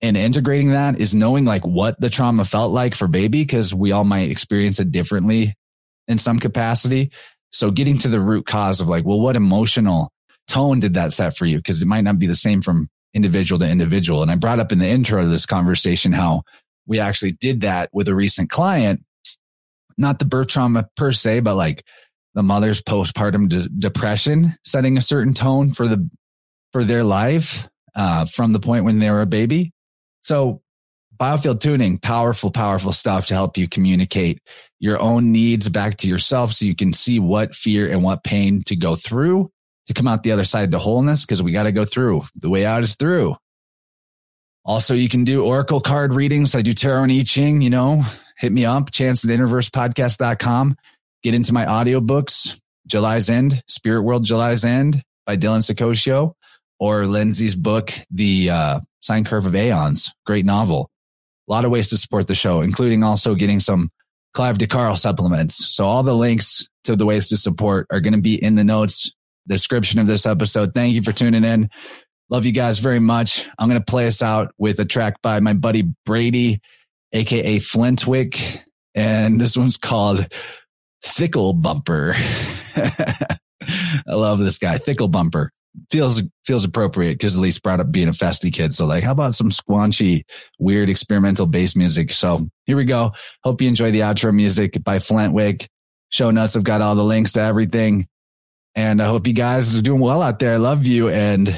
in 0.01 0.17
integrating 0.17 0.71
that 0.71 1.01
is 1.01 1.15
knowing 1.15 1.45
like 1.45 1.65
what 1.65 1.99
the 1.99 2.11
trauma 2.11 2.45
felt 2.45 2.73
like 2.73 2.95
for 2.95 3.09
baby 3.09 3.43
because 3.43 3.73
we 3.73 3.93
all 3.93 4.05
might 4.05 4.31
experience 4.31 4.79
it 4.79 4.91
differently 4.91 5.55
in 6.09 6.19
some 6.19 6.39
capacity. 6.39 7.11
So 7.53 7.71
getting 7.71 7.99
to 7.99 8.09
the 8.09 8.21
root 8.21 8.45
cause 8.45 8.81
of 8.81 8.89
like, 8.89 9.05
well, 9.05 9.21
what 9.21 9.37
emotional 9.37 10.11
tone 10.49 10.81
did 10.81 10.95
that 10.95 11.13
set 11.13 11.37
for 11.37 11.47
you? 11.47 11.57
Because 11.57 11.83
it 11.83 11.89
might 11.89 12.05
not 12.05 12.19
be 12.19 12.27
the 12.27 12.35
same 12.35 12.63
from 12.63 12.89
individual 13.13 13.59
to 13.61 13.69
individual. 13.69 14.23
And 14.23 14.31
I 14.31 14.35
brought 14.35 14.61
up 14.61 14.73
in 14.73 14.79
the 14.79 14.89
intro 14.89 15.23
to 15.23 15.29
this 15.29 15.47
conversation 15.47 16.13
how 16.13 16.43
we 16.87 17.01
actually 17.01 17.33
did 17.33 17.63
that 17.63 17.89
with 17.93 18.09
a 18.09 18.15
recent 18.15 18.51
client, 18.51 19.05
not 19.97 20.19
the 20.19 20.25
birth 20.25 20.49
trauma 20.49 20.87
per 20.97 21.13
se, 21.13 21.41
but 21.41 21.55
like 21.55 21.85
the 22.35 22.43
mother's 22.43 22.83
postpartum 22.83 23.49
de- 23.49 23.69
depression, 23.69 24.57
setting 24.65 24.99
a 24.99 25.03
certain 25.03 25.35
tone 25.35 25.71
for 25.71 25.87
the, 25.87 26.09
for 26.73 26.85
their 26.85 27.05
life, 27.05 27.69
uh, 27.95 28.25
from 28.25 28.53
the 28.53 28.61
point 28.61 28.85
when 28.85 28.99
they 28.99 29.11
were 29.11 29.23
a 29.23 29.27
baby. 29.27 29.73
So 30.23 30.61
biofield 31.17 31.61
tuning, 31.61 31.99
powerful, 31.99 32.51
powerful 32.51 32.93
stuff 32.93 33.27
to 33.27 33.35
help 33.35 33.57
you 33.57 33.69
communicate 33.69 34.43
your 34.81 35.01
own 35.01 35.31
needs 35.31 35.69
back 35.69 35.99
to 35.99 36.09
yourself 36.09 36.53
so 36.53 36.65
you 36.65 36.75
can 36.75 36.93
see 36.93 37.21
what 37.21 37.55
fear 37.55 37.91
and 37.91 38.03
what 38.03 38.25
pain 38.25 38.63
to 38.63 38.75
go 38.75 38.97
through 38.97 39.51
to 39.87 39.95
come 39.95 40.09
out 40.09 40.23
the 40.23 40.33
other 40.33 40.45
side 40.45 40.71
to 40.73 40.79
wholeness 40.79 41.25
because 41.25 41.43
we 41.43 41.53
got 41.53 41.65
to 41.65 41.73
go 41.73 41.85
through. 41.85 42.23
The 42.37 42.51
way 42.51 42.65
out 42.65 42.83
is 42.83 42.97
through. 42.97 43.37
Also, 44.65 44.95
you 44.95 45.09
can 45.09 45.25
do 45.25 45.45
Oracle 45.45 45.81
card 45.81 46.15
readings. 46.15 46.55
I 46.55 46.63
do 46.63 46.73
tarot 46.73 47.03
and 47.03 47.13
I 47.13 47.23
Ching, 47.23 47.61
you 47.61 47.71
know, 47.71 48.03
hit 48.39 48.51
me 48.51 48.65
up, 48.65 48.91
chance 48.91 49.25
at 49.25 49.31
interversepodcast.com. 49.31 50.77
Get 51.23 51.35
into 51.35 51.53
my 51.53 51.67
audiobooks, 51.67 52.59
July's 52.87 53.29
End, 53.29 53.63
Spirit 53.69 54.03
World 54.03 54.25
July's 54.25 54.65
End 54.65 55.03
by 55.27 55.37
Dylan 55.37 55.61
Saccoccio, 55.61 56.35
or 56.79 57.07
Lindsay's 57.07 57.55
book, 57.55 57.93
The 58.11 58.51
uh, 58.51 58.81
Sine 59.01 59.25
Curve 59.25 59.47
of 59.47 59.55
Aeons. 59.55 60.13
Great 60.25 60.47
novel. 60.47 60.91
A 61.49 61.53
lot 61.53 61.67
of 61.67 61.71
ways 61.71 61.89
to 61.91 61.99
support 61.99 62.27
the 62.27 62.35
show, 62.35 62.63
including 62.63 63.03
also 63.03 63.35
getting 63.35 63.61
some 63.61 63.91
Clive 64.33 64.59
de 64.59 64.67
Carle 64.67 64.97
supplements. 64.97 65.75
So 65.75 65.85
all 65.85 66.03
the 66.03 66.15
links 66.15 66.69
to 66.85 66.97
the 66.97 67.07
ways 67.07 67.29
to 67.29 67.37
support 67.37 67.87
are 67.91 68.01
going 68.01 68.15
to 68.15 68.21
be 68.21 68.43
in 68.43 68.55
the 68.55 68.65
notes 68.65 69.13
description 69.47 70.01
of 70.01 70.07
this 70.07 70.27
episode. 70.27 70.75
Thank 70.75 70.95
you 70.95 71.03
for 71.03 71.13
tuning 71.13 71.45
in. 71.45 71.71
Love 72.31 72.47
you 72.47 72.53
guys 72.53 72.79
very 72.79 73.01
much. 73.01 73.47
I'm 73.59 73.69
going 73.69 73.81
to 73.81 73.85
play 73.85 74.07
us 74.07 74.23
out 74.23 74.53
with 74.59 74.79
a 74.81 74.85
track 74.85 75.21
by 75.23 75.41
my 75.41 75.53
buddy 75.53 75.95
Brady, 76.07 76.61
aka 77.13 77.59
Flintwick. 77.59 78.61
And 78.95 79.41
this 79.41 79.57
one's 79.57 79.77
called 79.77 80.27
Fickle 81.03 81.53
Bumper. 81.53 82.15
I 82.77 83.37
love 84.09 84.39
this 84.39 84.59
guy. 84.59 84.79
Fickle 84.79 85.09
Bumper 85.09 85.51
feels, 85.91 86.23
feels 86.47 86.65
appropriate 86.65 87.15
because 87.15 87.35
Elise 87.35 87.59
brought 87.59 87.81
up 87.81 87.91
being 87.91 88.09
a 88.09 88.13
festy 88.13 88.53
kid. 88.53 88.73
So 88.73 88.87
like, 88.87 89.05
how 89.05 89.13
about 89.13 89.35
some 89.35 89.51
squanchy, 89.51 90.23
weird 90.59 90.89
experimental 90.89 91.47
bass 91.47 91.77
music? 91.77 92.13
So 92.13 92.47
here 92.65 92.77
we 92.77 92.85
go. 92.85 93.13
Hope 93.43 93.61
you 93.61 93.69
enjoy 93.69 93.91
the 93.91 94.01
outro 94.01 94.35
music 94.35 94.83
by 94.83 94.99
Flintwick. 94.99 95.67
Show 96.09 96.31
notes 96.31 96.55
have 96.55 96.65
got 96.65 96.81
all 96.81 96.95
the 96.95 97.05
links 97.05 97.33
to 97.33 97.41
everything. 97.41 98.07
And 98.75 99.01
I 99.01 99.07
hope 99.07 99.27
you 99.27 99.33
guys 99.33 99.77
are 99.77 99.83
doing 99.83 100.01
well 100.01 100.21
out 100.23 100.39
there. 100.39 100.55
I 100.55 100.57
love 100.57 100.87
you 100.87 101.09
and 101.09 101.57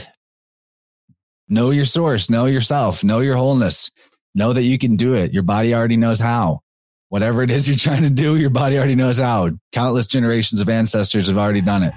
know 1.49 1.71
your 1.71 1.85
source, 1.87 2.29
know 2.29 2.47
yourself, 2.47 3.03
know 3.05 3.21
your 3.21 3.37
wholeness, 3.37 3.91
know 4.35 4.53
that 4.53 4.63
you 4.63 4.79
can 4.79 4.97
do 4.97 5.15
it. 5.15 5.33
Your 5.33 5.43
body 5.43 5.75
already 5.75 5.97
knows 5.97 6.21
how. 6.21 6.61
whatever 7.09 7.43
it 7.43 7.51
is 7.51 7.69
you're 7.69 7.77
trying 7.79 8.03
to 8.03 8.11
do, 8.11 8.37
your 8.37 8.51
body 8.51 8.77
already 8.77 8.97
knows 8.97 9.19
how. 9.19 9.49
Countless 9.73 10.09
generations 10.09 10.61
of 10.61 10.69
ancestors 10.69 11.29
have 11.29 11.39
already 11.39 11.61
done 11.63 11.85
it. 11.85 11.95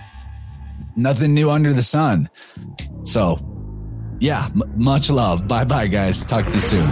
Nothing 0.95 1.33
new 1.33 1.49
under 1.49 1.73
the 1.73 1.83
sun. 1.83 2.29
So, 3.05 3.39
yeah, 4.19 4.45
m- 4.45 4.63
much 4.75 5.09
love. 5.09 5.47
Bye 5.47 5.65
bye, 5.65 5.87
guys. 5.87 6.23
Talk 6.25 6.45
to 6.47 6.53
you 6.53 6.61
soon. 6.61 6.89